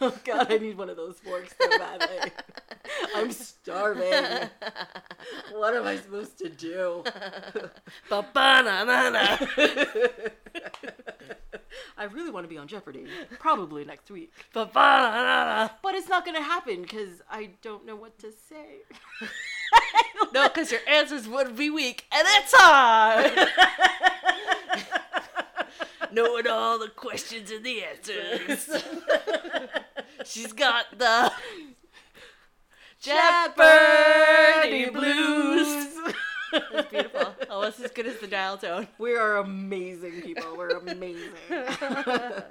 [0.00, 2.32] oh god, I need one of those forks so badly.
[3.14, 4.48] I'm starving.
[5.52, 7.04] What am I supposed to do?
[11.98, 13.06] I really want to be on Jeopardy.
[13.38, 14.32] Probably next week.
[14.52, 14.70] But
[15.94, 18.82] it's not going to happen because I don't know what to say.
[20.32, 23.48] No, because your answers would be weak, and it's hard.
[26.12, 28.68] Knowing all the questions and the answers.
[30.24, 31.32] She's got the
[33.00, 35.86] Jeopardy blues.
[36.50, 37.34] It's beautiful.
[37.50, 38.88] Almost as good as the dial tone.
[38.96, 40.56] We are amazing people.
[40.56, 41.28] We're amazing.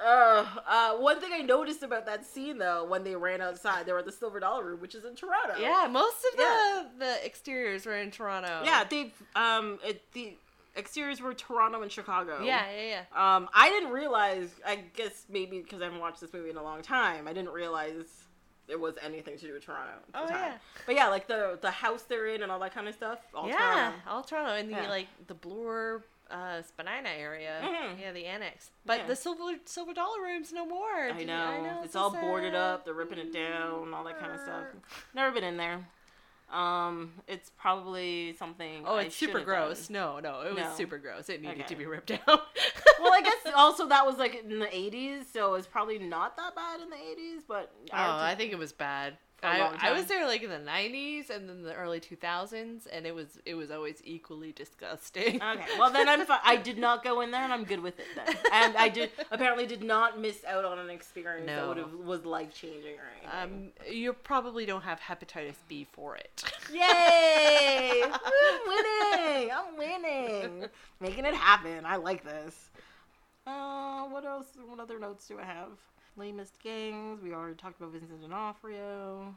[0.00, 3.90] Uh, uh, one thing I noticed about that scene though, when they ran outside, they
[3.92, 5.54] were at the Silver Dollar Room, which is in Toronto.
[5.60, 6.84] Yeah, most of the Yeah.
[7.00, 8.62] the exteriors were in Toronto.
[8.64, 10.36] Yeah, they um it, the
[10.76, 12.40] exteriors were Toronto and Chicago.
[12.44, 13.36] Yeah, yeah, yeah.
[13.36, 14.50] Um, I didn't realize.
[14.64, 17.50] I guess maybe because I haven't watched this movie in a long time, I didn't
[17.52, 18.06] realize
[18.68, 19.92] it was anything to do with Toronto.
[20.08, 20.52] at the Oh, time.
[20.52, 20.58] yeah.
[20.86, 23.18] But yeah, like the the house they're in and all that kind of stuff.
[23.34, 23.96] All yeah, Toronto.
[24.08, 24.88] all Toronto and the Yeah.
[24.88, 27.58] like the Bloor uh Spadina area.
[27.62, 27.98] Mhm.
[28.00, 28.70] Yeah, the annex.
[28.84, 29.06] But Yeah.
[29.06, 31.08] the silver silver dollar rooms no more.
[31.08, 31.80] I Did you- know.
[31.84, 32.84] It's so all boarded up.
[32.84, 33.94] They're ripping it down.
[33.94, 34.66] All that kind of stuff.
[35.14, 35.86] Never been in there.
[36.50, 38.84] Um, it's probably something.
[38.86, 39.88] Oh, I it's super gross.
[39.88, 39.94] done.
[39.94, 40.74] No, no, it was No.
[40.74, 41.28] super gross.
[41.28, 42.40] It needed to be ripped out.
[43.00, 46.54] well, I guess also that was like in the '80s, so it's probably not that
[46.56, 47.42] bad in the '80s.
[47.46, 49.18] But Oh, our- I think it was bad.
[49.42, 53.14] I, I was there like in the '90s and then the early 2000s, and it
[53.14, 55.36] was it was always equally disgusting.
[55.36, 56.40] Okay, well then I'm fine.
[56.44, 58.36] I did not go in there, and I'm good with it then.
[58.52, 62.24] And I did apparently did not miss out on an experience that would have was
[62.24, 63.72] life changing or anything.
[63.86, 66.42] Um, you probably don't have hepatitis B for it.
[66.72, 68.02] Yay!
[68.04, 69.50] I'm winning!
[69.52, 70.64] I'm winning!
[71.00, 71.86] Making it happen.
[71.86, 72.70] I like this.
[73.46, 74.46] Uh, what else?
[74.66, 75.70] What other notes do I have?
[76.18, 77.22] Lamest gangs.
[77.22, 79.34] We already talked about Vincent D'Onofrio.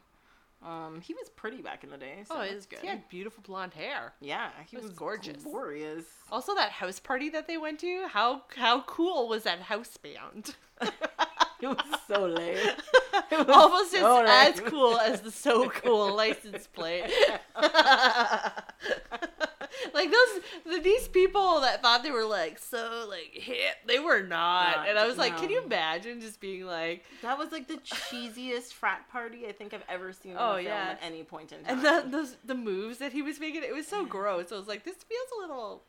[0.64, 2.80] Um, he was pretty back in the day, so oh, that's it's, good.
[2.80, 4.14] he had beautiful blonde hair.
[4.22, 5.44] yeah, he was was, gorgeous.
[5.44, 6.06] glorious.
[6.32, 10.56] Also, that house party that they went to, how how cool was that house band?
[11.62, 12.58] It was so lame.
[13.32, 17.12] It was Almost so as, as cool as the so cool license plate.
[19.94, 24.22] like those the, these people that thought they were like so like hip, they were
[24.22, 24.78] not.
[24.78, 27.78] Not- and I was like, can you imagine just being like, That was like the
[27.78, 30.90] cheesiest frat party I think I've ever seen in Oh, a film yeah.
[30.92, 31.78] at any point in time.
[31.78, 34.52] and the those the moves that he was making, it was so gross.
[34.52, 35.84] I was like, this feels a little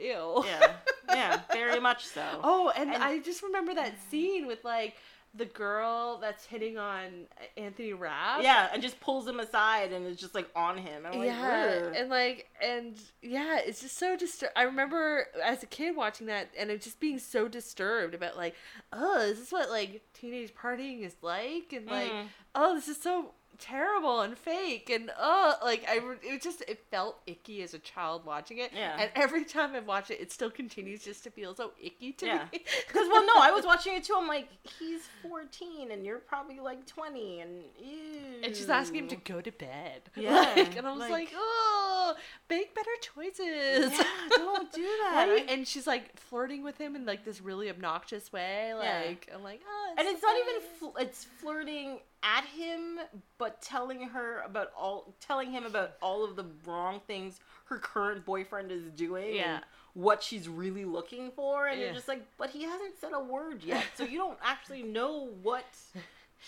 [0.00, 0.44] ew.
[0.46, 0.72] yeah,
[1.08, 2.24] yeah, very much so.
[2.42, 4.10] Oh, and, And- I just remember that mm.
[4.10, 4.94] scene with like
[5.36, 8.42] the girl that's hitting on Anthony Rapp.
[8.42, 11.04] Yeah, and just pulls him aside and is just like on him.
[11.06, 14.46] I'm like, yeah, "Ugh." and like, and yeah, it's just so distur.
[14.54, 18.54] I remember as a kid watching that, and it just being so disturbed about like,
[18.92, 21.72] oh, this is this what like teenage partying is like?
[21.72, 22.26] And like, Mhm.
[22.54, 27.20] oh, this is so terrible and fake, and oh, like I, it just it felt
[27.26, 28.72] icky as a child watching it.
[28.74, 28.96] Yeah.
[28.98, 32.26] and every time I watch it, it still continues just to feel so icky to
[32.26, 32.44] Yeah.
[32.52, 32.64] me.
[32.86, 34.14] Because well, no, I was watching it too.
[34.16, 34.48] I'm like,
[34.78, 37.50] he's 14 and you're probably like 20, and
[37.80, 38.18] ew.
[38.42, 40.02] And she's asking him to go to bed.
[40.16, 42.14] Yeah, Like, and I was like, like- oh,
[42.48, 43.92] make better choices.
[43.92, 45.26] Yeah, don't do that.
[45.28, 48.72] you- and she's like flirting with him in like this really obnoxious way.
[48.80, 49.02] Yeah.
[49.06, 52.98] Like, I'm like, oh, and so it's not even fl- it's flirting at him
[53.38, 58.24] but telling her about all telling him about all of the wrong things her current
[58.24, 59.56] boyfriend is doing Yeah.
[59.56, 61.86] and what she's really looking for and Yeah.
[61.86, 65.28] you're just like but he hasn't said a word yet so you don't actually know
[65.42, 65.66] what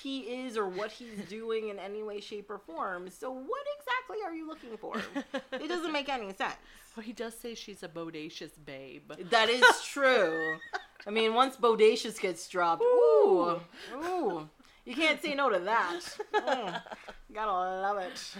[0.02, 4.18] he is or what he's doing in any way shape or form so what exactly
[4.24, 4.96] are you looking for
[5.52, 6.56] it doesn't make any sense
[6.96, 9.12] Well, he does say she's a bodacious babe.
[9.30, 10.56] that is true.
[11.06, 13.60] I mean, once Bodacious gets dropped, ooh,
[13.94, 14.48] ooh,
[14.86, 16.00] you can't say no to that.
[16.34, 16.82] Mm,
[17.34, 18.36] gotta love it.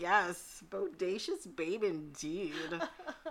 [0.00, 2.52] Yes, Bodacious babe indeed.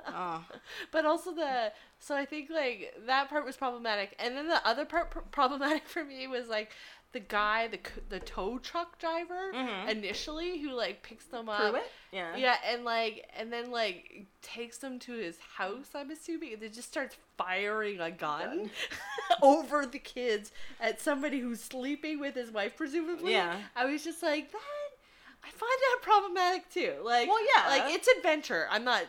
[0.09, 0.43] Oh,
[0.91, 4.85] But also the so I think like that part was problematic, and then the other
[4.85, 6.71] part pr- problematic for me was like
[7.17, 7.79] the guy, the
[8.09, 9.89] the tow truck driver Mhm.
[9.89, 11.73] initially who like picks them up.
[11.73, 11.91] it?
[12.11, 12.35] Yeah.
[12.35, 15.89] Yeah, and like, and then like takes them to his house.
[15.95, 18.71] I'm assuming, and then just starts firing a gun Gun.
[19.41, 23.31] over the kids at somebody who's sleeping with his wife, presumably.
[23.31, 23.59] Yeah.
[23.75, 24.89] I was just like that.
[25.43, 26.93] I find that problematic too.
[27.03, 27.67] Like, Well, yeah.
[27.69, 28.67] like it's adventure.
[28.69, 29.05] I'm not.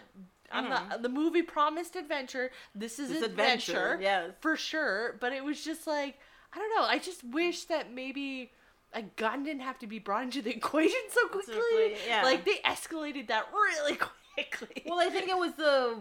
[0.50, 1.02] I'm not.
[1.02, 2.50] The movie promised adventure.
[2.74, 4.30] This is It's adventure, adventure, yes.
[4.40, 5.16] for sure.
[5.20, 6.18] But it was just like
[6.52, 6.84] I don't know.
[6.84, 8.52] I just wish that maybe
[8.92, 11.96] a gun didn't have to be brought into the equation so quickly.
[12.06, 12.22] yeah.
[12.22, 13.96] Like they escalated that really
[14.36, 14.82] quickly.
[14.86, 15.98] Well, I think it was the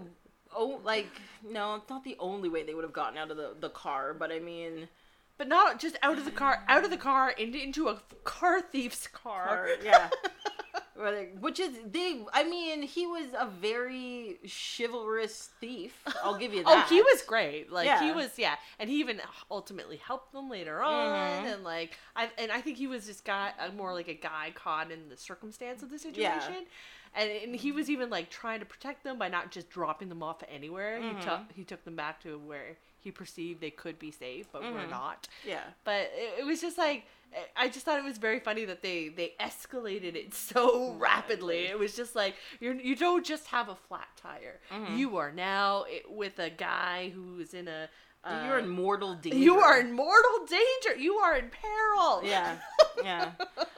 [0.55, 1.07] oh, like
[1.47, 4.13] no, it's not the only way they would have gotten out of the the car,
[4.13, 4.87] but I mean,
[5.37, 8.61] but not just out of the car, out of the car into into a car
[8.61, 9.47] thief's car.
[9.47, 10.09] car, yeah.
[11.39, 12.21] Which is they?
[12.33, 14.39] I mean, he was a very
[14.77, 16.01] chivalrous thief.
[16.23, 17.71] I'll give you that Oh, he was great.
[17.71, 19.21] Like he was, yeah, and he even
[19.51, 21.53] ultimately helped them later on, Mhm.
[21.53, 24.51] and like, I and I think he was just got uh, more like a guy
[24.55, 27.21] caught in the circumstance of the situation, Yeah.
[27.21, 30.23] and and he was even like trying to protect them by not just dropping them
[30.23, 30.99] off anywhere.
[31.01, 31.21] He Mhm.
[31.23, 32.75] took he took them back to where he
[33.07, 34.89] he perceived they could be safe, but were Mhm.
[34.89, 35.29] not.
[35.45, 35.63] Yeah.
[35.85, 37.05] But it, it was just like
[37.55, 41.65] I just thought it was very funny that they they escalated it so rapidly.
[41.67, 44.59] It was just like you you don't just have a flat tire.
[44.71, 44.97] Mhm.
[44.97, 47.89] You are now with a guy who's in a.
[48.23, 49.37] Uh, You're in mortal danger.
[49.37, 50.99] You are in mortal danger.
[50.99, 52.21] You are in peril.
[52.25, 52.57] Yeah.
[53.01, 53.31] Yeah.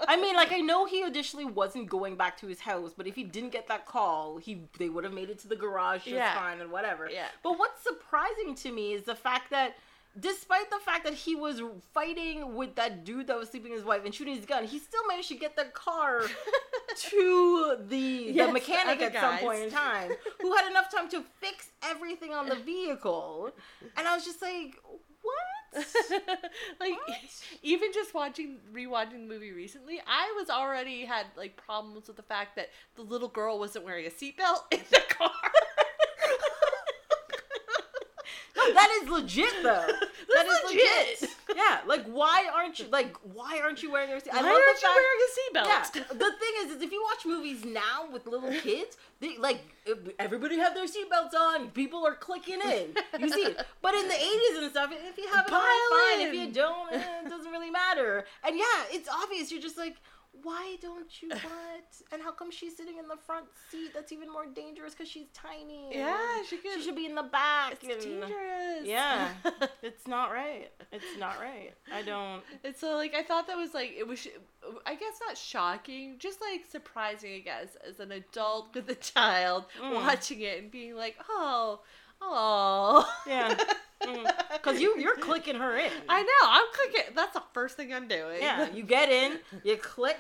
[0.08, 3.16] I mean, like I know he initially wasn't going back to his house, but if
[3.16, 6.16] he didn't get that call, he they would have made it to the garage just
[6.16, 6.34] Yeah.
[6.34, 7.10] fine and whatever.
[7.12, 7.28] Yeah.
[7.44, 9.76] But what's surprising to me is the fact that
[10.18, 11.62] despite the fact that he was
[11.94, 14.80] fighting with that dude that was sleeping with his wife and shooting his gun, he
[14.80, 16.22] still managed to get the car
[16.98, 17.98] to the
[18.34, 20.12] Yes, the mechanic at some point in time
[20.42, 23.52] who had enough time to fix everything on the vehicle.
[23.98, 24.80] And I was just like,
[25.22, 25.86] what?
[26.80, 27.18] like What?
[27.62, 32.24] even just watching rewatching the movie recently, I was already had like problems with the
[32.24, 35.30] fact that the little girl wasn't wearing a seatbelt in the car.
[35.32, 36.36] No,
[38.74, 39.88] that is legit though.
[40.34, 41.22] that is legit.
[41.22, 41.36] legit.
[41.56, 44.32] Yeah, like why aren't you like why aren't you wearing your seat?
[44.34, 46.10] Why aren't you wearing a Yeah, seatbelt?
[46.10, 49.62] the thing is, is if you watch movies now with little kids, they like
[50.20, 51.70] everybody have their seatbelts on.
[51.72, 52.96] People are clicking in.
[53.20, 56.28] You see it, but in the '80s and stuff, if you have it on, fine.
[56.28, 58.26] If you don't, eh, it doesn't really matter.
[58.44, 59.52] And yeah, it's obvious.
[59.52, 59.96] You're just like.
[60.44, 61.44] Why don't you what?
[62.12, 63.92] And how come she's sitting in the front seat?
[63.94, 65.90] That's even more dangerous because she's tiny.
[65.92, 66.74] Yeah, she could.
[66.76, 67.84] She should be in the back.
[67.84, 68.86] It's and- dangerous.
[68.86, 69.30] Yeah,
[69.82, 70.72] it's not right.
[70.92, 71.74] It's not right.
[71.94, 72.42] I don't.
[72.64, 74.28] And so, like, I thought that was like it was.
[74.86, 77.34] I guess not shocking, just like surprising.
[77.34, 79.96] I guess as an adult with a child Mm.
[79.96, 81.82] watching it and being like, oh,
[82.22, 83.56] oh, Yeah.
[84.54, 85.92] Because you you're clicking her in.
[86.10, 86.30] I know.
[86.44, 87.14] I'm clicking.
[87.16, 88.38] That's the first thing I'm doing.
[88.42, 90.18] Yeah, you get in, you click,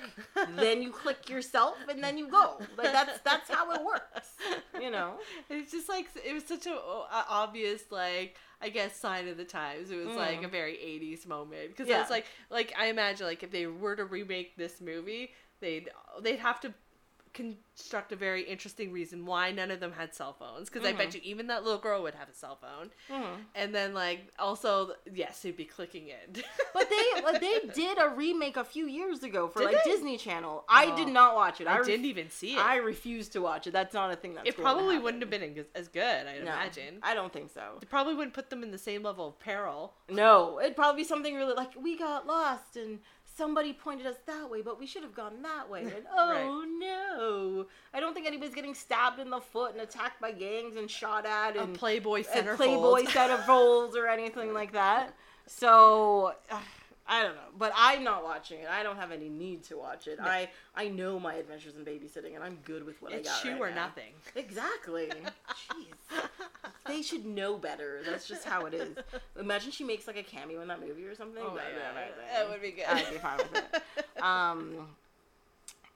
[0.58, 2.60] then you click yourself, and then you go.
[2.78, 4.36] Like that's that's how it works.
[4.82, 5.14] You know.
[5.50, 9.46] It's just like it was such a, a obvious like I guess sign of the
[9.46, 9.92] times.
[9.92, 10.46] It was like Mm.
[10.46, 12.02] a very '80s moment because Yeah.
[12.02, 15.32] it's like like I imagine like if they were to remake this movie,
[15.62, 15.90] they'd
[16.22, 16.74] they'd have to
[17.34, 20.98] construct a very interesting reason why none of them had cell phones because I Mm-hmm.
[20.98, 22.90] bet you even that little girl would have a cell phone
[23.56, 26.44] and then like also yes they'd be clicking it.
[26.74, 29.92] But they but they did a remake a few years ago for Did like they?
[29.92, 30.66] Disney Channel.
[30.70, 30.96] I Oh.
[30.96, 31.68] did not watch it.
[31.68, 33.72] I ref- didn't even see it I refused to watch it.
[33.74, 37.00] That's not a thing that's it probably wouldn't have been as- good I'd No, imagine
[37.04, 37.80] I don't think so.
[37.82, 41.08] it probably wouldn't put them in the same level of peril No, it'd probably be
[41.08, 43.00] something really like we got lost and
[43.40, 45.82] somebody pointed us that way, but we should have gone that way.
[46.00, 50.32] And oh no, I don't think anybody's getting stabbed in the foot and attacked by
[50.32, 55.16] gangs and shot at a and, Playboy and centerfold Playboy centerfolds or anything like that.
[55.48, 56.34] So.
[56.52, 56.60] uh,
[57.12, 58.68] I don't know, but I'm not watching it.
[58.70, 60.20] I don't have any need to watch it.
[60.22, 63.42] I I know my adventures in babysitting, and I'm good with what I it's got.
[63.42, 63.88] shoe right or now.
[63.88, 65.08] nothing Exactly.
[65.50, 66.22] Jeez.
[66.86, 68.02] They should know better.
[68.06, 68.96] That's just how it is.
[69.40, 71.42] Imagine she makes like a cameo in that movie or something.
[71.44, 71.66] Oh be God.
[72.32, 72.86] That would be good.
[72.88, 74.24] I'd be fine with it.
[74.24, 74.88] Um,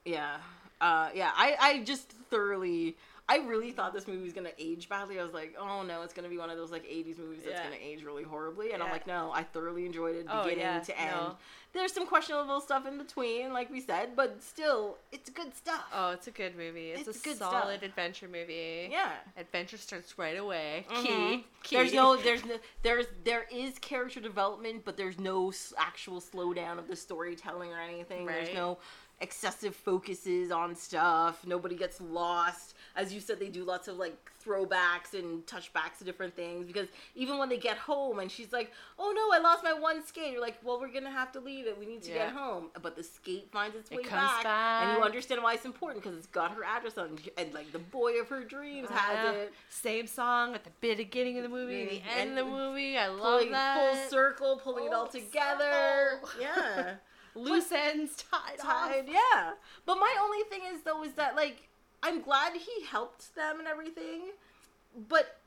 [0.04, 0.38] yeah.
[0.80, 1.30] Uh, yeah.
[1.34, 2.96] I, I just thoroughly.
[3.26, 5.18] I really thought this movie was gonna age badly.
[5.18, 7.56] I was like, oh no, it's gonna be one of those like '80s movies that's
[7.56, 7.64] Yeah.
[7.64, 8.72] gonna age really horribly.
[8.72, 11.10] And I'm like, no, I thoroughly enjoyed it Oh, beginning yeah, to end.
[11.12, 11.36] no.
[11.72, 15.84] There's some questionable stuff in between, like we said, but still, it's good stuff.
[15.92, 16.90] Oh, it's a good movie.
[16.90, 17.82] It's, It's a good solid stuff.
[17.82, 18.88] adventure movie.
[18.92, 19.10] yeah.
[19.38, 20.86] Adventure starts right away.
[20.90, 21.02] Mhm.
[21.04, 21.46] Key.
[21.64, 21.76] Key.
[21.76, 26.88] There's no, there's no, there's there is character development, but there's no actual slowdown of
[26.88, 28.26] the storytelling or anything.
[28.26, 28.78] There's no
[29.20, 31.44] excessive focuses on stuff.
[31.46, 32.74] Nobody gets lost.
[32.96, 36.86] As you said, they do lots of like throwbacks and touchbacks to different things because
[37.16, 40.32] even when they get home and she's like, "Oh no, I lost my one skate,"
[40.32, 41.76] you're like, "Well, we're gonna have to leave it.
[41.78, 42.26] We need to Yeah.
[42.26, 44.46] get home." But the skate finds its It way comes back,
[44.84, 47.78] and you understand why it's important because it's got her address on, and like the
[47.80, 49.54] boy of her dreams has Uh, it.
[49.70, 52.16] Same song at the beginning of the movie, the Mhm.
[52.16, 52.96] end of the movie.
[52.96, 53.76] I love that.
[53.94, 56.20] full circle, pulling it all together.
[56.22, 56.40] circle.
[56.40, 56.96] Yeah,
[57.34, 59.00] Loose ends tied, tied.
[59.00, 59.08] off.
[59.08, 59.54] Yeah,
[59.84, 61.68] but my only thing is though is that like
[62.04, 64.20] I'm glad he helped them and everything,
[65.08, 65.38] but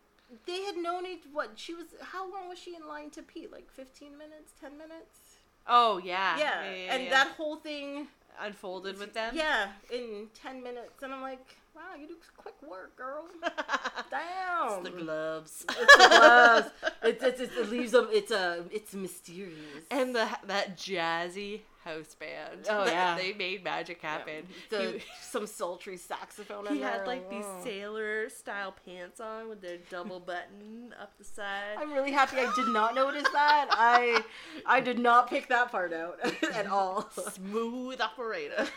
[0.47, 1.19] they had known it.
[1.31, 1.85] What she was?
[2.01, 3.47] How long was she in line to pee?
[3.51, 5.19] Like 15 minutes, 10 minutes?
[5.67, 6.37] Oh yeah.
[6.39, 7.09] Yeah, yeah, and yeah.
[7.11, 8.07] that whole thing.
[8.41, 9.35] unfolded with them.
[9.35, 13.25] Yeah, in 10 minutes, and I'm like, wow, you do quick work, girl.
[14.09, 14.79] Damn.
[14.79, 15.65] It's the gloves.
[15.69, 16.69] It's the gloves.
[17.03, 18.09] It's, it's, it's, it leaves them.
[18.11, 18.65] It's a.
[18.71, 19.85] It's mysterious.
[19.91, 22.67] and the that jazzy house band.
[22.69, 23.15] Oh, yeah.
[23.17, 24.45] they made magic happen.
[24.69, 26.67] The, He- some sultry saxophone.
[26.67, 27.63] He had there, like these oh.
[27.63, 31.77] sailor style pants on with their double button up the side.
[31.77, 33.67] I'm really happy I did not notice that.
[33.71, 34.23] I
[34.65, 36.19] I did not pick that part out
[36.53, 37.09] at all.
[37.33, 38.67] Smooth operator.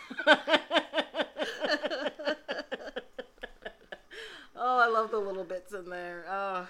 [4.57, 6.25] oh, I love the little bits in there.
[6.29, 6.69] Oh.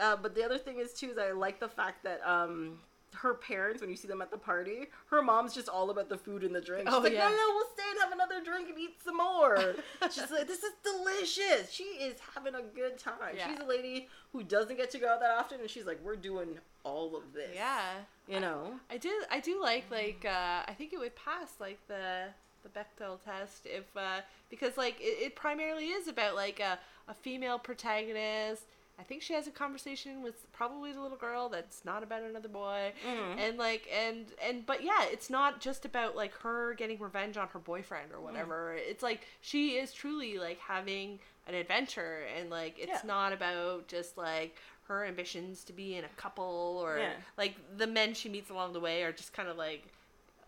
[0.00, 2.78] Uh, but the other thing is too is I like the fact that um
[3.14, 6.16] her parents when you see them at the party, her mom's just all about the
[6.18, 6.86] food and the drink.
[6.88, 7.28] She's Oh, like, yeah.
[7.28, 9.74] no, no, we'll stay and have another drink and eat some more.
[10.10, 11.70] She's like, this is delicious.
[11.72, 13.14] She is having a good time.
[13.36, 13.48] Yeah.
[13.50, 16.16] She's a lady who doesn't get to go out that often, and she's like, we're
[16.16, 17.50] doing all of this.
[17.54, 17.80] Yeah.
[18.28, 18.74] you know.
[18.90, 22.24] I do I do like like uh, I think it would pass like the
[22.62, 24.20] the Bechdel test if uh,
[24.50, 26.78] because like it, it primarily is about like a,
[27.08, 28.62] a female protagonist.
[28.98, 32.48] I think she has a conversation with probably the little girl that's not about another
[32.48, 32.92] boy.
[33.06, 33.38] Mhm.
[33.38, 37.48] And like and and but yeah, it's not just about like her getting revenge on
[37.48, 38.74] her boyfriend or whatever.
[38.74, 43.00] It's like she is truly like having an adventure and like it's Yeah.
[43.06, 44.56] not about just like
[44.88, 47.12] her ambitions to be in a couple or Yeah.
[47.36, 49.84] like the men she meets along the way are just kind of like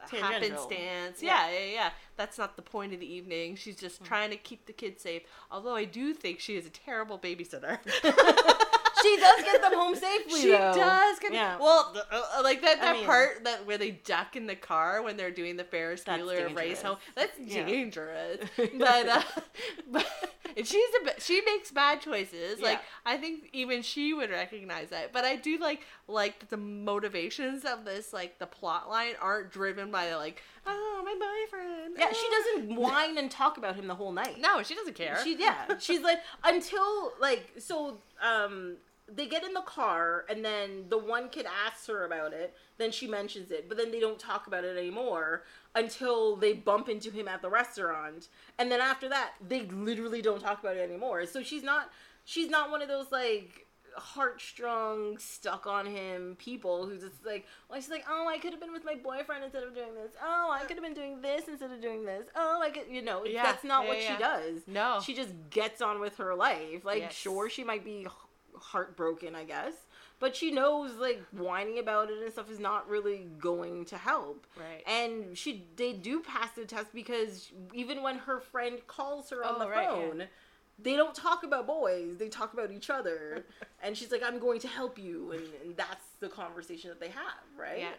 [0.08, 0.30] Tangential.
[0.58, 1.22] happenstance.
[1.22, 1.50] Yeah.
[1.50, 1.58] Yeah.
[1.58, 3.56] yeah, yeah, That's not the point of the evening.
[3.56, 3.80] She's Mm.
[3.80, 5.22] just trying to keep the kids safe.
[5.50, 7.78] Although I do think she is a terrible babysitter.
[9.02, 10.40] She does get them home safely.
[10.42, 10.74] she though.
[10.74, 11.18] does.
[11.20, 11.56] Get, Yeah.
[11.58, 14.54] Well, the- uh, like that, I that mean- part that where they duck in the
[14.54, 16.98] car when they're doing the Ferris Bueller race home.
[17.14, 17.64] That's Yeah.
[17.64, 18.40] dangerous.
[18.56, 19.22] but uh,
[19.90, 20.06] but
[20.56, 22.60] and she's a she makes bad choices.
[22.60, 25.12] Like I think even she would recognize that.
[25.12, 29.90] But I do like like the motivations of this like the plot line aren't driven
[29.90, 31.96] by like oh my boyfriend.
[31.98, 34.40] Yeah, she oh." doesn't whine and talk about him the whole night.
[34.40, 35.18] No, she doesn't care.
[35.22, 38.76] She yeah, she's like until like so um
[39.14, 42.92] they get in the car and then the one kid asks her about it, then
[42.92, 45.42] she mentions it, but then they don't talk about it anymore
[45.74, 48.28] until they bump into him at the restaurant.
[48.58, 51.26] And then after that, they literally don't talk about it anymore.
[51.26, 51.90] So she's not
[52.24, 53.66] she's not one of those like
[53.96, 58.60] heartstrung, stuck on him people who just like, well, she's like, oh, I could have
[58.60, 60.12] been with my boyfriend instead of doing this.
[60.22, 62.26] Oh, I could have been doing this instead of doing this.
[62.36, 64.16] Oh, I could, you know, Yeah, that's not yeah, what yeah.
[64.16, 64.60] she does.
[64.66, 65.00] no.
[65.04, 66.84] She just gets on with her life.
[66.84, 67.14] Like, Yes.
[67.14, 68.06] sure, she might be
[68.58, 69.72] heartbroken, I guess,
[70.18, 74.46] but she knows like whining about it and stuff is not really going to help.
[74.58, 74.82] right.
[74.86, 79.56] And she, they do pass the test because even when her friend calls her on
[79.56, 79.88] Oh, the right, yeah.
[79.90, 80.24] phone,
[80.82, 82.16] they don't talk about boys.
[82.18, 83.44] They talk about each other.
[83.82, 87.08] and she's like, "I'm going to help you," and, and that's the conversation that they
[87.10, 87.80] have, right?
[87.80, 87.90] Yeah.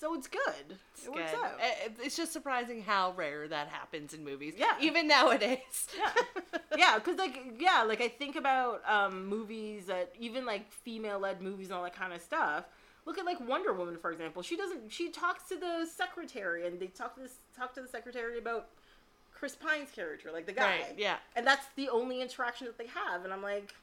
[0.00, 0.78] So it's good.
[0.94, 1.16] It's it good.
[1.16, 1.52] works out.
[1.60, 4.54] Uh, It's just surprising how rare that happens in movies.
[4.56, 4.72] Yeah.
[4.80, 5.88] Even nowadays.
[5.98, 6.12] Yeah.
[6.76, 11.66] yeah, because like yeah, like I think about um, movies that even like female-led movies
[11.66, 12.64] and all that kind of stuff.
[13.06, 14.40] Look at like Wonder Woman for example.
[14.42, 14.90] She doesn't.
[14.90, 18.68] She talks to the secretary, and they talk to this talk to the secretary about
[19.34, 20.94] Chris Pine's character, like the guy, Right.
[20.96, 21.16] Yeah.
[21.36, 23.24] and that's the only interaction that they have.
[23.24, 23.74] And I'm like.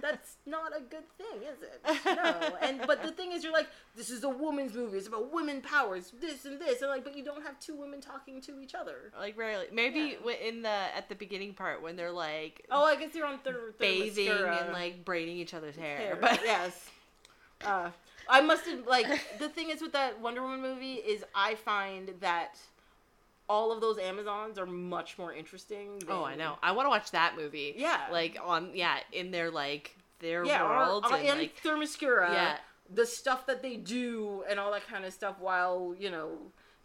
[0.00, 2.00] That's not a good thing, is it?
[2.16, 2.56] No.
[2.60, 4.98] And but the thing is, you're like, this is a woman's movie.
[4.98, 8.00] It's about women powers, this and this, and like, but you don't have two women
[8.00, 9.12] talking to each other.
[9.18, 9.66] Like rarely.
[9.72, 10.32] Maybe Yeah.
[10.48, 13.54] in the at the beginning part when they're like Oh, I guess you're on third,
[13.54, 14.56] third bathing mascara.
[14.64, 15.96] and like braiding each other's hair.
[15.98, 16.18] hair.
[16.20, 16.90] But yes.
[17.64, 17.88] Uh,
[18.28, 19.06] I must have like
[19.38, 22.58] the thing is with that Wonder Woman movie is I find that
[23.48, 25.98] all of those Amazons are much more interesting.
[26.00, 26.56] Than, oh, I know.
[26.62, 27.74] I want to watch that movie.
[27.76, 28.00] Yeah.
[28.10, 32.32] Like on yeah in their like their Yeah, world or, and, and like Themyscira.
[32.32, 32.56] yeah.
[32.94, 36.30] The stuff that they do and all that kind of stuff while you know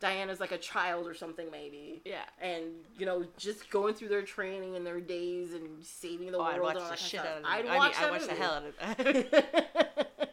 [0.02, 2.02] Diana's like a child or something maybe.
[2.06, 2.24] yeah.
[2.42, 2.64] And
[2.98, 6.56] you know, just going through their training and their days and saving the Oh, world
[6.56, 7.54] I'd watch and all the that shit out of of stuff.
[7.54, 7.58] it.
[7.60, 10.30] I'd I watch mean, that I watched the hell out of it.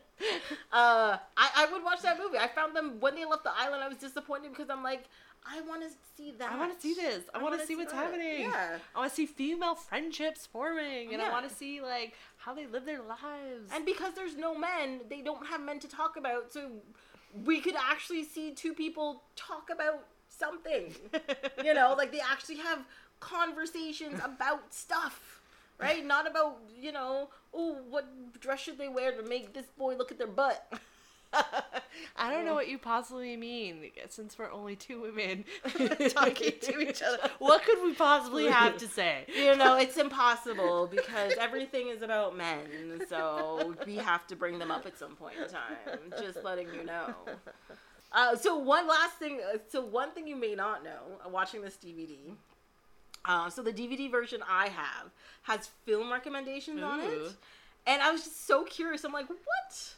[0.72, 2.38] uh, I, I would watch that movie.
[2.38, 3.82] I found them when they left the island.
[3.82, 5.04] I was disappointed because I'm like,
[5.44, 6.52] I want to see that.
[6.52, 7.24] I want to see this.
[7.34, 7.98] I, want to see what's that.
[7.98, 8.42] happening.
[8.42, 8.78] Yeah.
[8.94, 12.66] I want to see female friendships forming, and I want to see like how they
[12.66, 13.70] live their lives.
[13.72, 16.52] And because there's no men, they don't have men to talk about.
[16.52, 16.70] So
[17.44, 20.94] we could actually see two people talk about something.
[21.64, 22.80] you know, like they actually have
[23.20, 25.40] conversations about stuff.
[25.78, 26.06] Right?
[26.06, 28.06] Not about, you know, oh, what
[28.40, 30.72] dress should they wear to make this boy look at their butt.
[31.32, 35.44] I don't know what you possibly mean, since we're only two women
[36.10, 37.18] talking to each other.
[37.38, 39.26] What could we possibly have to say?
[39.34, 43.02] you know, it's impossible because everything is about men.
[43.08, 45.98] So we have to bring them up at some point in time.
[46.22, 47.14] Just letting you know.
[48.12, 49.40] Uh, so one last thing.
[49.54, 52.16] uh, So one thing you may not know, uh, watching this DVD.
[53.24, 55.10] Uh, so the DVD version I have
[55.42, 57.32] has film recommendations on it,
[57.86, 59.02] and I was just so curious.
[59.04, 59.94] I'm like, what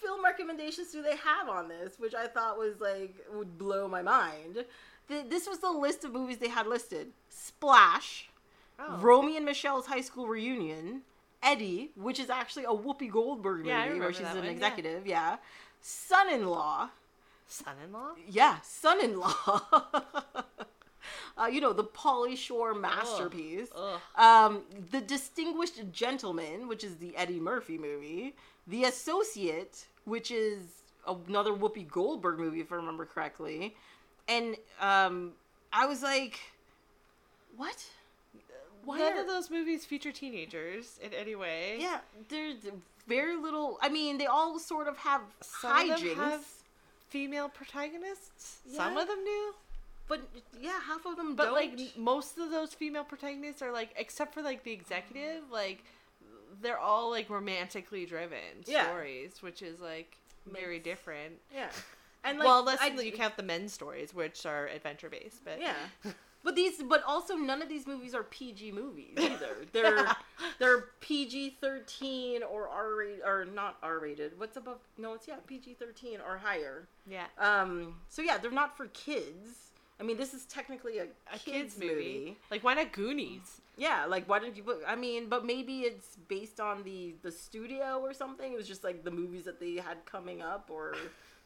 [0.00, 1.98] film recommendations do they have on this?
[1.98, 4.64] Which I thought was like would blow my mind.
[5.08, 8.30] Th- This was the list of movies they had listed: Splash,
[8.78, 8.98] Oh.
[9.00, 11.02] Romy and Michelle's high school reunion,
[11.42, 15.06] Eddie, which is actually a Whoopi Goldberg movie Yeah, where she's an one, executive.
[15.06, 15.36] Yeah,
[15.80, 16.90] Son-in-Law.
[17.50, 18.10] Son-in-law?
[18.28, 19.62] Yeah, Son-in-Law.
[21.38, 23.68] uh, you know the Pauly Shore masterpiece.
[23.74, 24.00] Ugh.
[24.16, 28.34] Um, the Distinguished Gentleman, which is the Eddie Murphy movie.
[28.68, 33.74] The Associate, which is another Whoopi Goldberg movie, if I remember correctly.
[34.28, 35.32] And um,
[35.72, 36.38] I was like,
[37.56, 37.84] what?
[38.84, 39.20] Why None are...
[39.22, 41.78] of those movies feature teenagers in any way.
[41.80, 42.56] Yeah, there's
[43.06, 43.78] very little.
[43.80, 46.12] I mean, they all sort of have Some hijinks.
[46.12, 46.44] Of have
[47.08, 48.58] female protagonists.
[48.66, 48.76] Yeah.
[48.76, 49.54] Some of them do.
[50.08, 50.22] But
[50.60, 51.54] yeah, half of them but don't.
[51.54, 55.84] like most of those female protagonists are like, except for like the executive, like
[56.60, 58.86] they're all like romantically driven yeah.
[58.86, 60.16] stories, which is like
[60.50, 61.34] very Makes, different.
[61.54, 61.68] Yeah.
[62.24, 65.60] And like, well, unless I, you count the men's stories, which are adventure based, but
[65.60, 65.76] yeah.
[66.44, 69.66] But these, but also none of these movies are PG movies either.
[69.72, 70.06] They're
[70.58, 74.38] they're PG thirteen or R rated or not R rated.
[74.38, 74.78] What's above?
[74.96, 76.86] No, it's yeah PG thirteen or higher.
[77.10, 77.26] Yeah.
[77.38, 77.96] Um.
[78.08, 79.72] So yeah, they're not for kids.
[80.00, 81.94] I mean, this is technically a, a kids, kids movie.
[81.94, 82.36] movie.
[82.52, 83.60] Like, why not Goonies?
[83.78, 84.78] Yeah, like why didn't you put?
[84.86, 88.52] I mean, but maybe it's based on the the studio or something.
[88.52, 90.94] It was just like the movies that they had coming up, or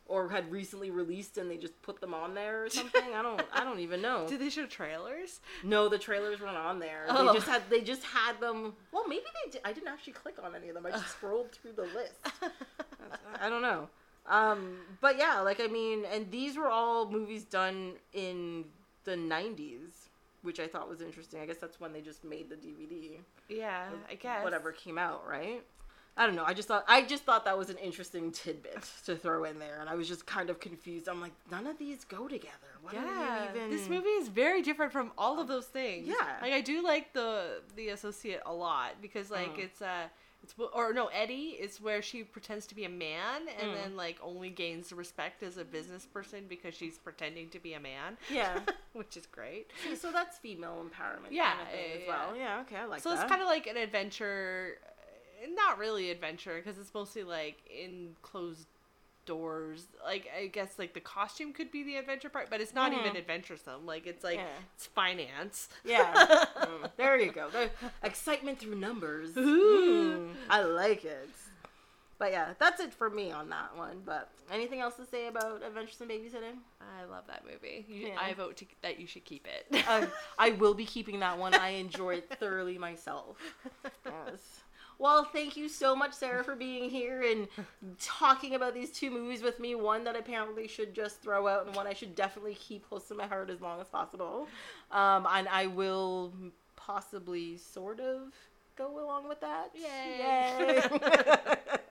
[0.06, 3.14] or had recently released and they just put them on there or something.
[3.14, 4.26] I don't I don't even know.
[4.28, 5.40] Did they show trailers?
[5.62, 7.06] No, the trailers weren't on there.
[7.08, 7.28] Oh.
[7.28, 8.74] They just had they just had them.
[8.92, 9.60] Well, maybe they did.
[9.64, 10.86] I didn't actually click on any of them.
[10.86, 12.14] I just scrolled through the list.
[13.40, 13.88] I don't know.
[14.26, 18.66] Um, but yeah, like I mean, and these were all movies done in
[19.04, 20.08] the 90s,
[20.42, 21.40] which I thought was interesting.
[21.40, 23.18] I guess that's when they just made the DVD.
[23.48, 24.44] Yeah, I guess.
[24.44, 25.62] Whatever came out, right?
[26.16, 26.44] I don't know.
[26.44, 29.78] I just thought I just thought that was an interesting tidbit to throw in there,
[29.80, 31.08] and I was just kind of confused.
[31.08, 32.52] I'm like, none of these go together.
[32.82, 33.70] What yeah, even...
[33.70, 36.06] this movie is very different from all of those things.
[36.08, 39.62] Yeah, like I do like the the associate a lot because like uh-huh.
[39.62, 40.08] it's uh
[40.42, 43.74] it's or no Eddie is where she pretends to be a man and mm.
[43.74, 47.80] then like only gains respect as a business person because she's pretending to be a
[47.80, 48.16] man.
[48.30, 48.60] Yeah,
[48.92, 49.70] which is great.
[49.96, 51.30] So that's female empowerment.
[51.30, 52.36] Yeah, kind of yeah, as well.
[52.36, 53.16] Yeah, okay, I like so that.
[53.16, 54.78] So it's kind of like an adventure
[55.54, 58.14] not really adventure because it's mostly like in
[59.22, 59.86] closed doors.
[60.04, 63.00] Like I guess like the costume could be the adventure part, but it's not mm.
[63.00, 63.86] even adventuresome.
[63.86, 64.46] Like it's like yeah.
[64.74, 65.68] it's finance.
[65.84, 66.12] Yeah.
[66.60, 67.48] mm, there you go.
[67.50, 67.70] The
[68.02, 69.34] excitement through numbers.
[69.34, 71.28] Mm, I like it.
[72.18, 74.02] But yeah, that's it for me on that one.
[74.04, 76.58] But anything else to say about Adventures in Babysitting?
[76.80, 77.84] I love that movie.
[77.88, 78.16] You, yeah.
[78.20, 79.84] I vote to, that you should keep it.
[79.88, 80.06] uh,
[80.38, 81.52] I will be keeping that one.
[81.52, 83.38] I enjoy it thoroughly myself.
[84.04, 84.61] Yes.
[85.02, 87.48] Well, thank you so much, Sarah, for being here and
[88.00, 89.74] talking about these two movies with me.
[89.74, 93.16] One that apparently should just throw out, and one I should definitely keep close to
[93.16, 94.46] my heart as long as possible.
[94.92, 96.32] Um, and I will
[96.76, 98.32] possibly sort of
[98.76, 99.70] go along with that.
[99.74, 100.20] Yay!
[100.20, 101.56] Yay.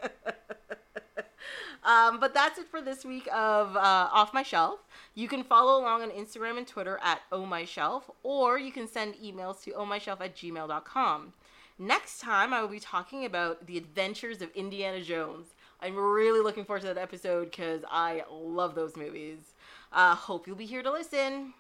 [1.84, 3.80] Um, but that's it for this week of uh,
[4.14, 4.82] Off My Shelf.
[5.16, 8.88] You can follow along on Instagram and Twitter at Oh My Shelf, or you can
[8.88, 11.34] send emails to ohmyshelf at gmail.com.
[11.82, 15.48] Next time, I will be talking about the adventures of Indiana Jones.
[15.82, 19.40] I'm really looking forward to that episode because I love those movies.
[19.92, 21.56] Uh, hope you'll be here to listen.